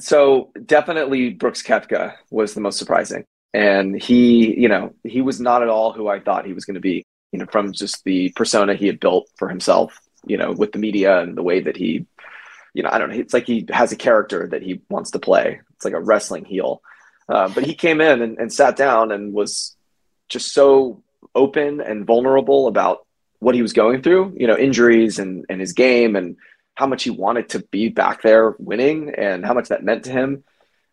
So, 0.00 0.50
definitely 0.66 1.30
Brooks 1.30 1.62
Koepka 1.62 2.16
was 2.30 2.54
the 2.54 2.60
most 2.60 2.80
surprising. 2.80 3.24
And 3.52 4.02
he, 4.02 4.60
you 4.60 4.68
know, 4.68 4.92
he 5.04 5.20
was 5.20 5.40
not 5.40 5.62
at 5.62 5.68
all 5.68 5.92
who 5.92 6.08
I 6.08 6.18
thought 6.18 6.46
he 6.46 6.52
was 6.52 6.64
going 6.64 6.74
to 6.74 6.80
be 6.80 7.04
you 7.34 7.38
know, 7.38 7.46
from 7.46 7.72
just 7.72 8.04
the 8.04 8.28
persona 8.36 8.76
he 8.76 8.86
had 8.86 9.00
built 9.00 9.28
for 9.34 9.48
himself, 9.48 10.00
you 10.24 10.36
know, 10.36 10.52
with 10.52 10.70
the 10.70 10.78
media 10.78 11.18
and 11.18 11.36
the 11.36 11.42
way 11.42 11.58
that 11.58 11.76
he, 11.76 12.06
you 12.74 12.82
know, 12.84 12.88
I 12.92 12.98
don't 12.98 13.10
know, 13.10 13.16
it's 13.16 13.34
like 13.34 13.44
he 13.44 13.66
has 13.70 13.90
a 13.90 13.96
character 13.96 14.46
that 14.52 14.62
he 14.62 14.82
wants 14.88 15.10
to 15.10 15.18
play. 15.18 15.60
It's 15.74 15.84
like 15.84 15.94
a 15.94 16.00
wrestling 16.00 16.44
heel. 16.44 16.80
Uh, 17.28 17.48
but 17.48 17.64
he 17.64 17.74
came 17.74 18.00
in 18.00 18.22
and, 18.22 18.38
and 18.38 18.52
sat 18.52 18.76
down 18.76 19.10
and 19.10 19.32
was 19.32 19.74
just 20.28 20.54
so 20.54 21.02
open 21.34 21.80
and 21.80 22.06
vulnerable 22.06 22.68
about 22.68 23.04
what 23.40 23.56
he 23.56 23.62
was 23.62 23.72
going 23.72 24.00
through, 24.00 24.36
you 24.36 24.46
know, 24.46 24.56
injuries 24.56 25.18
and, 25.18 25.44
and 25.48 25.60
his 25.60 25.72
game 25.72 26.14
and 26.14 26.36
how 26.76 26.86
much 26.86 27.02
he 27.02 27.10
wanted 27.10 27.48
to 27.48 27.58
be 27.58 27.88
back 27.88 28.22
there 28.22 28.54
winning 28.60 29.12
and 29.12 29.44
how 29.44 29.54
much 29.54 29.70
that 29.70 29.82
meant 29.82 30.04
to 30.04 30.12
him. 30.12 30.44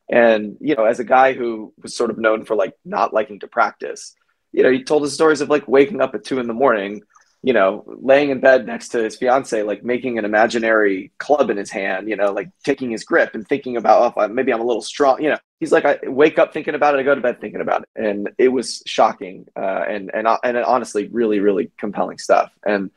And, 0.09 0.57
you 0.59 0.73
know, 0.73 0.85
as 0.85 0.99
a 0.99 1.03
guy 1.03 1.33
who 1.33 1.71
was 1.83 1.95
sort 1.95 2.09
of 2.09 2.17
known 2.17 2.45
for 2.45 2.55
like 2.55 2.73
not 2.83 3.13
liking 3.13 3.41
to 3.41 3.47
practice, 3.47 4.15
you 4.51 4.63
know, 4.63 4.71
he 4.71 4.83
told 4.83 5.03
us 5.03 5.13
stories 5.13 5.41
of 5.41 5.49
like 5.49 5.67
waking 5.67 6.01
up 6.01 6.15
at 6.15 6.23
two 6.23 6.39
in 6.39 6.47
the 6.47 6.53
morning, 6.53 7.01
you 7.43 7.53
know, 7.53 7.83
laying 7.87 8.29
in 8.29 8.39
bed 8.39 8.65
next 8.65 8.89
to 8.89 9.03
his 9.03 9.15
fiance, 9.15 9.63
like 9.63 9.83
making 9.83 10.19
an 10.19 10.25
imaginary 10.25 11.11
club 11.17 11.49
in 11.49 11.57
his 11.57 11.71
hand, 11.71 12.07
you 12.07 12.15
know, 12.15 12.31
like 12.31 12.49
taking 12.63 12.91
his 12.91 13.03
grip 13.03 13.33
and 13.33 13.47
thinking 13.47 13.77
about, 13.77 14.13
oh, 14.15 14.27
maybe 14.27 14.53
I'm 14.53 14.61
a 14.61 14.65
little 14.65 14.81
strong. 14.81 15.21
You 15.21 15.29
know, 15.31 15.37
he's 15.59 15.71
like, 15.71 15.85
I 15.85 15.97
wake 16.03 16.37
up 16.37 16.53
thinking 16.53 16.75
about 16.75 16.93
it, 16.93 16.99
I 16.99 17.03
go 17.03 17.15
to 17.15 17.21
bed 17.21 17.41
thinking 17.41 17.61
about 17.61 17.81
it, 17.81 17.89
and 17.95 18.29
it 18.37 18.49
was 18.49 18.83
shocking 18.85 19.47
uh, 19.55 19.83
and 19.87 20.11
and 20.13 20.27
and 20.43 20.57
honestly, 20.57 21.07
really, 21.07 21.39
really 21.39 21.71
compelling 21.77 22.19
stuff. 22.19 22.51
And 22.65 22.91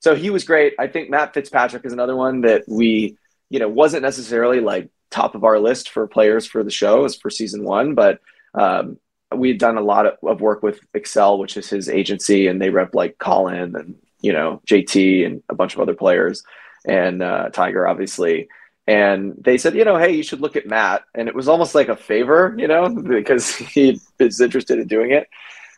so 0.00 0.14
he 0.14 0.30
was 0.30 0.44
great. 0.44 0.74
I 0.78 0.86
think 0.86 1.10
Matt 1.10 1.34
Fitzpatrick 1.34 1.84
is 1.84 1.92
another 1.92 2.16
one 2.16 2.40
that 2.42 2.64
we, 2.66 3.18
you 3.50 3.58
know, 3.58 3.68
wasn't 3.68 4.02
necessarily 4.02 4.60
like 4.60 4.90
top 5.10 5.34
of 5.34 5.44
our 5.44 5.58
list 5.58 5.90
for 5.90 6.06
players 6.08 6.46
for 6.46 6.64
the 6.64 6.70
show 6.70 7.04
as 7.04 7.14
for 7.14 7.30
season 7.30 7.62
one, 7.62 7.94
but 7.94 8.20
um, 8.54 8.98
we 9.36 9.48
had 9.48 9.58
done 9.58 9.78
a 9.78 9.82
lot 9.82 10.06
of, 10.06 10.14
of 10.22 10.40
work 10.40 10.62
with 10.62 10.80
Excel, 10.94 11.38
which 11.38 11.56
is 11.56 11.68
his 11.68 11.88
agency, 11.88 12.46
and 12.46 12.60
they 12.60 12.70
rep 12.70 12.94
like 12.94 13.18
Colin 13.18 13.74
and 13.76 13.96
you 14.20 14.32
know 14.32 14.60
JT 14.66 15.26
and 15.26 15.42
a 15.48 15.54
bunch 15.54 15.74
of 15.74 15.80
other 15.80 15.94
players, 15.94 16.44
and 16.86 17.22
uh, 17.22 17.48
Tiger 17.50 17.86
obviously. 17.86 18.48
And 18.86 19.34
they 19.38 19.58
said, 19.58 19.76
you 19.76 19.84
know, 19.84 19.96
hey, 19.96 20.12
you 20.12 20.24
should 20.24 20.40
look 20.40 20.56
at 20.56 20.66
Matt. 20.66 21.04
And 21.14 21.28
it 21.28 21.34
was 21.36 21.46
almost 21.46 21.74
like 21.74 21.88
a 21.88 21.96
favor, 21.96 22.54
you 22.58 22.66
know, 22.66 22.88
because 23.08 23.54
he 23.54 24.00
is 24.18 24.40
interested 24.40 24.78
in 24.78 24.88
doing 24.88 25.12
it. 25.12 25.28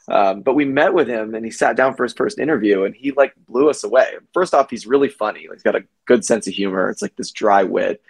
Um, 0.09 0.43
but 0.43 0.55
we 0.55 0.65
met 0.67 0.93
with 0.93 1.09
him 1.09 1.35
and 1.35 1.45
he 1.45 1.51
sat 1.51 1.77
down 1.77 1.95
for 1.95 2.03
his 2.03 2.13
first 2.13 2.39
interview 2.39 2.85
and 2.85 2.95
he 2.95 3.13
like 3.13 3.33
blew 3.49 3.71
us 3.71 3.85
away. 3.85 4.15
First 4.35 4.53
off, 4.53 4.69
he's 4.69 4.87
really 4.87 5.09
funny. 5.09 5.47
He's 5.51 5.63
got 5.63 5.77
a 5.77 5.85
good 6.05 6.25
sense 6.25 6.47
of 6.47 6.53
humor. 6.53 6.91
It's 6.91 7.01
like 7.01 7.17
this 7.17 7.31
dry 7.31 7.63
wit. 7.63 8.03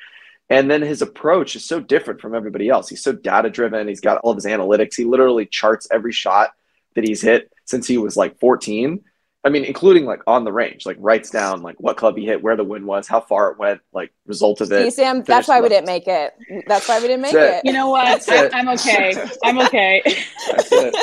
And 0.50 0.70
then 0.70 0.83
his 0.83 1.00
approach 1.00 1.57
is 1.57 1.64
so 1.64 1.80
different 1.80 2.20
from 2.20 2.35
everybody 2.35 2.68
else. 2.68 2.88
He's 2.88 3.02
so 3.02 3.12
data 3.12 3.48
driven. 3.48 3.88
He's 3.88 4.00
got 4.00 4.18
all 4.18 4.33
of 4.33 4.37
his 4.37 4.44
analytics. 4.44 4.94
He 4.94 5.04
literally 5.04 5.46
charts 5.46 5.88
every 5.90 6.12
shot 6.12 6.52
that 6.94 7.07
he's 7.07 7.22
hit 7.22 7.50
since 7.64 7.87
he 7.87 7.96
was 7.96 8.16
like 8.16 8.38
14. 8.38 9.02
I 9.42 9.50
mean, 9.50 9.64
including 9.64 10.07
like 10.07 10.20
on 10.26 10.44
the 10.44 10.52
range, 10.52 10.87
like 10.87 10.96
writes 10.98 11.30
down 11.30 11.62
like 11.62 11.76
what 11.78 11.98
club 11.98 12.16
he 12.16 12.24
hit, 12.24 12.42
where 12.42 12.57
the 12.57 12.64
wind 12.64 12.87
was, 12.87 13.07
how 13.07 13.20
far 13.20 13.50
it 13.50 13.59
went, 13.59 13.80
like 13.92 14.12
result 14.26 14.62
of 14.62 14.72
it. 14.72 14.85
See, 14.85 14.90
Sam, 14.90 15.22
that's 15.22 15.48
why 15.48 15.61
we 15.61 15.68
didn't 15.68 15.87
make 15.87 16.09
it. 16.09 16.35
That's 16.66 16.88
why 16.88 16.98
we 17.00 17.09
didn't 17.09 17.22
make 17.22 17.35
it. 17.35 17.62
You 17.64 17.72
know 17.72 17.90
what? 17.90 18.26
I, 18.28 18.59
am 18.59 18.68
okay. 18.70 19.14
I'm 19.42 19.59
okay. 19.61 20.02
that's 20.50 20.72
it. 20.72 20.96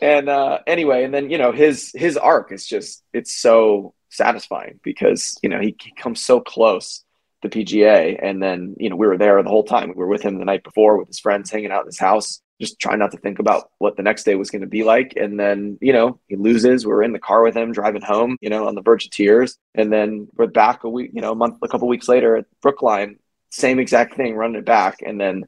And 0.00 0.30
uh, 0.30 0.60
anyway, 0.66 1.04
and 1.04 1.12
then 1.12 1.30
you 1.30 1.36
know 1.36 1.52
his 1.52 1.92
his 1.94 2.16
arc 2.16 2.50
is 2.50 2.66
just 2.66 3.04
it's 3.12 3.32
so 3.32 3.94
satisfying 4.08 4.80
because 4.82 5.38
you 5.42 5.50
know 5.50 5.60
he, 5.60 5.76
he 5.82 5.92
comes 5.92 6.24
so 6.24 6.40
close 6.40 7.04
the 7.42 7.48
PGA. 7.48 8.18
And 8.22 8.42
then, 8.42 8.76
you 8.78 8.90
know, 8.90 8.96
we 8.96 9.06
were 9.06 9.18
there 9.18 9.42
the 9.42 9.48
whole 9.48 9.64
time. 9.64 9.88
We 9.88 9.94
were 9.94 10.06
with 10.06 10.22
him 10.22 10.38
the 10.38 10.44
night 10.44 10.64
before 10.64 10.98
with 10.98 11.08
his 11.08 11.20
friends 11.20 11.50
hanging 11.50 11.70
out 11.70 11.82
in 11.82 11.86
his 11.86 11.98
house, 11.98 12.40
just 12.60 12.78
trying 12.78 12.98
not 12.98 13.12
to 13.12 13.18
think 13.18 13.38
about 13.38 13.70
what 13.78 13.96
the 13.96 14.02
next 14.02 14.24
day 14.24 14.34
was 14.34 14.50
going 14.50 14.62
to 14.62 14.68
be 14.68 14.84
like. 14.84 15.14
And 15.16 15.38
then, 15.38 15.78
you 15.80 15.92
know, 15.92 16.20
he 16.28 16.36
loses. 16.36 16.86
We're 16.86 17.02
in 17.02 17.12
the 17.12 17.18
car 17.18 17.42
with 17.42 17.56
him 17.56 17.72
driving 17.72 18.02
home, 18.02 18.36
you 18.40 18.50
know, 18.50 18.66
on 18.66 18.74
the 18.74 18.82
verge 18.82 19.06
of 19.06 19.10
tears. 19.10 19.56
And 19.74 19.92
then 19.92 20.28
we're 20.34 20.46
back 20.46 20.84
a 20.84 20.88
week, 20.88 21.10
you 21.14 21.22
know, 21.22 21.32
a 21.32 21.36
month, 21.36 21.58
a 21.62 21.68
couple 21.68 21.88
weeks 21.88 22.08
later 22.08 22.36
at 22.36 22.46
Brookline, 22.60 23.18
same 23.50 23.78
exact 23.78 24.14
thing, 24.14 24.34
running 24.34 24.56
it 24.56 24.64
back. 24.66 24.98
And 25.04 25.20
then, 25.20 25.44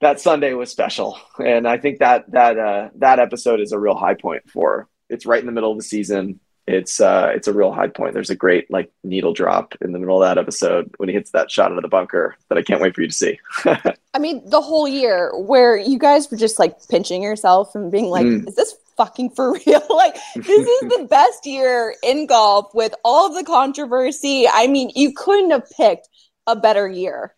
that 0.00 0.20
Sunday 0.20 0.54
was 0.54 0.70
special, 0.70 1.18
and 1.44 1.66
I 1.66 1.76
think 1.76 1.98
that 1.98 2.30
that 2.30 2.56
uh, 2.56 2.90
that 2.96 3.18
episode 3.18 3.60
is 3.60 3.72
a 3.72 3.78
real 3.78 3.96
high 3.96 4.14
point 4.14 4.48
for. 4.48 4.88
It's 5.08 5.26
right 5.26 5.40
in 5.40 5.46
the 5.46 5.52
middle 5.52 5.72
of 5.72 5.78
the 5.78 5.82
season 5.82 6.38
it's 6.68 7.00
uh 7.00 7.32
it's 7.34 7.48
a 7.48 7.52
real 7.52 7.72
high 7.72 7.88
point. 7.88 8.12
There's 8.12 8.30
a 8.30 8.36
great 8.36 8.70
like 8.70 8.92
needle 9.02 9.32
drop 9.32 9.74
in 9.80 9.92
the 9.92 9.98
middle 9.98 10.22
of 10.22 10.28
that 10.28 10.38
episode 10.38 10.94
when 10.98 11.08
he 11.08 11.14
hits 11.14 11.30
that 11.30 11.50
shot 11.50 11.72
out 11.72 11.78
of 11.78 11.82
the 11.82 11.88
bunker 11.88 12.36
that 12.48 12.58
I 12.58 12.62
can't 12.62 12.80
wait 12.80 12.94
for 12.94 13.00
you 13.00 13.08
to 13.08 13.14
see. 13.14 13.40
I 13.64 14.18
mean, 14.18 14.42
the 14.48 14.60
whole 14.60 14.86
year 14.86 15.32
where 15.36 15.76
you 15.76 15.98
guys 15.98 16.30
were 16.30 16.36
just 16.36 16.58
like 16.58 16.76
pinching 16.88 17.22
yourself 17.22 17.74
and 17.74 17.90
being 17.90 18.06
like, 18.06 18.26
mm. 18.26 18.46
is 18.46 18.54
this 18.54 18.74
fucking 18.98 19.30
for 19.30 19.52
real? 19.66 19.82
like 19.90 20.16
this 20.36 20.46
is 20.46 20.80
the 20.80 21.06
best 21.08 21.46
year 21.46 21.94
in 22.02 22.26
golf 22.26 22.74
with 22.74 22.94
all 23.02 23.28
of 23.28 23.34
the 23.34 23.44
controversy. 23.44 24.46
I 24.46 24.66
mean, 24.66 24.90
you 24.94 25.12
couldn't 25.14 25.50
have 25.50 25.70
picked 25.70 26.08
a 26.46 26.54
better 26.54 26.86
year. 26.86 27.34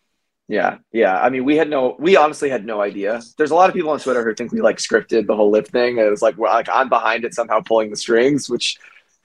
Yeah, 0.49 0.79
yeah. 0.91 1.17
I 1.17 1.29
mean, 1.29 1.45
we 1.45 1.55
had 1.55 1.69
no, 1.69 1.95
we 1.97 2.17
honestly 2.17 2.49
had 2.49 2.65
no 2.65 2.81
idea. 2.81 3.21
There's 3.37 3.51
a 3.51 3.55
lot 3.55 3.69
of 3.69 3.75
people 3.75 3.91
on 3.91 3.99
Twitter 4.01 4.25
who 4.25 4.35
think 4.35 4.51
we 4.51 4.59
like 4.59 4.77
scripted 4.79 5.25
the 5.25 5.35
whole 5.37 5.49
LIV 5.49 5.69
thing. 5.69 5.97
It 5.97 6.09
was 6.09 6.21
like, 6.21 6.35
we're 6.35 6.49
like, 6.49 6.67
I'm 6.67 6.89
behind 6.89 7.23
it 7.23 7.33
somehow 7.33 7.61
pulling 7.61 7.89
the 7.89 7.95
strings, 7.95 8.49
which 8.49 8.77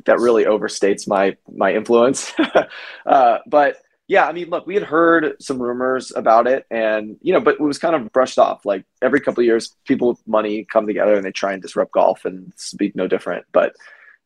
that 0.05 0.19
really 0.21 0.45
overstates 0.45 1.09
my 1.09 1.37
my 1.53 1.75
influence. 1.75 2.33
uh, 3.07 3.39
but 3.47 3.79
yeah, 4.09 4.27
I 4.27 4.33
mean, 4.33 4.51
look, 4.51 4.67
we 4.67 4.75
had 4.75 4.85
heard 4.85 5.35
some 5.41 5.61
rumors 5.61 6.13
about 6.15 6.47
it, 6.47 6.65
and 6.71 7.17
you 7.23 7.33
know, 7.33 7.41
but 7.41 7.55
it 7.55 7.61
was 7.61 7.79
kind 7.79 7.97
of 7.97 8.13
brushed 8.13 8.39
off. 8.39 8.65
Like 8.65 8.85
every 9.03 9.21
couple 9.21 9.41
of 9.41 9.47
years, 9.47 9.75
people 9.85 10.09
with 10.09 10.29
money 10.29 10.65
come 10.65 10.87
together 10.87 11.15
and 11.15 11.25
they 11.25 11.33
try 11.33 11.53
and 11.53 11.63
disrupt 11.63 11.93
golf, 11.93 12.25
and 12.25 12.53
be 12.77 12.93
no 12.95 13.09
different. 13.09 13.47
But 13.53 13.75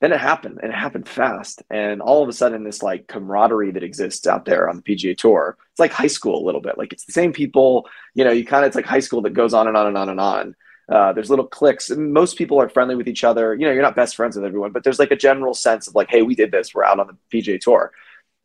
then 0.01 0.13
it 0.13 0.21
happened 0.21 0.61
and 0.63 0.73
it 0.73 0.77
happened 0.77 1.07
fast. 1.07 1.63
And 1.71 2.01
all 2.01 2.23
of 2.23 2.29
a 2.29 2.33
sudden, 2.33 2.65
this 2.65 2.83
like 2.83 3.07
camaraderie 3.07 3.71
that 3.73 3.83
exists 3.83 4.27
out 4.27 4.47
there 4.47 4.69
on 4.69 4.77
the 4.77 4.83
PGA 4.83 5.17
Tour, 5.17 5.57
it's 5.71 5.81
like 5.81 5.93
high 5.93 6.07
school 6.07 6.43
a 6.43 6.45
little 6.45 6.63
bit. 6.63 6.79
Like 6.79 6.93
it's 6.93 7.05
the 7.05 7.13
same 7.13 7.33
people, 7.33 7.87
you 8.15 8.25
know, 8.25 8.31
you 8.31 8.45
kind 8.45 8.65
of, 8.65 8.69
it's 8.69 8.77
like 8.77 8.87
high 8.87 9.01
school 9.01 9.21
that 9.23 9.35
goes 9.35 9.53
on 9.53 9.69
and 9.69 9.77
on 9.77 9.87
and 9.87 9.99
on 9.99 10.09
and 10.09 10.21
on. 10.21 10.57
Uh, 10.91 11.13
there's 11.13 11.31
little 11.31 11.49
and 11.91 12.13
most 12.13 12.37
people 12.37 12.61
are 12.61 12.69
friendly 12.69 12.97
with 12.97 13.09
each 13.09 13.23
other. 13.23 13.55
You 13.55 13.67
know, 13.67 13.73
you're 13.73 13.83
not 13.83 13.95
best 13.95 14.17
friends 14.17 14.35
with 14.35 14.45
everyone, 14.45 14.73
but 14.73 14.83
there's 14.83 14.99
like 14.99 15.13
a 15.13 15.17
general 15.17 15.55
sense 15.55 15.87
of 15.87 15.95
like, 15.95 16.11
hey, 16.11 16.23
we 16.23 16.35
did 16.35 16.51
this. 16.51 16.75
We're 16.75 16.85
out 16.85 16.99
on 16.99 17.07
the 17.07 17.17
PGA 17.43 17.61
Tour. 17.61 17.93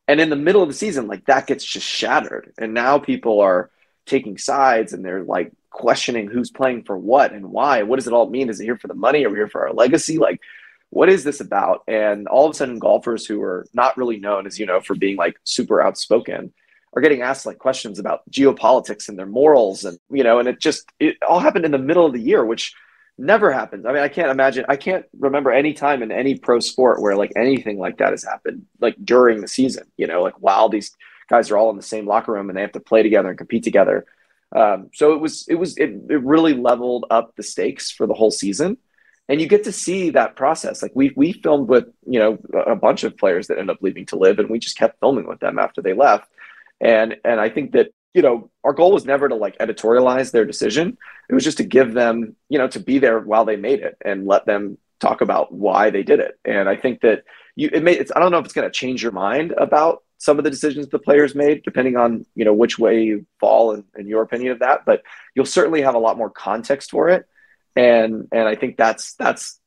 And 0.07 0.21
in 0.21 0.29
the 0.29 0.35
middle 0.35 0.61
of 0.61 0.69
the 0.69 0.75
season, 0.75 1.07
like 1.07 1.25
that 1.25 1.47
gets 1.47 1.65
just 1.65 1.87
shattered. 1.87 2.53
And 2.59 2.75
now 2.75 2.99
people 2.99 3.41
are 3.41 3.71
taking 4.05 4.37
sides 4.37 4.93
and 4.93 5.03
they're 5.03 5.23
like 5.23 5.51
questioning 5.71 6.27
who's 6.27 6.51
playing 6.51 6.83
for 6.83 6.97
what 6.97 7.33
and 7.33 7.47
why. 7.47 7.81
What 7.81 7.95
does 7.95 8.05
it 8.05 8.13
all 8.13 8.29
mean? 8.29 8.49
Is 8.49 8.59
it 8.59 8.65
here 8.65 8.77
for 8.77 8.87
the 8.87 8.93
money? 8.93 9.25
Are 9.25 9.29
we 9.31 9.37
here 9.37 9.49
for 9.49 9.67
our 9.67 9.73
legacy? 9.73 10.19
Like, 10.19 10.39
what 10.91 11.09
is 11.09 11.23
this 11.23 11.39
about? 11.39 11.81
And 11.87 12.27
all 12.27 12.45
of 12.45 12.51
a 12.51 12.53
sudden, 12.53 12.77
golfers 12.77 13.25
who 13.25 13.41
are 13.41 13.65
not 13.73 13.97
really 13.97 14.17
known, 14.17 14.45
as 14.45 14.59
you 14.59 14.67
know, 14.67 14.79
for 14.79 14.95
being 14.95 15.17
like 15.17 15.35
super 15.43 15.81
outspoken 15.81 16.53
are 16.95 17.01
getting 17.01 17.21
asked 17.21 17.45
like 17.45 17.57
questions 17.57 17.99
about 17.99 18.21
geopolitics 18.31 19.09
and 19.09 19.19
their 19.19 19.25
morals. 19.25 19.83
And, 19.83 19.99
you 20.09 20.23
know, 20.23 20.39
and 20.39 20.47
it 20.47 20.59
just, 20.59 20.89
it 20.99 21.17
all 21.27 21.39
happened 21.39 21.65
in 21.65 21.71
the 21.71 21.77
middle 21.77 22.05
of 22.05 22.13
the 22.13 22.21
year, 22.21 22.45
which 22.45 22.73
never 23.17 23.51
happens. 23.51 23.85
I 23.85 23.91
mean, 23.91 24.01
I 24.01 24.07
can't 24.07 24.29
imagine, 24.29 24.65
I 24.69 24.77
can't 24.77 25.05
remember 25.19 25.51
any 25.51 25.73
time 25.73 26.01
in 26.03 26.11
any 26.11 26.37
pro 26.37 26.59
sport 26.59 27.01
where 27.01 27.15
like 27.15 27.33
anything 27.35 27.77
like 27.77 27.97
that 27.97 28.11
has 28.11 28.23
happened, 28.23 28.65
like 28.79 28.95
during 29.03 29.41
the 29.41 29.47
season, 29.47 29.85
you 29.97 30.07
know, 30.07 30.21
like 30.21 30.41
while 30.41 30.69
these 30.69 30.95
guys 31.29 31.51
are 31.51 31.57
all 31.57 31.69
in 31.69 31.77
the 31.77 31.83
same 31.83 32.07
locker 32.07 32.31
room 32.31 32.49
and 32.49 32.57
they 32.57 32.61
have 32.61 32.71
to 32.73 32.79
play 32.79 33.03
together 33.03 33.29
and 33.29 33.37
compete 33.37 33.63
together. 33.63 34.05
Um, 34.55 34.89
so 34.93 35.13
it 35.13 35.19
was, 35.19 35.45
it 35.49 35.55
was, 35.55 35.77
it, 35.77 35.89
it 36.09 36.23
really 36.23 36.53
leveled 36.53 37.05
up 37.09 37.35
the 37.35 37.43
stakes 37.43 37.91
for 37.91 38.07
the 38.07 38.13
whole 38.13 38.31
season 38.31 38.77
and 39.27 39.41
you 39.41 39.47
get 39.47 39.63
to 39.63 39.71
see 39.71 40.11
that 40.11 40.35
process. 40.35 40.81
Like 40.81 40.91
we 40.93 41.11
we 41.15 41.33
filmed 41.33 41.67
with 41.67 41.85
you 42.07 42.19
know 42.19 42.37
a 42.65 42.75
bunch 42.75 43.03
of 43.03 43.17
players 43.17 43.47
that 43.47 43.57
end 43.57 43.69
up 43.69 43.77
leaving 43.81 44.05
to 44.07 44.17
LIV 44.17 44.39
and 44.39 44.49
we 44.49 44.59
just 44.59 44.77
kept 44.77 44.99
filming 44.99 45.27
with 45.27 45.39
them 45.39 45.59
after 45.59 45.81
they 45.81 45.93
left. 45.93 46.29
And 46.81 47.17
and 47.23 47.39
I 47.39 47.49
think 47.49 47.71
that 47.73 47.89
you 48.13 48.21
know 48.21 48.49
our 48.63 48.73
goal 48.73 48.91
was 48.91 49.05
never 49.05 49.27
to 49.29 49.35
like 49.35 49.57
editorialize 49.57 50.31
their 50.31 50.45
decision. 50.45 50.97
It 51.29 51.33
was 51.33 51.43
just 51.43 51.57
to 51.57 51.63
give 51.63 51.93
them 51.93 52.35
you 52.49 52.57
know 52.57 52.67
to 52.69 52.79
be 52.79 52.99
there 52.99 53.19
while 53.19 53.45
they 53.45 53.55
made 53.55 53.79
it 53.79 53.97
and 54.03 54.27
let 54.27 54.45
them 54.45 54.77
talk 54.99 55.21
about 55.21 55.53
why 55.53 55.89
they 55.89 56.03
did 56.03 56.19
it. 56.19 56.39
And 56.45 56.69
I 56.69 56.75
think 56.75 57.01
that 57.01 57.23
you 57.55 57.69
it 57.71 57.83
may 57.83 57.93
it's, 57.93 58.11
I 58.15 58.19
don't 58.19 58.31
know 58.31 58.39
if 58.39 58.45
it's 58.45 58.53
going 58.53 58.67
to 58.67 58.73
change 58.73 59.03
your 59.03 59.11
mind 59.11 59.53
about 59.57 60.03
some 60.17 60.37
of 60.37 60.43
the 60.43 60.49
decisions 60.49 60.87
the 60.87 60.99
players 60.99 61.35
made, 61.35 61.63
depending 61.63 61.97
on 61.97 62.25
you 62.35 62.45
know 62.45 62.53
which 62.53 62.79
way 62.79 63.03
you 63.03 63.25
fall 63.39 63.73
in, 63.73 63.83
in 63.97 64.07
your 64.07 64.21
opinion 64.21 64.51
of 64.51 64.59
that. 64.59 64.85
But 64.85 65.03
you'll 65.33 65.45
certainly 65.45 65.81
have 65.81 65.95
a 65.95 65.99
lot 65.99 66.17
more 66.17 66.29
context 66.29 66.91
for 66.91 67.09
it 67.09 67.27
and 67.75 68.27
and 68.31 68.47
I 68.47 68.55
think 68.55 68.77
that's 68.77 69.13
that's 69.15 69.59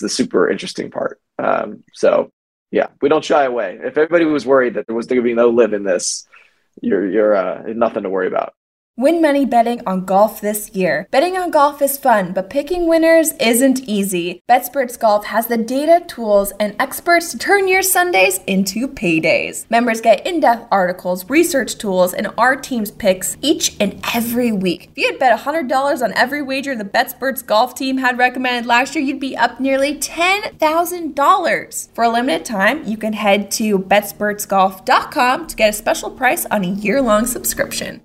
the 0.00 0.08
super 0.08 0.48
interesting 0.48 0.90
part. 0.90 1.20
Um, 1.38 1.82
so 1.92 2.30
yeah, 2.70 2.88
we 3.00 3.08
don't 3.08 3.24
shy 3.24 3.44
away. 3.44 3.78
If 3.82 3.98
everybody 3.98 4.24
was 4.24 4.46
worried 4.46 4.74
that 4.74 4.86
there 4.86 4.96
was 4.96 5.06
going 5.06 5.16
to 5.16 5.22
be 5.22 5.34
no 5.34 5.48
LIV 5.48 5.72
in 5.72 5.84
this, 5.84 6.26
you're 6.82 7.08
you're 7.08 7.36
uh, 7.36 7.62
nothing 7.68 8.04
to 8.04 8.10
worry 8.10 8.28
about. 8.28 8.54
Win 8.98 9.22
money 9.22 9.44
betting 9.44 9.80
on 9.86 10.04
golf 10.04 10.40
this 10.40 10.70
year. 10.74 11.06
Betting 11.12 11.36
on 11.36 11.52
golf 11.52 11.80
is 11.80 11.96
fun, 11.96 12.32
but 12.32 12.50
picking 12.50 12.88
winners 12.88 13.32
isn't 13.34 13.78
easy. 13.88 14.42
BetSperts 14.50 14.98
Golf 14.98 15.26
has 15.26 15.46
the 15.46 15.56
data, 15.56 16.04
tools, 16.08 16.52
and 16.58 16.74
experts 16.80 17.30
to 17.30 17.38
turn 17.38 17.68
your 17.68 17.82
Sundays 17.82 18.40
into 18.48 18.88
paydays. 18.88 19.70
Members 19.70 20.00
get 20.00 20.26
in 20.26 20.40
depth 20.40 20.66
articles, 20.72 21.30
research 21.30 21.78
tools, 21.78 22.12
and 22.12 22.26
our 22.36 22.56
team's 22.56 22.90
picks 22.90 23.36
each 23.40 23.76
and 23.78 24.04
every 24.16 24.50
week. 24.50 24.90
If 24.90 24.98
you 24.98 25.06
had 25.12 25.20
bet 25.20 25.38
$100 25.38 26.02
on 26.02 26.12
every 26.14 26.42
wager 26.42 26.74
the 26.74 26.84
BetSperts 26.84 27.46
Golf 27.46 27.76
team 27.76 27.98
had 27.98 28.18
recommended 28.18 28.66
last 28.66 28.96
year, 28.96 29.04
you'd 29.04 29.20
be 29.20 29.36
up 29.36 29.60
nearly 29.60 29.94
$10,000. 29.94 31.88
For 31.94 32.02
a 32.02 32.08
limited 32.08 32.44
time, 32.44 32.84
you 32.84 32.96
can 32.96 33.12
head 33.12 33.52
to 33.52 33.78
BetSpertsGolf.com 33.78 35.46
to 35.46 35.54
get 35.54 35.70
a 35.70 35.72
special 35.72 36.10
price 36.10 36.46
on 36.46 36.64
a 36.64 36.68
year 36.68 37.00
long 37.00 37.26
subscription. 37.26 38.02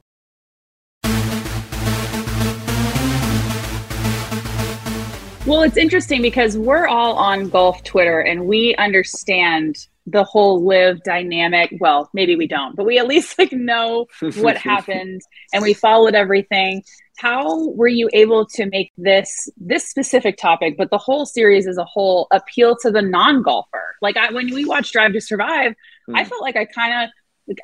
Well, 5.45 5.63
it's 5.63 5.75
interesting 5.75 6.21
because 6.21 6.57
we're 6.57 6.87
all 6.87 7.17
on 7.17 7.49
golf 7.49 7.83
Twitter 7.83 8.21
and 8.21 8.45
we 8.45 8.75
understand 8.75 9.75
the 10.07 10.23
whole 10.23 10.65
LIV 10.65 11.03
dynamic. 11.03 11.75
Well, 11.81 12.09
maybe 12.13 12.37
we 12.37 12.47
don't, 12.47 12.77
but 12.77 12.85
we 12.85 12.97
at 12.97 13.07
least 13.07 13.37
like 13.37 13.51
know 13.51 14.07
what 14.37 14.55
happened 14.55 15.19
and 15.53 15.61
we 15.61 15.73
followed 15.73 16.15
everything. 16.15 16.81
How 17.17 17.67
were 17.71 17.89
you 17.89 18.09
able 18.13 18.45
to 18.53 18.67
make 18.67 18.93
this 18.97 19.49
this 19.57 19.85
specific 19.85 20.37
topic, 20.37 20.75
but 20.77 20.89
the 20.91 20.97
whole 20.97 21.25
series 21.25 21.67
as 21.67 21.77
a 21.77 21.85
whole 21.85 22.27
appeal 22.31 22.77
to 22.77 22.89
the 22.89 23.01
non-golfer? 23.01 23.95
Like 24.01 24.15
I, 24.15 24.31
when 24.31 24.53
we 24.53 24.63
watched 24.63 24.93
Drive 24.93 25.11
to 25.11 25.19
Survive, 25.19 25.73
mm. 26.09 26.15
I 26.15 26.23
hmm. 26.23 26.29
felt 26.29 26.41
like 26.41 26.55
I 26.55 26.63
kind 26.63 27.03
of 27.03 27.09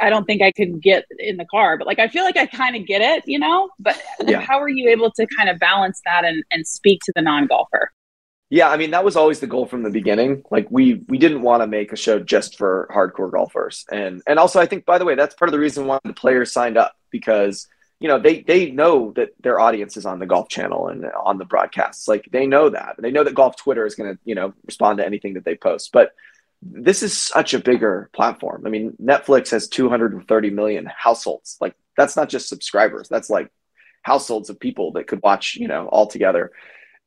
I 0.01 0.09
don't 0.09 0.25
think 0.25 0.41
I 0.41 0.51
could 0.51 0.81
get 0.81 1.05
in 1.17 1.37
the 1.37 1.45
car, 1.45 1.77
but 1.77 1.87
like 1.87 1.99
I 1.99 2.07
feel 2.07 2.23
like 2.23 2.37
I 2.37 2.45
kind 2.45 2.75
of 2.75 2.85
get 2.85 3.01
it, 3.01 3.23
you 3.25 3.39
know. 3.39 3.69
But 3.79 4.01
yeah. 4.25 4.41
how 4.41 4.59
are 4.59 4.69
you 4.69 4.89
able 4.89 5.11
to 5.11 5.27
kind 5.37 5.49
of 5.49 5.59
balance 5.59 6.01
that 6.05 6.25
and, 6.25 6.43
and 6.51 6.67
speak 6.67 7.01
to 7.05 7.13
the 7.15 7.21
non 7.21 7.47
golfer? 7.47 7.91
Yeah, 8.49 8.69
I 8.69 8.77
mean 8.77 8.91
that 8.91 9.05
was 9.05 9.15
always 9.15 9.39
the 9.39 9.47
goal 9.47 9.67
from 9.67 9.83
the 9.83 9.91
beginning. 9.91 10.43
Like 10.49 10.67
we 10.69 11.03
we 11.07 11.17
didn't 11.17 11.43
want 11.43 11.61
to 11.61 11.67
make 11.67 11.93
a 11.93 11.95
show 11.95 12.19
just 12.19 12.57
for 12.57 12.89
hardcore 12.93 13.31
golfers, 13.31 13.85
and 13.91 14.21
and 14.27 14.39
also 14.39 14.59
I 14.59 14.65
think 14.65 14.85
by 14.85 14.97
the 14.97 15.05
way 15.05 15.15
that's 15.15 15.35
part 15.35 15.49
of 15.49 15.53
the 15.53 15.59
reason 15.59 15.85
why 15.85 15.99
the 16.03 16.13
players 16.13 16.51
signed 16.51 16.77
up 16.77 16.95
because 17.11 17.67
you 17.99 18.07
know 18.07 18.17
they 18.17 18.41
they 18.41 18.71
know 18.71 19.11
that 19.11 19.29
their 19.41 19.59
audience 19.59 19.97
is 19.97 20.05
on 20.05 20.17
the 20.17 20.25
golf 20.25 20.49
channel 20.49 20.87
and 20.87 21.05
on 21.23 21.37
the 21.37 21.45
broadcasts. 21.45 22.07
Like 22.07 22.27
they 22.31 22.47
know 22.47 22.69
that 22.69 22.95
they 22.97 23.11
know 23.11 23.23
that 23.23 23.35
golf 23.35 23.55
Twitter 23.55 23.85
is 23.85 23.93
going 23.93 24.15
to 24.15 24.19
you 24.25 24.33
know 24.33 24.53
respond 24.65 24.97
to 24.97 25.05
anything 25.05 25.35
that 25.35 25.45
they 25.45 25.55
post, 25.55 25.91
but 25.93 26.13
this 26.61 27.03
is 27.03 27.17
such 27.17 27.53
a 27.53 27.59
bigger 27.59 28.09
platform. 28.13 28.63
I 28.65 28.69
mean, 28.69 28.95
Netflix 29.01 29.51
has 29.51 29.67
230 29.67 30.49
million 30.49 30.85
households. 30.85 31.57
Like 31.61 31.75
that's 31.95 32.15
not 32.15 32.29
just 32.29 32.49
subscribers. 32.49 33.07
That's 33.07 33.29
like 33.29 33.51
households 34.01 34.49
of 34.49 34.59
people 34.59 34.93
that 34.93 35.07
could 35.07 35.21
watch, 35.23 35.55
you 35.55 35.67
know, 35.67 35.87
all 35.87 36.07
together. 36.07 36.51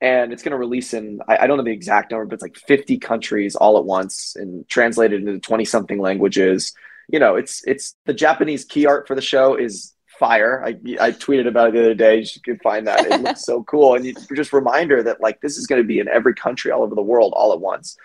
And 0.00 0.32
it's 0.32 0.42
going 0.42 0.52
to 0.52 0.58
release 0.58 0.94
in, 0.94 1.20
I, 1.28 1.38
I, 1.38 1.46
don't 1.46 1.56
know 1.56 1.62
the 1.62 1.70
exact 1.70 2.10
number, 2.10 2.26
but 2.26 2.34
it's 2.34 2.42
like 2.42 2.56
50 2.56 2.98
countries 2.98 3.54
all 3.54 3.78
at 3.78 3.84
once 3.84 4.34
and 4.34 4.68
translated 4.68 5.20
into 5.20 5.38
20 5.38 5.64
something 5.64 6.00
languages. 6.00 6.74
You 7.08 7.20
know, 7.20 7.36
it's, 7.36 7.62
it's 7.66 7.94
the 8.04 8.14
Japanese 8.14 8.64
key 8.64 8.86
art 8.86 9.06
for 9.06 9.14
the 9.14 9.22
show 9.22 9.54
is 9.54 9.94
fire. 10.18 10.62
I, 10.64 10.70
I 11.00 11.12
tweeted 11.12 11.46
about 11.46 11.68
it 11.68 11.74
the 11.74 11.80
other 11.80 11.94
day. 11.94 12.18
You 12.18 12.40
can 12.44 12.58
find 12.58 12.86
that. 12.88 13.06
It 13.06 13.20
looks 13.20 13.44
so 13.44 13.62
cool. 13.62 13.94
And 13.94 14.04
you, 14.04 14.14
just 14.34 14.52
reminder 14.52 15.04
that 15.04 15.20
like, 15.20 15.40
this 15.40 15.56
is 15.56 15.66
going 15.66 15.80
to 15.80 15.86
be 15.86 16.00
in 16.00 16.08
every 16.08 16.34
country 16.34 16.72
all 16.72 16.82
over 16.82 16.96
the 16.96 17.02
world 17.02 17.32
all 17.36 17.52
at 17.52 17.60
once. 17.60 17.96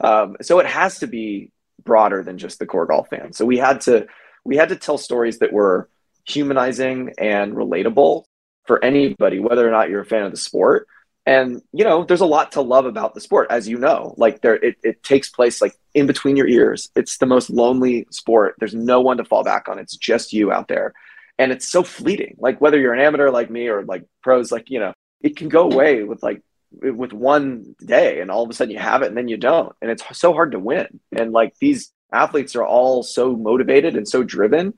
Um, 0.00 0.36
so 0.42 0.58
it 0.58 0.66
has 0.66 0.98
to 1.00 1.06
be 1.06 1.52
broader 1.84 2.22
than 2.22 2.38
just 2.38 2.58
the 2.58 2.66
core 2.66 2.86
golf 2.86 3.08
fan. 3.08 3.32
So 3.32 3.44
we 3.44 3.58
had 3.58 3.80
to 3.82 4.06
we 4.44 4.56
had 4.56 4.70
to 4.70 4.76
tell 4.76 4.98
stories 4.98 5.38
that 5.38 5.52
were 5.52 5.88
humanizing 6.26 7.12
and 7.18 7.54
relatable 7.54 8.24
for 8.66 8.82
anybody, 8.84 9.38
whether 9.38 9.66
or 9.66 9.70
not 9.70 9.90
you're 9.90 10.02
a 10.02 10.06
fan 10.06 10.22
of 10.22 10.30
the 10.30 10.36
sport. 10.36 10.86
And 11.26 11.62
you 11.72 11.84
know, 11.84 12.04
there's 12.04 12.22
a 12.22 12.26
lot 12.26 12.52
to 12.52 12.62
love 12.62 12.86
about 12.86 13.14
the 13.14 13.20
sport, 13.20 13.48
as 13.50 13.68
you 13.68 13.78
know. 13.78 14.14
Like 14.16 14.40
there, 14.40 14.54
it, 14.54 14.76
it 14.82 15.02
takes 15.02 15.28
place 15.28 15.60
like 15.60 15.74
in 15.94 16.06
between 16.06 16.36
your 16.36 16.48
ears. 16.48 16.90
It's 16.96 17.18
the 17.18 17.26
most 17.26 17.50
lonely 17.50 18.06
sport. 18.10 18.54
There's 18.58 18.74
no 18.74 19.00
one 19.00 19.18
to 19.18 19.24
fall 19.24 19.44
back 19.44 19.68
on. 19.68 19.78
It's 19.78 19.96
just 19.96 20.32
you 20.32 20.50
out 20.50 20.68
there, 20.68 20.94
and 21.38 21.52
it's 21.52 21.68
so 21.68 21.82
fleeting. 21.82 22.36
Like 22.38 22.60
whether 22.60 22.78
you're 22.78 22.94
an 22.94 23.00
amateur 23.00 23.30
like 23.30 23.50
me 23.50 23.68
or 23.68 23.82
like 23.84 24.04
pros, 24.22 24.50
like 24.50 24.70
you 24.70 24.80
know, 24.80 24.94
it 25.20 25.36
can 25.36 25.48
go 25.48 25.70
away 25.70 26.04
with 26.04 26.22
like 26.22 26.42
with 26.72 27.12
one 27.12 27.74
day 27.84 28.20
and 28.20 28.30
all 28.30 28.42
of 28.42 28.50
a 28.50 28.52
sudden 28.52 28.72
you 28.72 28.78
have 28.78 29.02
it 29.02 29.08
and 29.08 29.16
then 29.16 29.28
you 29.28 29.36
don't. 29.36 29.74
And 29.82 29.90
it's 29.90 30.04
so 30.16 30.32
hard 30.32 30.52
to 30.52 30.58
win. 30.58 31.00
And 31.12 31.32
like 31.32 31.54
these 31.58 31.92
athletes 32.12 32.54
are 32.56 32.64
all 32.64 33.02
so 33.02 33.36
motivated 33.36 33.96
and 33.96 34.08
so 34.08 34.22
driven. 34.22 34.74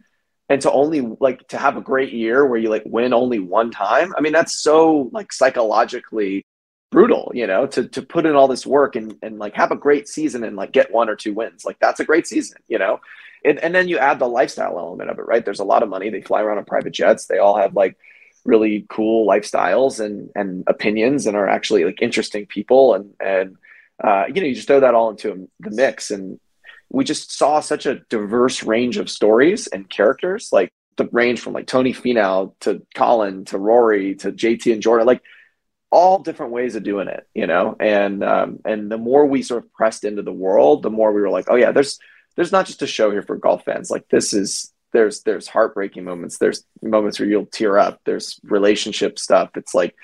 And 0.48 0.60
to 0.62 0.72
only 0.72 1.00
like 1.00 1.48
to 1.48 1.58
have 1.58 1.76
a 1.76 1.80
great 1.80 2.12
year 2.12 2.44
where 2.46 2.58
you 2.58 2.68
like 2.68 2.82
win 2.84 3.14
only 3.14 3.38
one 3.38 3.70
time 3.70 4.12
i 4.18 4.20
mean 4.20 4.34
that's 4.34 4.62
so 4.62 5.08
like 5.10 5.32
psychologically 5.32 6.44
brutal 6.92 7.32
you 7.34 7.46
know 7.46 7.66
to 7.66 7.88
to 7.88 8.02
put 8.02 8.26
in 8.26 8.36
all 8.36 8.46
this 8.46 8.66
work 8.66 8.94
and 8.94 9.16
and 9.22 9.38
like 9.38 9.54
have 9.54 9.72
a 9.72 9.76
great 9.76 10.06
season 10.06 10.44
and 10.44 10.54
like 10.54 10.70
get 10.70 10.92
one 10.92 11.08
or 11.08 11.16
two 11.16 11.32
wins. 11.32 11.64
Like 11.64 11.78
that's 11.80 12.00
a 12.00 12.04
great 12.04 12.26
season 12.28 12.58
you 12.68 12.78
know? 12.78 13.00
And, 13.44 13.58
and 13.58 13.74
then 13.74 13.88
you 13.88 13.98
add 13.98 14.20
the 14.20 14.28
lifestyle 14.28 14.78
element 14.78 15.10
of 15.10 15.18
it 15.18 15.26
right? 15.26 15.44
There's 15.44 15.58
a 15.58 15.64
lot 15.64 15.82
of 15.82 15.88
money. 15.88 16.10
They 16.10 16.20
fly 16.20 16.42
around 16.42 16.58
on 16.58 16.64
private 16.64 16.92
jets. 16.92 17.26
They 17.26 17.38
all 17.38 17.56
have 17.56 17.74
like 17.74 17.96
really 18.44 18.86
cool 18.88 19.26
lifestyles 19.26 20.00
and 20.00 20.30
and 20.34 20.64
opinions 20.66 21.26
and 21.26 21.36
are 21.36 21.48
actually 21.48 21.84
like 21.84 22.02
interesting 22.02 22.46
people. 22.46 22.94
And 22.94 23.14
and 23.20 23.56
uh, 24.02 24.24
you 24.28 24.40
know 24.40 24.46
you 24.46 24.54
just 24.54 24.66
throw 24.66 24.80
that 24.80 24.94
all 24.94 25.10
into 25.10 25.48
the 25.60 25.70
mix. 25.70 26.10
And 26.10 26.40
we 26.90 27.04
just 27.04 27.32
saw 27.32 27.60
such 27.60 27.86
a 27.86 28.00
diverse 28.10 28.62
range 28.62 28.98
of 28.98 29.10
stories 29.10 29.66
and 29.66 29.88
characters 29.88 30.50
like 30.52 30.72
the 30.96 31.08
range 31.10 31.40
from 31.40 31.54
like 31.54 31.66
Tony 31.66 31.94
Finau 31.94 32.54
to 32.60 32.86
Colin 32.94 33.46
to 33.46 33.58
Rory 33.58 34.14
to 34.16 34.30
JT 34.30 34.72
and 34.72 34.82
Jordan 34.82 35.06
like 35.06 35.22
all 35.90 36.18
different 36.18 36.52
ways 36.52 36.74
of 36.74 36.82
doing 36.82 37.08
it 37.08 37.26
you 37.34 37.46
know? 37.46 37.76
And 37.80 38.22
um, 38.22 38.58
and 38.66 38.92
the 38.92 38.98
more 38.98 39.24
we 39.24 39.42
sort 39.42 39.64
of 39.64 39.72
pressed 39.72 40.04
into 40.04 40.22
the 40.22 40.32
world 40.32 40.82
the 40.82 40.90
more 40.90 41.12
we 41.12 41.22
were 41.22 41.30
like 41.30 41.46
oh 41.48 41.56
yeah 41.56 41.72
there's 41.72 41.98
there's 42.36 42.52
not 42.52 42.66
just 42.66 42.82
a 42.82 42.86
show 42.86 43.10
here 43.10 43.22
for 43.22 43.36
golf 43.36 43.64
fans. 43.64 43.90
Like 43.90 44.08
this 44.08 44.32
is 44.32 44.71
there's 44.92 45.22
there's 45.22 45.48
heartbreaking 45.48 46.04
moments. 46.04 46.38
There's 46.38 46.64
moments 46.82 47.18
where 47.18 47.28
you'll 47.28 47.46
tear 47.46 47.78
up. 47.78 48.00
There's 48.04 48.38
relationship 48.44 49.18
stuff. 49.18 49.50
It's 49.56 49.74
like 49.74 49.94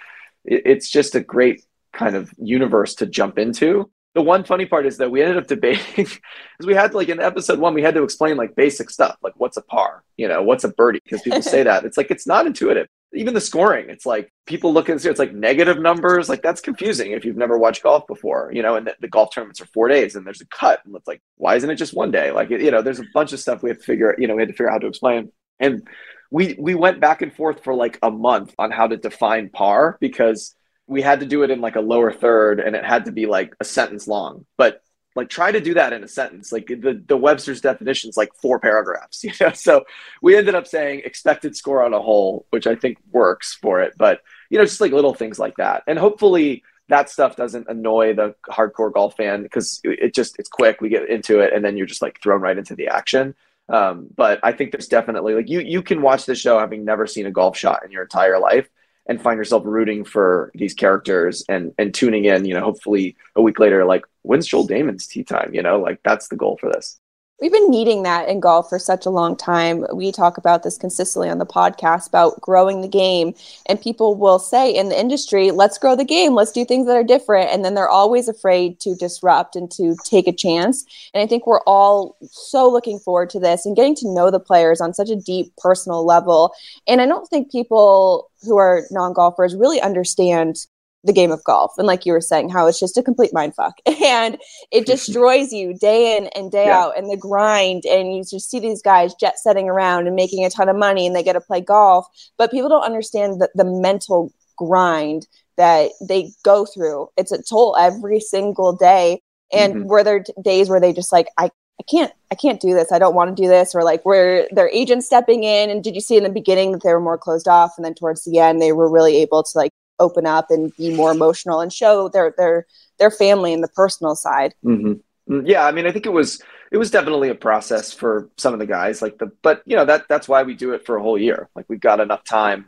it, 0.44 0.62
it's 0.64 0.90
just 0.90 1.14
a 1.14 1.20
great 1.20 1.62
kind 1.92 2.16
of 2.16 2.32
universe 2.38 2.94
to 2.96 3.06
jump 3.06 3.38
into. 3.38 3.90
The 4.14 4.22
one 4.22 4.44
funny 4.44 4.66
part 4.66 4.86
is 4.86 4.96
that 4.98 5.10
we 5.10 5.22
ended 5.22 5.36
up 5.36 5.46
debating 5.46 5.84
because 5.96 6.66
we 6.66 6.74
had 6.74 6.94
like 6.94 7.08
in 7.08 7.20
episode 7.20 7.58
one 7.58 7.74
we 7.74 7.82
had 7.82 7.94
to 7.94 8.02
explain 8.02 8.36
like 8.36 8.56
basic 8.56 8.90
stuff 8.90 9.16
like 9.22 9.34
what's 9.36 9.56
a 9.56 9.62
par? 9.62 10.02
You 10.16 10.28
know 10.28 10.42
what's 10.42 10.64
a 10.64 10.68
birdie? 10.68 11.00
Because 11.04 11.22
people 11.22 11.42
say 11.42 11.62
that. 11.64 11.84
It's 11.84 11.96
like 11.96 12.10
it's 12.10 12.26
not 12.26 12.46
intuitive 12.46 12.88
even 13.14 13.32
the 13.32 13.40
scoring 13.40 13.88
it's 13.88 14.04
like 14.04 14.30
people 14.46 14.72
look 14.72 14.88
at 14.88 14.96
it 14.96 15.04
it's 15.06 15.18
like 15.18 15.32
negative 15.32 15.78
numbers 15.78 16.28
like 16.28 16.42
that's 16.42 16.60
confusing 16.60 17.12
if 17.12 17.24
you've 17.24 17.36
never 17.36 17.56
watched 17.56 17.82
golf 17.82 18.06
before 18.06 18.50
you 18.52 18.62
know 18.62 18.76
and 18.76 18.86
the, 18.86 18.94
the 19.00 19.08
golf 19.08 19.32
tournaments 19.32 19.60
are 19.60 19.66
four 19.66 19.88
days 19.88 20.14
and 20.14 20.26
there's 20.26 20.42
a 20.42 20.46
cut 20.46 20.80
and 20.84 20.94
it's 20.94 21.08
like 21.08 21.22
why 21.38 21.56
isn't 21.56 21.70
it 21.70 21.76
just 21.76 21.94
one 21.94 22.10
day? 22.10 22.30
Like 22.30 22.50
you 22.50 22.70
know 22.70 22.82
there's 22.82 23.00
a 23.00 23.06
bunch 23.14 23.32
of 23.32 23.40
stuff 23.40 23.62
we 23.62 23.70
have 23.70 23.78
to 23.78 23.84
figure 23.84 24.14
you 24.18 24.26
know 24.26 24.34
we 24.34 24.42
had 24.42 24.48
to 24.48 24.52
figure 24.52 24.68
out 24.68 24.74
how 24.74 24.78
to 24.80 24.86
explain. 24.88 25.32
And 25.58 25.88
we 26.30 26.56
we 26.58 26.74
went 26.74 27.00
back 27.00 27.22
and 27.22 27.34
forth 27.34 27.64
for 27.64 27.74
like 27.74 27.98
a 28.02 28.10
month 28.10 28.54
on 28.58 28.70
how 28.70 28.86
to 28.86 28.96
define 28.96 29.48
par 29.48 29.96
because 30.00 30.54
we 30.86 31.00
had 31.02 31.20
to 31.20 31.26
do 31.26 31.42
it 31.42 31.50
in 31.50 31.60
like 31.60 31.76
a 31.76 31.80
lower 31.80 32.12
third 32.12 32.60
and 32.60 32.76
it 32.76 32.84
had 32.84 33.06
to 33.06 33.12
be 33.12 33.26
like 33.26 33.54
a 33.60 33.64
sentence 33.64 34.06
long. 34.06 34.46
But 34.56 34.82
like 35.16 35.28
try 35.28 35.50
to 35.50 35.60
do 35.60 35.74
that 35.74 35.92
in 35.92 36.04
a 36.04 36.08
sentence. 36.08 36.52
Like 36.52 36.66
the, 36.66 37.02
the 37.06 37.16
webster's 37.16 37.60
definition 37.60 38.10
is 38.10 38.16
like 38.16 38.34
four 38.34 38.58
paragraphs 38.60 39.24
you 39.24 39.32
know? 39.40 39.52
So 39.52 39.84
we 40.22 40.36
ended 40.36 40.54
up 40.54 40.66
saying 40.66 41.02
expected 41.04 41.56
score 41.56 41.82
on 41.82 41.94
a 41.94 42.00
hole 42.00 42.46
which 42.50 42.66
i 42.66 42.74
think 42.74 42.98
works 43.10 43.54
for 43.54 43.80
it 43.80 43.94
but 43.96 44.20
you 44.50 44.58
know 44.58 44.64
just 44.64 44.80
like 44.80 44.92
little 44.92 45.14
things 45.14 45.38
like 45.38 45.56
that. 45.56 45.82
And 45.86 45.98
hopefully 45.98 46.62
that 46.88 47.10
stuff 47.10 47.36
doesn't 47.36 47.68
annoy 47.68 48.14
the 48.14 48.34
hardcore 48.48 48.92
golf 48.92 49.16
fan 49.16 49.42
because 49.42 49.80
it 49.84 50.14
just 50.14 50.38
it's 50.38 50.48
quick 50.48 50.80
we 50.80 50.88
get 50.88 51.08
into 51.08 51.40
it 51.40 51.52
and 51.52 51.64
then 51.64 51.76
you're 51.76 51.86
just 51.86 52.02
like 52.02 52.20
thrown 52.22 52.40
right 52.40 52.56
into 52.56 52.74
the 52.74 52.88
action. 52.88 53.34
Um, 53.70 54.06
but 54.16 54.40
i 54.42 54.52
think 54.52 54.72
there's 54.72 54.88
definitely 54.88 55.34
like 55.34 55.50
you 55.50 55.60
you 55.60 55.82
can 55.82 56.00
watch 56.00 56.24
the 56.24 56.34
show 56.34 56.58
having 56.58 56.86
never 56.86 57.06
seen 57.06 57.26
a 57.26 57.30
golf 57.30 57.54
shot 57.54 57.84
in 57.84 57.90
your 57.90 58.04
entire 58.04 58.38
life 58.38 58.66
and 59.08 59.20
find 59.20 59.38
yourself 59.38 59.62
rooting 59.64 60.04
for 60.04 60.50
these 60.54 60.74
characters 60.74 61.44
and 61.48 61.72
and 61.78 61.94
tuning 61.94 62.26
in 62.26 62.44
you 62.44 62.54
know 62.54 62.62
hopefully 62.62 63.16
a 63.34 63.42
week 63.42 63.58
later 63.58 63.84
like 63.84 64.04
when's 64.22 64.46
joel 64.46 64.66
dahmen's 64.66 65.06
tee 65.06 65.24
time? 65.24 65.52
You 65.52 65.62
know 65.62 65.80
like 65.80 66.00
that's 66.04 66.28
the 66.28 66.36
goal 66.36 66.58
for 66.60 66.70
this 66.70 66.98
We've 67.40 67.52
been 67.52 67.70
needing 67.70 68.02
that 68.02 68.28
in 68.28 68.40
golf 68.40 68.68
for 68.68 68.80
such 68.80 69.06
a 69.06 69.10
long 69.10 69.36
time. 69.36 69.86
We 69.94 70.10
talk 70.10 70.38
about 70.38 70.64
this 70.64 70.76
consistently 70.76 71.30
on 71.30 71.38
the 71.38 71.46
podcast 71.46 72.08
about 72.08 72.40
growing 72.40 72.80
the 72.80 72.88
game. 72.88 73.32
And 73.66 73.80
people 73.80 74.16
will 74.16 74.40
say 74.40 74.74
in 74.74 74.88
the 74.88 74.98
industry, 74.98 75.52
let's 75.52 75.78
grow 75.78 75.94
the 75.94 76.04
game, 76.04 76.34
let's 76.34 76.50
do 76.50 76.64
things 76.64 76.88
that 76.88 76.96
are 76.96 77.04
different. 77.04 77.50
And 77.50 77.64
then 77.64 77.74
they're 77.74 77.88
always 77.88 78.26
afraid 78.26 78.80
to 78.80 78.96
disrupt 78.96 79.54
and 79.54 79.70
to 79.72 79.96
take 80.04 80.26
a 80.26 80.32
chance. 80.32 80.84
And 81.14 81.22
I 81.22 81.28
think 81.28 81.46
we're 81.46 81.62
all 81.62 82.16
so 82.22 82.68
looking 82.68 82.98
forward 82.98 83.30
to 83.30 83.38
this 83.38 83.64
and 83.64 83.76
getting 83.76 83.94
to 83.96 84.12
know 84.12 84.32
the 84.32 84.40
players 84.40 84.80
on 84.80 84.92
such 84.92 85.08
a 85.08 85.16
deep 85.16 85.54
personal 85.58 86.04
level. 86.04 86.52
And 86.88 87.00
I 87.00 87.06
don't 87.06 87.28
think 87.28 87.52
people 87.52 88.32
who 88.42 88.56
are 88.56 88.82
non 88.90 89.12
golfers 89.12 89.54
really 89.54 89.80
understand 89.80 90.66
the 91.04 91.12
game 91.12 91.30
of 91.30 91.42
golf. 91.44 91.72
And 91.78 91.86
like 91.86 92.04
you 92.04 92.12
were 92.12 92.20
saying 92.20 92.48
how 92.48 92.66
it's 92.66 92.80
just 92.80 92.98
a 92.98 93.02
complete 93.02 93.32
mind 93.32 93.54
fuck. 93.54 93.78
And 94.04 94.38
it 94.72 94.86
destroys 94.94 95.52
you 95.52 95.74
day 95.74 96.16
in 96.16 96.26
and 96.28 96.50
day 96.50 96.66
yeah. 96.66 96.78
out. 96.78 96.98
And 96.98 97.10
the 97.10 97.16
grind 97.16 97.84
and 97.84 98.14
you 98.14 98.22
just 98.22 98.50
see 98.50 98.58
these 98.58 98.82
guys 98.82 99.14
jet 99.14 99.38
setting 99.38 99.68
around 99.68 100.06
and 100.06 100.16
making 100.16 100.44
a 100.44 100.50
ton 100.50 100.68
of 100.68 100.76
money 100.76 101.06
and 101.06 101.14
they 101.14 101.22
get 101.22 101.34
to 101.34 101.40
play 101.40 101.60
golf. 101.60 102.06
But 102.36 102.50
people 102.50 102.68
don't 102.68 102.84
understand 102.84 103.40
the, 103.40 103.48
the 103.54 103.64
mental 103.64 104.32
grind 104.56 105.26
that 105.56 105.92
they 106.00 106.32
go 106.44 106.64
through. 106.64 107.08
It's 107.16 107.32
a 107.32 107.42
toll 107.42 107.76
every 107.76 108.20
single 108.20 108.74
day. 108.74 109.20
And 109.52 109.74
mm-hmm. 109.74 109.88
were 109.88 110.04
there 110.04 110.24
days 110.42 110.68
where 110.68 110.80
they 110.80 110.92
just 110.92 111.12
like 111.12 111.28
i 111.38 111.50
I 111.80 111.84
can't 111.88 112.12
I 112.32 112.34
can't 112.34 112.60
do 112.60 112.74
this. 112.74 112.90
I 112.90 112.98
don't 112.98 113.14
want 113.14 113.34
to 113.34 113.40
do 113.40 113.48
this. 113.48 113.72
Or 113.72 113.84
like 113.84 114.04
where 114.04 114.48
their 114.50 114.68
agent 114.70 115.04
stepping 115.04 115.44
in 115.44 115.70
and 115.70 115.82
did 115.82 115.94
you 115.94 116.00
see 116.00 116.16
in 116.16 116.24
the 116.24 116.28
beginning 116.28 116.72
that 116.72 116.82
they 116.82 116.92
were 116.92 117.00
more 117.00 117.16
closed 117.16 117.46
off? 117.46 117.74
And 117.76 117.84
then 117.84 117.94
towards 117.94 118.24
the 118.24 118.40
end 118.40 118.60
they 118.60 118.72
were 118.72 118.90
really 118.90 119.16
able 119.18 119.44
to 119.44 119.50
like 119.56 119.70
open 120.00 120.26
up 120.26 120.50
and 120.50 120.74
be 120.76 120.94
more 120.94 121.10
emotional 121.10 121.60
and 121.60 121.72
show 121.72 122.08
their 122.08 122.34
their 122.36 122.66
their 122.98 123.10
family 123.10 123.52
and 123.52 123.62
the 123.62 123.68
personal 123.68 124.14
side. 124.14 124.54
Mm-hmm. 124.64 124.94
Mm, 125.32 125.42
yeah, 125.46 125.66
I 125.66 125.72
mean, 125.72 125.86
I 125.86 125.92
think 125.92 126.06
it 126.06 126.12
was 126.12 126.42
it 126.70 126.76
was 126.76 126.90
definitely 126.90 127.28
a 127.30 127.34
process 127.34 127.92
for 127.92 128.30
some 128.36 128.52
of 128.52 128.58
the 128.58 128.66
guys, 128.66 129.02
like 129.02 129.18
the 129.18 129.30
but 129.42 129.62
you 129.66 129.76
know 129.76 129.84
that 129.84 130.06
that's 130.08 130.28
why 130.28 130.42
we 130.42 130.54
do 130.54 130.72
it 130.72 130.84
for 130.84 130.96
a 130.96 131.02
whole 131.02 131.18
year. 131.18 131.48
Like 131.54 131.66
we've 131.68 131.80
got 131.80 132.00
enough 132.00 132.24
time, 132.24 132.66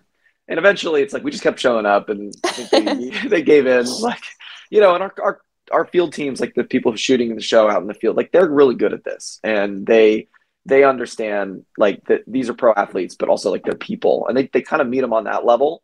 and 0.49 0.59
eventually 0.59 1.03
it's 1.03 1.13
like 1.13 1.25
we 1.25 1.31
just 1.31 1.43
kept 1.43 1.61
showing 1.61 1.87
up, 1.87 2.09
and 2.09 2.35
they, 2.71 3.11
they 3.29 3.43
gave 3.43 3.67
in. 3.67 3.87
Like 3.87 4.23
you 4.71 4.81
know, 4.81 4.95
and 4.95 5.03
our, 5.03 5.15
our 5.23 5.41
our 5.73 5.87
field 5.87 6.13
teams, 6.13 6.41
like 6.41 6.55
the 6.55 6.65
people 6.65 6.95
shooting 6.97 7.35
the 7.35 7.43
show 7.43 7.69
out 7.69 7.83
in 7.83 7.89
the 7.89 7.95
field, 7.95 8.17
like 8.17 8.33
they're 8.33 8.49
really 8.49 8.75
good 8.75 8.93
at 8.93 9.05
this, 9.05 9.41
and 9.43 9.87
they 9.87 10.29
they 10.67 10.85
understand 10.85 11.65
like 11.79 12.05
that 12.07 12.23
these 12.27 12.51
are 12.51 12.55
pro 12.55 12.75
athletes, 12.75 13.15
but 13.15 13.29
also 13.29 13.51
like 13.51 13.65
they're 13.65 13.75
people, 13.75 14.27
and 14.29 14.37
they 14.37 14.49
they 14.53 14.63
kind 14.63 14.83
of 14.83 14.89
meet 14.89 15.01
them 15.01 15.13
on 15.13 15.25
that 15.25 15.45
level 15.45 15.83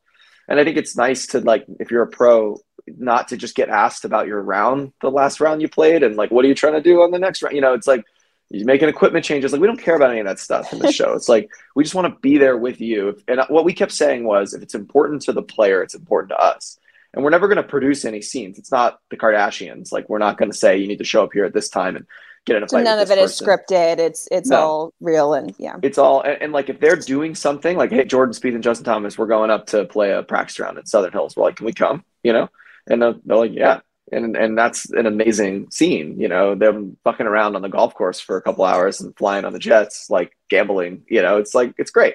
and 0.48 0.60
I 0.60 0.64
think 0.64 0.76
it's 0.76 0.96
nice 0.96 1.26
to 1.28 1.40
like 1.40 1.64
if 1.80 1.90
you're 1.90 2.02
a 2.02 2.08
pro, 2.08 2.58
not 2.86 3.28
to 3.28 3.36
just 3.36 3.54
get 3.54 3.68
asked 3.68 4.04
about 4.04 4.26
your 4.26 4.40
round, 4.40 4.92
the 5.00 5.10
last 5.10 5.40
round 5.40 5.62
you 5.62 5.68
played, 5.68 6.02
and 6.02 6.16
like 6.16 6.30
what 6.30 6.44
are 6.44 6.48
you 6.48 6.54
trying 6.54 6.74
to 6.74 6.82
do 6.82 7.02
on 7.02 7.10
the 7.10 7.18
next 7.18 7.42
round? 7.42 7.54
You 7.54 7.60
know, 7.60 7.74
it's 7.74 7.86
like 7.86 8.04
you're 8.50 8.66
making 8.66 8.88
equipment 8.88 9.24
changes. 9.24 9.52
Like 9.52 9.60
we 9.60 9.66
don't 9.66 9.80
care 9.80 9.96
about 9.96 10.10
any 10.10 10.20
of 10.20 10.26
that 10.26 10.38
stuff 10.38 10.72
in 10.72 10.78
the 10.78 10.92
show. 10.92 11.14
It's 11.14 11.28
like 11.28 11.50
we 11.74 11.82
just 11.82 11.94
want 11.94 12.12
to 12.12 12.20
be 12.20 12.38
there 12.38 12.56
with 12.56 12.80
you. 12.80 13.18
And 13.26 13.40
what 13.48 13.64
we 13.64 13.72
kept 13.72 13.92
saying 13.92 14.24
was, 14.24 14.54
if 14.54 14.62
it's 14.62 14.74
important 14.74 15.22
to 15.22 15.32
the 15.32 15.42
player, 15.42 15.82
it's 15.82 15.94
important 15.94 16.30
to 16.30 16.38
us. 16.38 16.78
And 17.12 17.24
we're 17.24 17.30
never 17.30 17.48
going 17.48 17.56
to 17.56 17.62
produce 17.62 18.04
any 18.04 18.20
scenes. 18.20 18.58
It's 18.58 18.70
not 18.70 19.00
the 19.10 19.16
Kardashians. 19.16 19.90
Like 19.90 20.08
we're 20.08 20.18
not 20.18 20.36
going 20.36 20.50
to 20.50 20.56
say 20.56 20.76
you 20.76 20.86
need 20.86 20.98
to 20.98 21.04
show 21.04 21.24
up 21.24 21.32
here 21.32 21.44
at 21.44 21.54
this 21.54 21.70
time 21.70 21.96
and 21.96 22.06
get 22.46 22.56
in 22.56 22.62
a 22.62 22.68
fight. 22.68 22.84
none 22.84 22.98
of 22.98 23.10
it 23.10 23.18
person. 23.18 23.24
is 23.24 23.40
scripted. 23.40 23.98
It's 23.98 24.28
it's 24.30 24.48
no. 24.48 24.56
all 24.56 24.94
real 25.00 25.34
and 25.34 25.54
yeah. 25.58 25.76
It's 25.82 25.98
all 25.98 26.22
and, 26.22 26.40
and, 26.40 26.52
like 26.52 26.70
if 26.70 26.80
they're 26.80 26.96
doing 26.96 27.34
something 27.34 27.76
like, 27.76 27.90
hey, 27.90 28.04
Jordan 28.04 28.34
Spieth 28.34 28.54
and 28.54 28.62
Justin 28.62 28.84
Thomas, 28.84 29.18
we're 29.18 29.26
going 29.26 29.50
up 29.50 29.66
to 29.66 29.84
play 29.84 30.12
a 30.12 30.22
practice 30.22 30.58
round 30.58 30.78
at 30.78 30.88
Southern 30.88 31.12
Hills. 31.12 31.36
We're 31.36 31.44
like, 31.44 31.56
can 31.56 31.66
we 31.66 31.72
come? 31.72 32.04
You 32.22 32.32
know, 32.32 32.48
and 32.86 33.02
they're, 33.02 33.14
they're 33.24 33.36
like, 33.36 33.52
yeah. 33.52 33.80
And 34.12 34.36
and 34.36 34.56
that's 34.56 34.88
an 34.92 35.06
amazing 35.06 35.70
scene. 35.72 36.18
You 36.18 36.28
know, 36.28 36.54
them 36.54 36.96
fucking 37.02 37.26
around 37.26 37.56
on 37.56 37.62
the 37.62 37.68
golf 37.68 37.92
course 37.94 38.20
for 38.20 38.36
a 38.36 38.42
couple 38.42 38.64
hours 38.64 39.00
and 39.00 39.16
flying 39.16 39.44
on 39.44 39.52
the 39.52 39.58
jets, 39.58 40.08
like 40.08 40.36
gambling. 40.48 41.02
You 41.10 41.22
know, 41.22 41.38
it's 41.38 41.56
like 41.56 41.74
it's 41.76 41.90
great. 41.90 42.14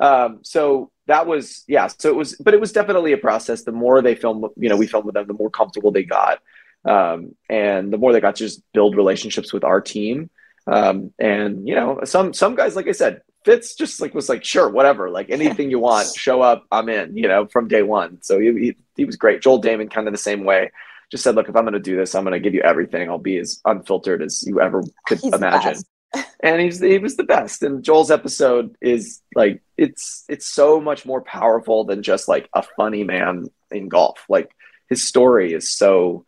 Um, 0.00 0.40
so 0.42 0.90
that 1.06 1.28
was 1.28 1.62
yeah. 1.68 1.86
So 1.86 2.08
it 2.08 2.16
was, 2.16 2.34
but 2.36 2.52
it 2.52 2.60
was 2.60 2.72
definitely 2.72 3.12
a 3.12 3.16
process. 3.16 3.62
The 3.62 3.70
more 3.70 4.02
they 4.02 4.16
film, 4.16 4.48
you 4.56 4.68
know, 4.68 4.76
we 4.76 4.88
filmed 4.88 5.06
with 5.06 5.14
them, 5.14 5.28
the 5.28 5.34
more 5.34 5.50
comfortable 5.50 5.92
they 5.92 6.02
got 6.02 6.40
um, 6.84 7.34
and 7.48 7.92
the 7.92 7.98
more 7.98 8.12
they 8.12 8.20
got 8.20 8.36
to 8.36 8.44
just 8.44 8.62
build 8.72 8.96
relationships 8.96 9.52
with 9.52 9.64
our 9.64 9.80
team. 9.80 10.30
Um, 10.66 11.12
and 11.18 11.66
you 11.66 11.74
know, 11.74 12.00
some 12.04 12.32
some 12.32 12.54
guys, 12.54 12.76
like 12.76 12.88
I 12.88 12.92
said, 12.92 13.22
Fitz 13.44 13.74
just 13.74 14.00
like 14.00 14.14
was 14.14 14.28
like, 14.28 14.44
sure, 14.44 14.68
whatever, 14.68 15.10
like 15.10 15.30
anything 15.30 15.70
you 15.70 15.78
want, 15.78 16.08
show 16.16 16.42
up, 16.42 16.66
I'm 16.70 16.88
in. 16.88 17.16
You 17.16 17.28
know, 17.28 17.46
from 17.46 17.68
day 17.68 17.82
one. 17.82 18.22
So 18.22 18.38
he 18.38 18.52
he, 18.52 18.76
he 18.96 19.04
was 19.04 19.16
great. 19.16 19.42
Joel 19.42 19.62
Dahmen, 19.62 19.90
kind 19.90 20.06
of 20.06 20.14
the 20.14 20.18
same 20.18 20.44
way. 20.44 20.70
Just 21.10 21.24
said, 21.24 21.34
look, 21.34 21.48
if 21.48 21.56
I'm 21.56 21.64
going 21.64 21.72
to 21.72 21.80
do 21.80 21.96
this, 21.96 22.14
I'm 22.14 22.22
going 22.22 22.34
to 22.34 22.40
give 22.40 22.54
you 22.54 22.62
everything. 22.62 23.10
I'll 23.10 23.18
be 23.18 23.36
as 23.38 23.60
unfiltered 23.64 24.22
as 24.22 24.44
you 24.46 24.60
ever 24.60 24.84
could 25.06 25.18
he's 25.18 25.32
imagine. 25.32 25.82
and 26.40 26.60
he's 26.60 26.80
he 26.80 26.98
was 26.98 27.16
the 27.16 27.24
best. 27.24 27.62
And 27.62 27.82
Joel's 27.82 28.10
episode 28.10 28.76
is 28.80 29.20
like 29.34 29.62
it's 29.76 30.24
it's 30.28 30.46
so 30.46 30.80
much 30.80 31.04
more 31.04 31.20
powerful 31.20 31.84
than 31.84 32.02
just 32.02 32.28
like 32.28 32.48
a 32.54 32.62
funny 32.76 33.04
man 33.04 33.46
in 33.70 33.88
golf. 33.88 34.24
Like 34.28 34.50
his 34.88 35.06
story 35.06 35.52
is 35.52 35.70
so 35.70 36.26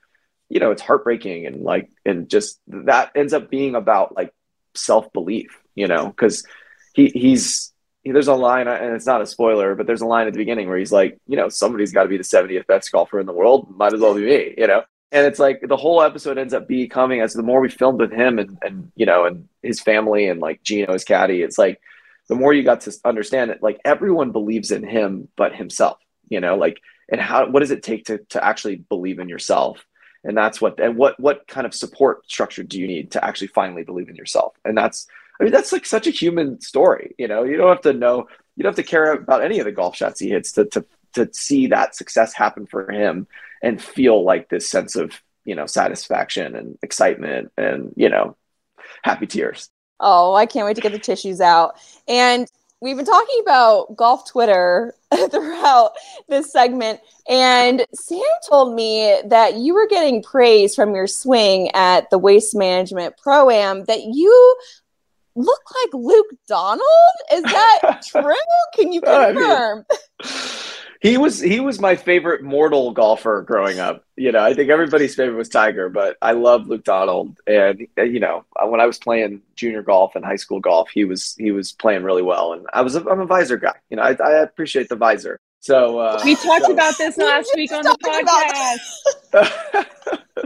you 0.53 0.61
know 0.61 0.71
it's 0.71 0.83
heartbreaking 0.83 1.47
and 1.47 1.63
like 1.63 1.91
and 2.05 2.29
just 2.29 2.61
that 2.67 3.11
ends 3.15 3.33
up 3.33 3.49
being 3.49 3.75
about 3.75 4.15
like 4.15 4.35
self-belief 4.75 5.59
you 5.75 5.89
know 5.89 6.09
because 6.09 6.47
he 6.93 7.09
he's 7.09 7.73
he, 8.03 8.13
there's 8.13 8.29
a 8.29 8.35
line 8.35 8.69
and 8.69 8.95
it's 8.95 9.07
not 9.07 9.23
a 9.23 9.27
spoiler 9.27 9.75
but 9.75 9.87
there's 9.87 10.03
a 10.03 10.07
line 10.07 10.27
at 10.27 10.35
the 10.35 10.39
beginning 10.39 10.69
where 10.69 10.77
he's 10.77 10.93
like 10.93 11.19
you 11.27 11.37
know 11.37 11.49
somebody's 11.49 11.93
got 11.93 12.03
to 12.03 12.09
be 12.11 12.19
the 12.19 12.23
70th 12.23 12.67
best 12.67 12.93
golfer 12.93 13.19
in 13.19 13.25
the 13.25 13.33
world 13.33 13.75
might 13.75 13.95
as 13.95 14.01
well 14.01 14.15
be 14.15 14.27
me 14.27 14.55
you 14.59 14.67
know? 14.67 14.83
And 15.11 15.27
it's 15.27 15.39
like 15.39 15.61
the 15.61 15.77
whole 15.77 16.01
episode 16.01 16.39
ends 16.39 16.55
up 16.55 16.67
becoming 16.67 17.21
as 17.21 17.35
the 17.35 17.43
more 17.43 17.61
we 17.61 17.69
filmed 17.69 18.01
with 18.01 18.13
him 18.13 18.39
and 18.39 18.59
and 18.61 18.93
you 18.95 19.07
know 19.07 19.25
and 19.25 19.49
his 19.63 19.81
family 19.81 20.29
and 20.29 20.41
like 20.41 20.63
Geno 20.63 20.93
his 20.93 21.05
caddy 21.05 21.43
it's 21.43 21.59
like 21.59 21.81
the 22.29 22.35
more 22.35 22.53
you 22.53 22.63
got 22.63 22.83
to 22.83 22.93
understand 23.05 23.51
it 23.51 23.63
like 23.63 23.81
everyone 23.85 24.33
believes 24.33 24.71
in 24.71 24.87
him 24.87 25.29
but 25.35 25.55
himself 25.55 25.99
you 26.29 26.41
know? 26.41 26.57
Like 26.57 26.79
and 27.11 27.21
how 27.21 27.49
what 27.49 27.61
does 27.61 27.71
it 27.71 27.83
take 27.83 28.07
to 28.07 28.19
to 28.31 28.45
actually 28.45 28.77
believe 28.77 29.19
in 29.19 29.29
yourself 29.29 29.85
and 30.25 30.37
that's 30.37 30.61
what 30.61 30.79
and 30.81 30.97
what 30.97 31.19
what 31.19 31.47
kind 31.47 31.67
of 31.67 31.75
support 31.75 32.31
structure 32.31 32.63
do 32.63 32.81
you 32.81 32.87
need 32.87 33.11
to 33.13 33.25
actually 33.25 33.49
finally 33.49 33.83
believe 33.83 34.09
in 34.09 34.17
yourself? 34.17 34.55
And 34.65 34.77
that's 34.77 35.07
i 35.41 35.45
mean 35.45 35.53
that's 35.53 35.73
like 35.73 35.87
such 35.87 36.07
a 36.07 36.11
human 36.11 36.61
story 36.61 37.15
you 37.19 37.27
know? 37.29 37.45
You 37.45 37.57
don't 37.57 37.69
have 37.69 37.83
to 37.83 37.93
know 37.93 38.29
you 38.57 38.63
don't 38.63 38.71
have 38.71 38.85
to 38.85 38.91
care 38.91 39.13
about 39.13 39.43
any 39.43 39.59
of 39.59 39.65
the 39.65 39.73
golf 39.73 39.97
shots 39.97 40.21
he 40.21 40.29
hits 40.29 40.53
to 40.53 40.67
to 40.67 40.85
to 41.15 41.29
see 41.33 41.67
that 41.69 41.95
success 41.95 42.33
happen 42.33 42.67
for 42.67 42.91
him 42.91 43.27
and 43.63 43.83
feel 43.83 44.25
like 44.25 44.49
this 44.49 44.69
sense 44.69 44.97
of 44.97 45.21
you 45.45 45.55
know 45.55 45.67
satisfaction 45.67 46.55
and 46.57 46.79
excitement 46.83 47.53
and 47.57 47.93
you 47.97 48.09
know 48.09 48.37
happy 49.03 49.27
tears. 49.27 49.71
Oh 50.01 50.35
i 50.35 50.47
can't 50.47 50.67
wait 50.67 50.75
to 50.75 50.81
get 50.81 50.93
the 50.93 50.99
tissues 50.99 51.41
out. 51.41 51.77
And 52.09 52.49
we've 52.83 52.97
been 52.97 53.07
talking 53.07 53.41
about 53.43 53.97
golf 53.97 54.29
Twitter 54.29 54.95
throughout 55.31 55.93
this 56.29 56.53
segment, 56.53 57.01
and 57.29 57.87
Sam 57.95 58.21
told 58.49 58.75
me 58.75 59.21
that 59.27 59.55
you 59.55 59.73
were 59.73 59.87
getting 59.87 60.23
praise 60.23 60.75
from 60.75 60.95
your 60.95 61.07
swing 61.07 61.71
at 61.75 62.11
the 62.11 62.19
Waste 62.19 62.57
Management 62.57 63.15
Pro 63.23 63.49
Am 63.49 63.85
that 63.85 64.03
you 64.03 64.57
look 65.35 65.63
like 65.83 65.95
Luke 65.95 66.35
Donald. 66.49 66.83
Is 67.33 67.43
that 67.45 68.03
true? 68.07 68.35
Can 68.75 68.93
you 68.93 69.01
confirm? 69.01 69.87
I 69.91 70.25
mean, 70.25 70.82
he 71.03 71.19
was 71.19 71.41
he 71.41 71.59
was 71.59 71.81
my 71.81 71.97
favorite 71.97 72.45
mortal 72.45 72.93
golfer 72.93 73.43
growing 73.43 73.81
up. 73.81 74.05
You 74.17 74.31
know, 74.31 74.39
I 74.39 74.55
think 74.55 74.71
everybody's 74.71 75.17
favorite 75.17 75.37
was 75.37 75.49
Tiger, 75.49 75.89
but 75.89 76.17
I 76.23 76.31
love 76.31 76.69
Luke 76.69 76.85
Donald. 76.85 77.41
And 77.45 77.89
you 77.97 78.21
know, 78.21 78.45
when 78.65 78.81
I 78.81 78.87
was 78.87 78.99
playing 78.99 79.43
junior 79.57 79.83
golf 79.83 80.15
and 80.15 80.25
high 80.25 80.37
school 80.37 80.61
golf, 80.61 80.91
he 80.91 81.05
was 81.05 81.35
he 81.37 81.51
was 81.51 81.73
playing 81.73 82.05
really 82.05 82.23
well. 82.23 82.53
And 82.53 82.69
I 82.73 82.83
was 82.83 82.95
a, 82.95 83.05
I'm 83.11 83.19
a 83.19 83.27
visor 83.27 83.57
guy. 83.57 83.75
You 83.91 83.97
know, 83.97 84.05
I, 84.05 84.17
I 84.25 84.31
appreciate 84.43 84.89
the 84.89 84.95
visor. 84.95 85.41
So 85.59 85.99
uh, 85.99 86.21
we 86.25 86.37
talked 86.37 86.67
so. 86.67 86.73
about 86.73 86.97
this 86.97 87.19
last 87.19 87.51
week 87.57 87.73
on 87.73 87.83
the 87.83 87.97
podcast. 89.33 89.87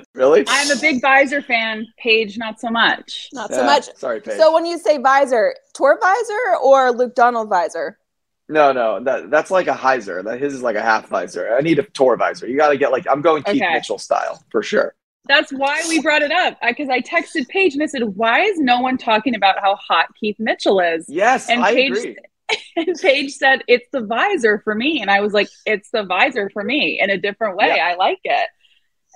really? 0.14 0.44
I'm 0.48 0.70
a 0.70 0.80
big 0.80 1.02
visor 1.02 1.42
fan. 1.42 1.86
Paige, 1.98 2.38
not 2.38 2.60
so 2.60 2.70
much. 2.70 3.28
Not 3.34 3.52
so 3.52 3.62
much. 3.62 3.94
Sorry, 3.96 4.22
Paige. 4.22 4.38
So 4.38 4.54
when 4.54 4.64
you 4.64 4.78
say 4.78 4.96
visor, 4.96 5.54
tour 5.74 5.98
visor 6.00 6.56
or 6.62 6.92
Luke 6.92 7.14
Donald 7.14 7.50
visor? 7.50 7.98
No, 8.48 8.72
no, 8.72 9.02
that 9.02 9.30
that's 9.30 9.50
like 9.50 9.66
a 9.66 9.74
hyzer. 9.74 10.22
That 10.22 10.40
his 10.40 10.54
is 10.54 10.62
like 10.62 10.76
a 10.76 10.82
half 10.82 11.08
visor. 11.08 11.54
I 11.56 11.60
need 11.62 11.78
a 11.78 11.82
tour 11.82 12.16
visor. 12.16 12.46
You 12.46 12.56
got 12.56 12.68
to 12.68 12.76
get 12.76 12.92
like 12.92 13.06
I'm 13.10 13.20
going 13.20 13.42
Keith 13.42 13.62
Okay. 13.62 13.72
Mitchell 13.72 13.98
style 13.98 14.44
for 14.50 14.62
sure. 14.62 14.94
That's 15.28 15.52
why 15.52 15.82
we 15.88 16.00
brought 16.00 16.22
it 16.22 16.30
up 16.30 16.56
because 16.64 16.88
I 16.88 17.00
texted 17.00 17.48
Paige 17.48 17.74
and 17.74 17.82
I 17.82 17.86
said, 17.86 18.04
"Why 18.04 18.42
is 18.42 18.58
no 18.60 18.80
one 18.80 18.96
talking 18.98 19.34
about 19.34 19.58
how 19.60 19.74
hot 19.74 20.06
Keith 20.20 20.36
Mitchell 20.38 20.78
is?" 20.78 21.06
Yes, 21.08 21.50
And 21.50 21.62
I 21.64 21.74
Paige- 21.74 21.90
agree. 21.90 22.16
And 22.76 22.96
Paige 23.02 23.32
said, 23.34 23.64
"It's 23.66 23.88
the 23.90 24.02
visor 24.02 24.60
for 24.62 24.76
me," 24.76 25.00
and 25.02 25.10
I 25.10 25.18
was 25.20 25.32
like, 25.32 25.48
"It's 25.64 25.90
the 25.90 26.04
visor 26.04 26.48
for 26.50 26.62
me 26.62 27.00
in 27.00 27.10
a 27.10 27.18
different 27.18 27.56
way. 27.56 27.72
Yeah. 27.76 27.88
I 27.88 27.96
like 27.96 28.20
it." 28.22 28.48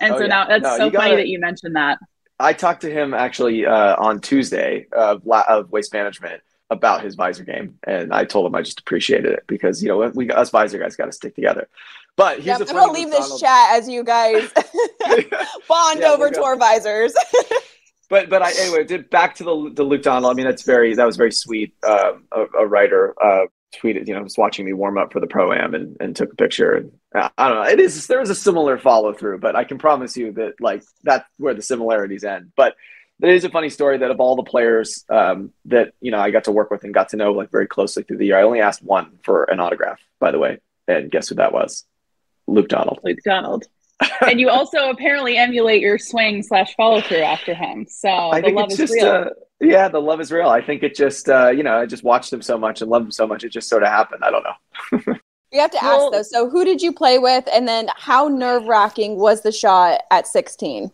And 0.01 0.13
Oh, 0.15 0.17
so 0.17 0.21
yeah. 0.23 0.27
now 0.27 0.45
that's 0.47 0.63
No, 0.63 0.69
so 0.71 0.77
funny 0.77 0.91
gotta- 0.91 1.15
that 1.15 1.27
you 1.29 1.39
mentioned 1.39 1.77
that. 1.77 1.99
I 2.41 2.51
talked 2.51 2.81
to 2.81 2.91
him 2.91 3.13
actually 3.13 3.65
uh, 3.65 3.95
on 3.97 4.19
Tuesday 4.19 4.87
of, 4.91 5.21
of 5.25 5.71
waste 5.71 5.93
management 5.93 6.41
about 6.71 7.03
his 7.03 7.15
visor 7.15 7.43
game, 7.43 7.77
and 7.85 8.13
I 8.13 8.23
told 8.23 8.47
him 8.47 8.55
I 8.55 8.61
just 8.61 8.79
appreciated 8.79 9.33
it 9.33 9.43
because 9.45 9.83
you 9.83 9.89
know 9.89 10.09
we 10.15 10.31
us 10.31 10.49
visor 10.49 10.79
guys 10.79 10.95
got 10.95 11.05
to 11.05 11.11
stick 11.11 11.35
together. 11.35 11.67
But 12.15 12.39
here's 12.39 12.59
Yep, 12.59 12.69
a 12.69 12.71
I'm 12.71 12.77
gonna 12.77 12.93
leave 12.93 13.11
this 13.11 13.39
chat 13.39 13.73
as 13.73 13.87
you 13.89 14.03
guys 14.03 14.49
bond 15.67 15.99
Yeah, 15.99 16.11
over 16.11 16.31
tour 16.31 16.55
visors. 16.55 17.13
but 18.09 18.29
but 18.29 18.41
I 18.41 18.51
anyway 18.57 18.85
did 18.85 19.09
back 19.09 19.35
to 19.35 19.43
the 19.43 19.71
the 19.73 19.83
Luke 19.83 20.01
Donald. 20.01 20.31
I 20.31 20.33
mean 20.33 20.45
that's 20.45 20.63
very 20.63 20.95
that 20.95 21.05
was 21.05 21.17
very 21.17 21.31
sweet. 21.31 21.75
Um, 21.87 22.23
a, 22.31 22.45
a 22.59 22.67
writer 22.67 23.13
uh, 23.21 23.47
tweeted 23.75 24.07
you 24.07 24.13
know 24.13 24.23
was 24.23 24.37
watching 24.37 24.65
me 24.65 24.71
warm 24.71 24.97
up 24.97 25.11
for 25.11 25.19
the 25.19 25.27
pro 25.27 25.51
am 25.51 25.73
and, 25.73 25.97
and 25.99 26.15
took 26.15 26.31
a 26.31 26.35
picture. 26.37 26.73
And 26.73 26.91
uh, 27.13 27.29
I 27.37 27.49
don't 27.49 27.57
know. 27.57 27.69
It 27.69 27.81
is 27.81 28.07
there 28.07 28.21
is 28.21 28.29
a 28.29 28.35
similar 28.35 28.77
follow 28.77 29.13
through, 29.13 29.39
but 29.39 29.57
I 29.57 29.65
can 29.65 29.77
promise 29.77 30.15
you 30.15 30.31
that 30.33 30.53
like 30.61 30.83
that's 31.03 31.27
where 31.37 31.53
the 31.53 31.61
similarities 31.61 32.23
end. 32.23 32.53
But 32.55 32.75
there 33.21 33.33
is 33.33 33.43
a 33.45 33.49
funny 33.49 33.69
story 33.69 33.97
that 33.99 34.11
of 34.11 34.19
all 34.19 34.35
the 34.35 34.43
players 34.43 35.05
um, 35.09 35.51
that 35.65 35.93
you 36.01 36.11
know 36.11 36.19
I 36.19 36.31
got 36.31 36.43
to 36.45 36.51
work 36.51 36.69
with 36.71 36.83
and 36.83 36.93
got 36.93 37.09
to 37.09 37.17
know 37.17 37.31
like 37.31 37.51
very 37.51 37.67
closely 37.67 38.03
through 38.03 38.17
the 38.17 38.25
year, 38.25 38.37
I 38.39 38.43
only 38.43 38.59
asked 38.61 38.83
one 38.83 39.19
for 39.23 39.43
an 39.45 39.59
autograph. 39.59 39.99
By 40.19 40.31
the 40.31 40.39
way, 40.39 40.59
and 40.87 41.09
guess 41.09 41.29
who 41.29 41.35
that 41.35 41.53
was? 41.53 41.85
Luke 42.47 42.67
Donald. 42.67 42.99
Luke 43.03 43.19
Donald. 43.23 43.65
and 44.27 44.39
you 44.39 44.49
also 44.49 44.89
apparently 44.89 45.37
emulate 45.37 45.81
your 45.81 45.97
swing 45.97 46.41
slash 46.43 46.75
follow 46.75 47.01
through 47.01 47.21
after 47.21 47.53
him. 47.53 47.85
So 47.89 48.09
I 48.09 48.41
the 48.41 48.45
think 48.47 48.57
love 48.57 48.65
it's 48.65 48.73
is 48.73 48.89
just 48.89 48.93
real. 48.93 49.05
uh, 49.07 49.25
yeah, 49.59 49.87
the 49.87 50.01
love 50.01 50.19
is 50.19 50.31
real. 50.31 50.49
I 50.49 50.61
think 50.61 50.81
it 50.83 50.95
just 50.95 51.29
uh, 51.29 51.49
you 51.51 51.63
know 51.63 51.77
I 51.77 51.85
just 51.85 52.03
watched 52.03 52.33
him 52.33 52.41
so 52.41 52.57
much 52.57 52.81
and 52.81 52.89
loved 52.89 53.05
him 53.05 53.11
so 53.11 53.27
much. 53.27 53.43
It 53.43 53.49
just 53.51 53.69
sort 53.69 53.83
of 53.83 53.89
happened. 53.89 54.23
I 54.23 54.31
don't 54.31 54.43
know. 54.43 55.13
You 55.53 55.59
have 55.59 55.71
to 55.71 55.79
Well- 55.81 56.05
ask 56.05 56.13
though. 56.13 56.37
So 56.39 56.49
who 56.49 56.63
did 56.65 56.81
you 56.81 56.91
play 56.93 57.19
with, 57.19 57.47
and 57.53 57.67
then 57.67 57.89
how 57.95 58.27
nerve 58.27 58.63
wracking 58.65 59.17
was 59.17 59.41
the 59.41 59.51
shot 59.51 60.01
at 60.09 60.25
16? 60.25 60.89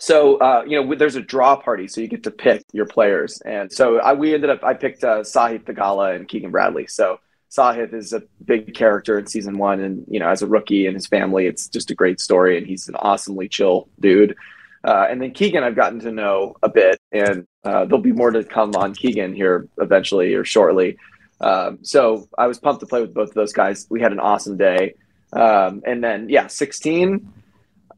So 0.00 0.36
uh, 0.36 0.62
you 0.66 0.80
know 0.80 0.94
there's 0.94 1.16
a 1.16 1.20
draw 1.20 1.56
party, 1.56 1.88
so 1.88 2.00
you 2.00 2.08
get 2.08 2.22
to 2.24 2.30
pick 2.30 2.62
your 2.72 2.86
players, 2.86 3.40
and 3.44 3.70
so 3.72 3.98
I, 3.98 4.12
we 4.12 4.32
ended 4.32 4.50
up 4.50 4.62
I 4.62 4.74
picked 4.74 5.02
uh, 5.02 5.20
Sahith 5.20 5.64
Theegala 5.64 6.14
and 6.14 6.28
Keegan 6.28 6.52
Bradley. 6.52 6.86
So 6.86 7.18
Sahith 7.50 7.92
is 7.92 8.12
a 8.12 8.22
big 8.44 8.74
character 8.74 9.18
in 9.18 9.26
season 9.26 9.58
one, 9.58 9.80
and 9.80 10.04
you 10.08 10.20
know 10.20 10.28
as 10.28 10.40
a 10.42 10.46
rookie 10.46 10.86
and 10.86 10.94
his 10.94 11.06
family, 11.06 11.46
it's 11.46 11.66
just 11.68 11.90
a 11.90 11.94
great 11.94 12.20
story, 12.20 12.56
and 12.56 12.66
he's 12.66 12.88
an 12.88 12.94
awesomely 12.96 13.48
chill 13.48 13.88
dude. 13.98 14.36
Uh, 14.84 15.06
and 15.10 15.20
then 15.20 15.32
Keegan, 15.32 15.64
I've 15.64 15.74
gotten 15.74 15.98
to 16.00 16.12
know 16.12 16.54
a 16.62 16.68
bit, 16.68 17.00
and 17.10 17.44
uh, 17.64 17.84
there'll 17.84 17.98
be 17.98 18.12
more 18.12 18.30
to 18.30 18.44
come 18.44 18.76
on 18.76 18.94
Keegan 18.94 19.34
here 19.34 19.66
eventually 19.78 20.34
or 20.34 20.44
shortly. 20.44 20.96
Um, 21.40 21.80
so 21.82 22.28
I 22.38 22.46
was 22.46 22.58
pumped 22.60 22.80
to 22.80 22.86
play 22.86 23.00
with 23.00 23.14
both 23.14 23.30
of 23.30 23.34
those 23.34 23.52
guys. 23.52 23.86
We 23.90 24.00
had 24.00 24.12
an 24.12 24.20
awesome 24.20 24.56
day, 24.56 24.94
um, 25.32 25.82
and 25.84 26.04
then 26.04 26.28
yeah, 26.28 26.46
16. 26.46 27.32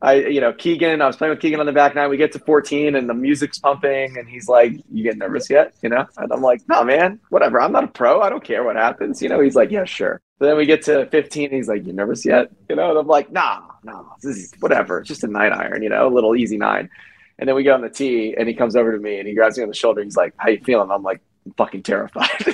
I, 0.02 0.14
you 0.14 0.40
know, 0.40 0.52
Keegan, 0.52 1.02
I 1.02 1.06
was 1.06 1.16
playing 1.16 1.30
with 1.30 1.40
Keegan 1.40 1.60
on 1.60 1.66
the 1.66 1.72
back 1.72 1.94
nine. 1.94 2.08
We 2.08 2.16
get 2.16 2.32
to 2.32 2.38
14 2.38 2.96
and 2.96 3.08
the 3.08 3.14
music's 3.14 3.58
pumping 3.58 4.16
and 4.16 4.26
he's 4.26 4.48
like, 4.48 4.72
you 4.90 5.02
get 5.04 5.18
nervous 5.18 5.50
yet? 5.50 5.74
You 5.82 5.90
know? 5.90 6.06
And 6.16 6.32
I'm 6.32 6.40
like, 6.40 6.62
no, 6.68 6.82
man, 6.84 7.20
whatever. 7.28 7.60
I'm 7.60 7.72
not 7.72 7.84
a 7.84 7.88
pro. 7.88 8.22
I 8.22 8.30
don't 8.30 8.42
care 8.42 8.64
what 8.64 8.76
happens. 8.76 9.20
You 9.20 9.28
know, 9.28 9.40
he's 9.40 9.56
like, 9.56 9.70
yeah, 9.70 9.84
sure. 9.84 10.22
But 10.38 10.46
then 10.46 10.56
we 10.56 10.64
get 10.64 10.82
to 10.84 11.04
15 11.06 11.44
and 11.44 11.54
he's 11.54 11.68
like, 11.68 11.86
you 11.86 11.92
nervous 11.92 12.24
yet? 12.24 12.50
You 12.70 12.76
know? 12.76 12.90
And 12.90 12.98
I'm 12.98 13.06
like, 13.06 13.30
nah, 13.30 13.60
no, 13.82 14.08
this 14.22 14.36
is 14.36 14.54
whatever. 14.60 15.00
It's 15.00 15.08
just 15.08 15.24
a 15.24 15.28
nine 15.28 15.52
iron, 15.52 15.82
you 15.82 15.90
know, 15.90 16.08
a 16.08 16.12
little 16.12 16.34
easy 16.34 16.56
nine. 16.56 16.88
And 17.38 17.46
then 17.46 17.54
we 17.54 17.62
get 17.62 17.74
on 17.74 17.82
the 17.82 17.90
tee 17.90 18.34
and 18.38 18.48
he 18.48 18.54
comes 18.54 18.76
over 18.76 18.92
to 18.92 18.98
me 18.98 19.18
and 19.18 19.28
he 19.28 19.34
grabs 19.34 19.58
me 19.58 19.64
on 19.64 19.68
the 19.68 19.74
shoulder. 19.74 20.02
He's 20.02 20.16
like, 20.16 20.32
how 20.38 20.48
you 20.48 20.60
feeling? 20.64 20.90
I'm 20.90 21.02
like, 21.02 21.20
I'm 21.44 21.52
fucking 21.52 21.82
terrified. 21.82 22.28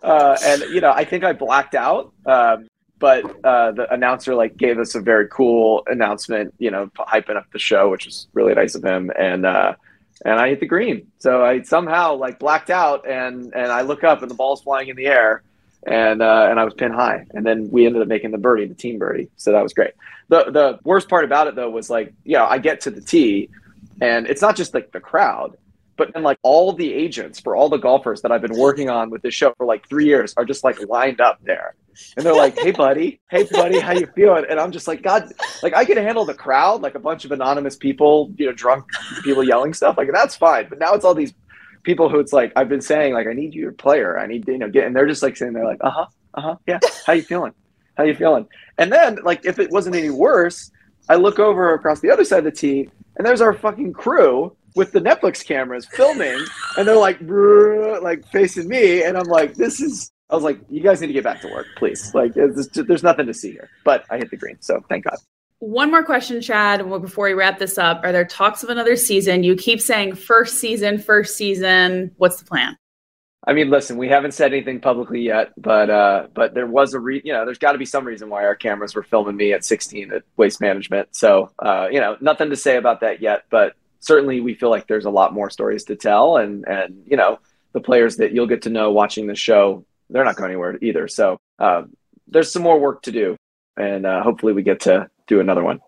Uh, 0.00 0.36
and, 0.44 0.62
you 0.72 0.80
know, 0.80 0.92
I 0.92 1.04
think 1.04 1.24
I 1.24 1.32
blacked 1.32 1.74
out. 1.74 2.12
Um, 2.24 2.67
but 2.98 3.24
uh, 3.44 3.72
the 3.72 3.92
announcer 3.92 4.34
like 4.34 4.56
gave 4.56 4.78
us 4.78 4.94
a 4.94 5.00
very 5.00 5.28
cool 5.28 5.82
announcement, 5.86 6.54
you 6.58 6.70
know, 6.70 6.86
hyping 6.96 7.36
up 7.36 7.46
the 7.52 7.58
show, 7.58 7.90
which 7.90 8.06
was 8.06 8.26
really 8.32 8.54
nice 8.54 8.74
of 8.74 8.84
him. 8.84 9.10
And 9.18 9.46
uh, 9.46 9.74
and 10.24 10.38
I 10.38 10.48
hit 10.48 10.60
the 10.60 10.66
green, 10.66 11.06
so 11.18 11.44
I 11.44 11.62
somehow 11.62 12.14
like 12.16 12.38
blacked 12.38 12.70
out, 12.70 13.08
and 13.08 13.52
and 13.54 13.70
I 13.70 13.82
look 13.82 14.04
up 14.04 14.22
and 14.22 14.30
the 14.30 14.34
ball's 14.34 14.62
flying 14.62 14.88
in 14.88 14.96
the 14.96 15.06
air, 15.06 15.42
and 15.86 16.20
uh, 16.22 16.48
and 16.50 16.58
I 16.58 16.64
was 16.64 16.74
pin 16.74 16.92
high, 16.92 17.26
and 17.30 17.46
then 17.46 17.70
we 17.70 17.86
ended 17.86 18.02
up 18.02 18.08
making 18.08 18.32
the 18.32 18.38
birdie, 18.38 18.66
the 18.66 18.74
team 18.74 18.98
birdie, 18.98 19.30
so 19.36 19.52
that 19.52 19.62
was 19.62 19.72
great. 19.72 19.92
The 20.28 20.50
the 20.50 20.78
worst 20.82 21.08
part 21.08 21.24
about 21.24 21.46
it 21.46 21.54
though 21.54 21.70
was 21.70 21.88
like, 21.88 22.12
yeah, 22.24 22.44
I 22.44 22.58
get 22.58 22.80
to 22.82 22.90
the 22.90 23.00
tee, 23.00 23.48
and 24.00 24.26
it's 24.26 24.42
not 24.42 24.56
just 24.56 24.74
like 24.74 24.92
the 24.92 25.00
crowd. 25.00 25.56
But 25.96 26.14
then, 26.14 26.22
like 26.22 26.38
all 26.42 26.72
the 26.72 26.92
agents 26.92 27.40
for 27.40 27.56
all 27.56 27.68
the 27.68 27.78
golfers 27.78 28.22
that 28.22 28.30
I've 28.30 28.42
been 28.42 28.56
working 28.56 28.88
on 28.88 29.10
with 29.10 29.22
this 29.22 29.34
show 29.34 29.52
for 29.56 29.66
like 29.66 29.88
three 29.88 30.06
years 30.06 30.32
are 30.36 30.44
just 30.44 30.62
like 30.62 30.80
lined 30.88 31.20
up 31.20 31.38
there, 31.42 31.74
and 32.16 32.24
they're 32.24 32.34
like, 32.34 32.58
"Hey, 32.58 32.72
buddy, 32.72 33.20
hey, 33.30 33.44
buddy, 33.44 33.78
how 33.80 33.92
you 33.92 34.06
feeling?" 34.14 34.44
And 34.48 34.58
I'm 34.58 34.72
just 34.72 34.88
like, 34.88 35.02
"God, 35.02 35.32
like 35.62 35.74
I 35.74 35.84
can 35.84 35.96
handle 35.96 36.24
the 36.24 36.34
crowd, 36.34 36.82
like 36.82 36.94
a 36.94 36.98
bunch 36.98 37.24
of 37.24 37.32
anonymous 37.32 37.76
people, 37.76 38.32
you 38.36 38.46
know, 38.46 38.52
drunk 38.52 38.84
people 39.22 39.44
yelling 39.44 39.74
stuff, 39.74 39.96
like 39.96 40.08
that's 40.12 40.36
fine." 40.36 40.68
But 40.68 40.78
now 40.78 40.94
it's 40.94 41.04
all 41.04 41.14
these 41.14 41.34
people 41.82 42.08
who 42.08 42.18
it's 42.18 42.32
like 42.32 42.52
I've 42.56 42.68
been 42.68 42.80
saying, 42.80 43.14
like, 43.14 43.26
"I 43.26 43.32
need 43.32 43.54
you, 43.54 43.62
your 43.62 43.72
player. 43.72 44.18
I 44.18 44.26
need 44.26 44.46
you 44.48 44.58
know, 44.58 44.68
get," 44.68 44.84
and 44.86 44.94
they're 44.94 45.06
just 45.06 45.22
like 45.22 45.36
saying, 45.36 45.52
"They're 45.52 45.64
like, 45.64 45.78
uh 45.82 45.90
huh, 45.90 46.06
uh 46.34 46.40
huh, 46.40 46.56
yeah, 46.66 46.78
how 47.06 47.12
you 47.12 47.22
feeling? 47.22 47.52
How 47.96 48.04
you 48.04 48.14
feeling?" 48.14 48.46
And 48.78 48.92
then, 48.92 49.18
like, 49.24 49.44
if 49.44 49.58
it 49.58 49.70
wasn't 49.70 49.96
any 49.96 50.10
worse, 50.10 50.70
I 51.08 51.16
look 51.16 51.38
over 51.38 51.74
across 51.74 52.00
the 52.00 52.10
other 52.10 52.24
side 52.24 52.40
of 52.40 52.44
the 52.44 52.52
tee, 52.52 52.88
and 53.16 53.26
there's 53.26 53.40
our 53.40 53.54
fucking 53.54 53.92
crew 53.92 54.54
with 54.76 54.92
the 54.92 55.00
Netflix 55.00 55.44
cameras 55.44 55.86
filming, 55.86 56.38
and 56.76 56.86
they're 56.86 56.96
like, 56.96 57.18
like 58.02 58.26
facing 58.30 58.68
me, 58.68 59.02
and 59.02 59.16
I'm 59.16 59.26
like, 59.26 59.54
"This 59.54 59.80
is." 59.80 60.12
I 60.30 60.34
was 60.34 60.44
like, 60.44 60.60
"You 60.68 60.82
guys 60.82 61.00
need 61.00 61.08
to 61.08 61.12
get 61.12 61.24
back 61.24 61.40
to 61.42 61.48
work, 61.48 61.66
please. 61.76 62.14
Like, 62.14 62.32
it's, 62.36 62.68
there's 62.72 63.02
nothing 63.02 63.26
to 63.26 63.34
see 63.34 63.52
here." 63.52 63.70
But 63.84 64.04
I 64.10 64.18
hit 64.18 64.30
the 64.30 64.36
green, 64.36 64.56
so 64.60 64.84
thank 64.88 65.04
God. 65.04 65.16
One 65.60 65.90
more 65.90 66.04
question, 66.04 66.40
Chad, 66.40 66.88
before 66.88 67.26
we 67.26 67.32
wrap 67.32 67.58
this 67.58 67.78
up. 67.78 68.02
Are 68.04 68.12
there 68.12 68.24
talks 68.24 68.62
of 68.62 68.68
another 68.68 68.94
season? 68.94 69.42
You 69.42 69.56
keep 69.56 69.80
saying 69.80 70.14
first 70.14 70.58
season, 70.58 70.98
first 70.98 71.36
season. 71.36 72.12
What's 72.16 72.38
the 72.38 72.44
plan? 72.44 72.76
I 73.44 73.54
mean, 73.54 73.70
listen, 73.70 73.96
we 73.96 74.08
haven't 74.08 74.34
said 74.34 74.52
anything 74.52 74.80
publicly 74.80 75.22
yet, 75.22 75.52
but 75.56 75.88
uh, 75.90 76.26
but 76.34 76.54
there 76.54 76.66
was 76.66 76.92
a 76.94 77.00
re- 77.00 77.22
you 77.24 77.32
know, 77.32 77.44
there's 77.44 77.58
got 77.58 77.72
to 77.72 77.78
be 77.78 77.86
some 77.86 78.04
reason 78.04 78.28
why 78.28 78.44
our 78.44 78.54
cameras 78.54 78.94
were 78.94 79.02
filming 79.02 79.36
me 79.36 79.52
at 79.52 79.64
16 79.64 80.12
at 80.12 80.22
Waste 80.36 80.60
Management. 80.60 81.16
So 81.16 81.50
uh, 81.58 81.88
you 81.90 81.98
know, 81.98 82.16
nothing 82.20 82.50
to 82.50 82.56
say 82.56 82.76
about 82.76 83.00
that 83.00 83.22
yet, 83.22 83.44
but 83.48 83.74
certainly 84.00 84.40
we 84.40 84.54
feel 84.54 84.70
like 84.70 84.86
there's 84.86 85.06
a 85.06 85.10
lot 85.10 85.32
more 85.32 85.50
stories 85.50 85.84
to 85.84 85.96
tell, 85.96 86.36
and 86.36 86.66
and 86.68 87.02
you 87.06 87.16
know, 87.16 87.38
the 87.72 87.80
players 87.80 88.16
that 88.18 88.32
you'll 88.32 88.46
get 88.46 88.62
to 88.62 88.70
know 88.70 88.92
watching 88.92 89.26
the 89.26 89.34
show, 89.34 89.84
they're 90.10 90.24
not 90.24 90.36
going 90.36 90.50
anywhere 90.50 90.78
either. 90.80 91.08
So 91.08 91.38
uh, 91.58 91.82
there's 92.26 92.52
some 92.52 92.62
more 92.62 92.78
work 92.78 93.02
to 93.02 93.12
do, 93.12 93.36
and 93.76 94.06
uh, 94.06 94.22
hopefully 94.22 94.52
we 94.52 94.62
get 94.62 94.80
to 94.80 95.08
do 95.26 95.40
another 95.40 95.62
one. 95.62 95.80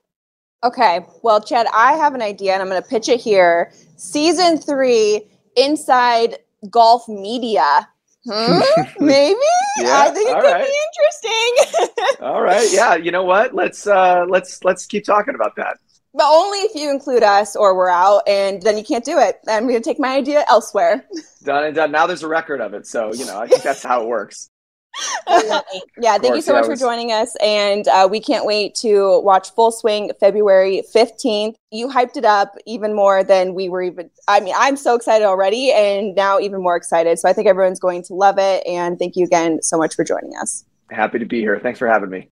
Okay. 0.62 1.00
Well, 1.22 1.40
Chad, 1.40 1.66
I 1.74 1.92
have 1.92 2.14
an 2.14 2.20
idea 2.20 2.52
and 2.52 2.62
I'm 2.62 2.68
going 2.68 2.82
to 2.82 2.88
pitch 2.88 3.08
it 3.08 3.20
here. 3.20 3.72
Season 3.96 4.58
three, 4.58 5.26
Inside 5.56 6.38
Golf 6.68 7.08
Media. 7.08 7.88
Hmm? 8.28 8.60
Maybe? 9.00 9.38
Yeah, 9.78 10.00
I 10.00 10.10
think 10.10 10.28
it 10.28 10.34
could 10.34 10.52
right. 10.52 10.66
be 10.66 10.76
interesting. 10.92 12.16
All 12.20 12.42
right, 12.42 12.68
yeah, 12.70 12.94
you 12.96 13.10
know 13.10 13.24
what? 13.24 13.54
Let's 13.54 13.86
uh, 13.86 14.26
let's 14.28 14.62
let's 14.62 14.84
keep 14.84 15.04
talking 15.04 15.34
about 15.34 15.56
that. 15.56 15.78
But 16.14 16.24
only 16.26 16.58
if 16.58 16.74
you 16.74 16.90
include 16.90 17.22
us 17.22 17.56
or 17.56 17.76
we're 17.76 17.90
out, 17.90 18.22
and 18.26 18.62
then 18.62 18.76
you 18.76 18.84
can't 18.84 19.04
do 19.04 19.18
it. 19.18 19.38
I'm 19.48 19.66
going 19.66 19.80
to 19.80 19.84
take 19.84 19.98
my 19.98 20.16
idea 20.16 20.44
elsewhere. 20.48 21.04
Done 21.44 21.64
and 21.64 21.74
done. 21.74 21.90
Now 21.90 22.06
there's 22.06 22.22
a 22.22 22.28
record 22.28 22.60
of 22.60 22.74
it, 22.74 22.86
so 22.86 23.14
you 23.14 23.24
know 23.24 23.38
I 23.38 23.46
think 23.46 23.62
that's 23.62 23.82
how 23.82 24.02
it 24.02 24.08
works. 24.08 24.50
yeah, 25.28 26.18
thank 26.18 26.34
you 26.34 26.42
so 26.42 26.52
much 26.52 26.66
for 26.66 26.76
joining 26.76 27.12
us. 27.12 27.34
And 27.42 27.86
uh, 27.88 28.08
we 28.10 28.20
can't 28.20 28.44
wait 28.44 28.74
to 28.76 29.20
watch 29.20 29.54
Full 29.54 29.70
Swing 29.70 30.10
February 30.20 30.82
15th. 30.94 31.54
You 31.70 31.88
hyped 31.88 32.16
it 32.16 32.24
up 32.24 32.56
even 32.66 32.94
more 32.94 33.24
than 33.24 33.54
we 33.54 33.68
were 33.68 33.82
even. 33.82 34.10
I 34.28 34.40
mean, 34.40 34.54
I'm 34.56 34.76
so 34.76 34.94
excited 34.94 35.24
already, 35.24 35.72
and 35.72 36.14
now 36.14 36.38
even 36.38 36.62
more 36.62 36.76
excited. 36.76 37.18
So 37.18 37.28
I 37.28 37.32
think 37.32 37.48
everyone's 37.48 37.80
going 37.80 38.02
to 38.04 38.14
love 38.14 38.36
it. 38.38 38.66
And 38.66 38.98
thank 38.98 39.16
you 39.16 39.24
again 39.24 39.62
so 39.62 39.78
much 39.78 39.94
for 39.94 40.04
joining 40.04 40.32
us. 40.40 40.64
Happy 40.90 41.18
to 41.18 41.24
be 41.24 41.40
here. 41.40 41.58
Thanks 41.58 41.78
for 41.78 41.86
having 41.86 42.10
me. 42.10 42.28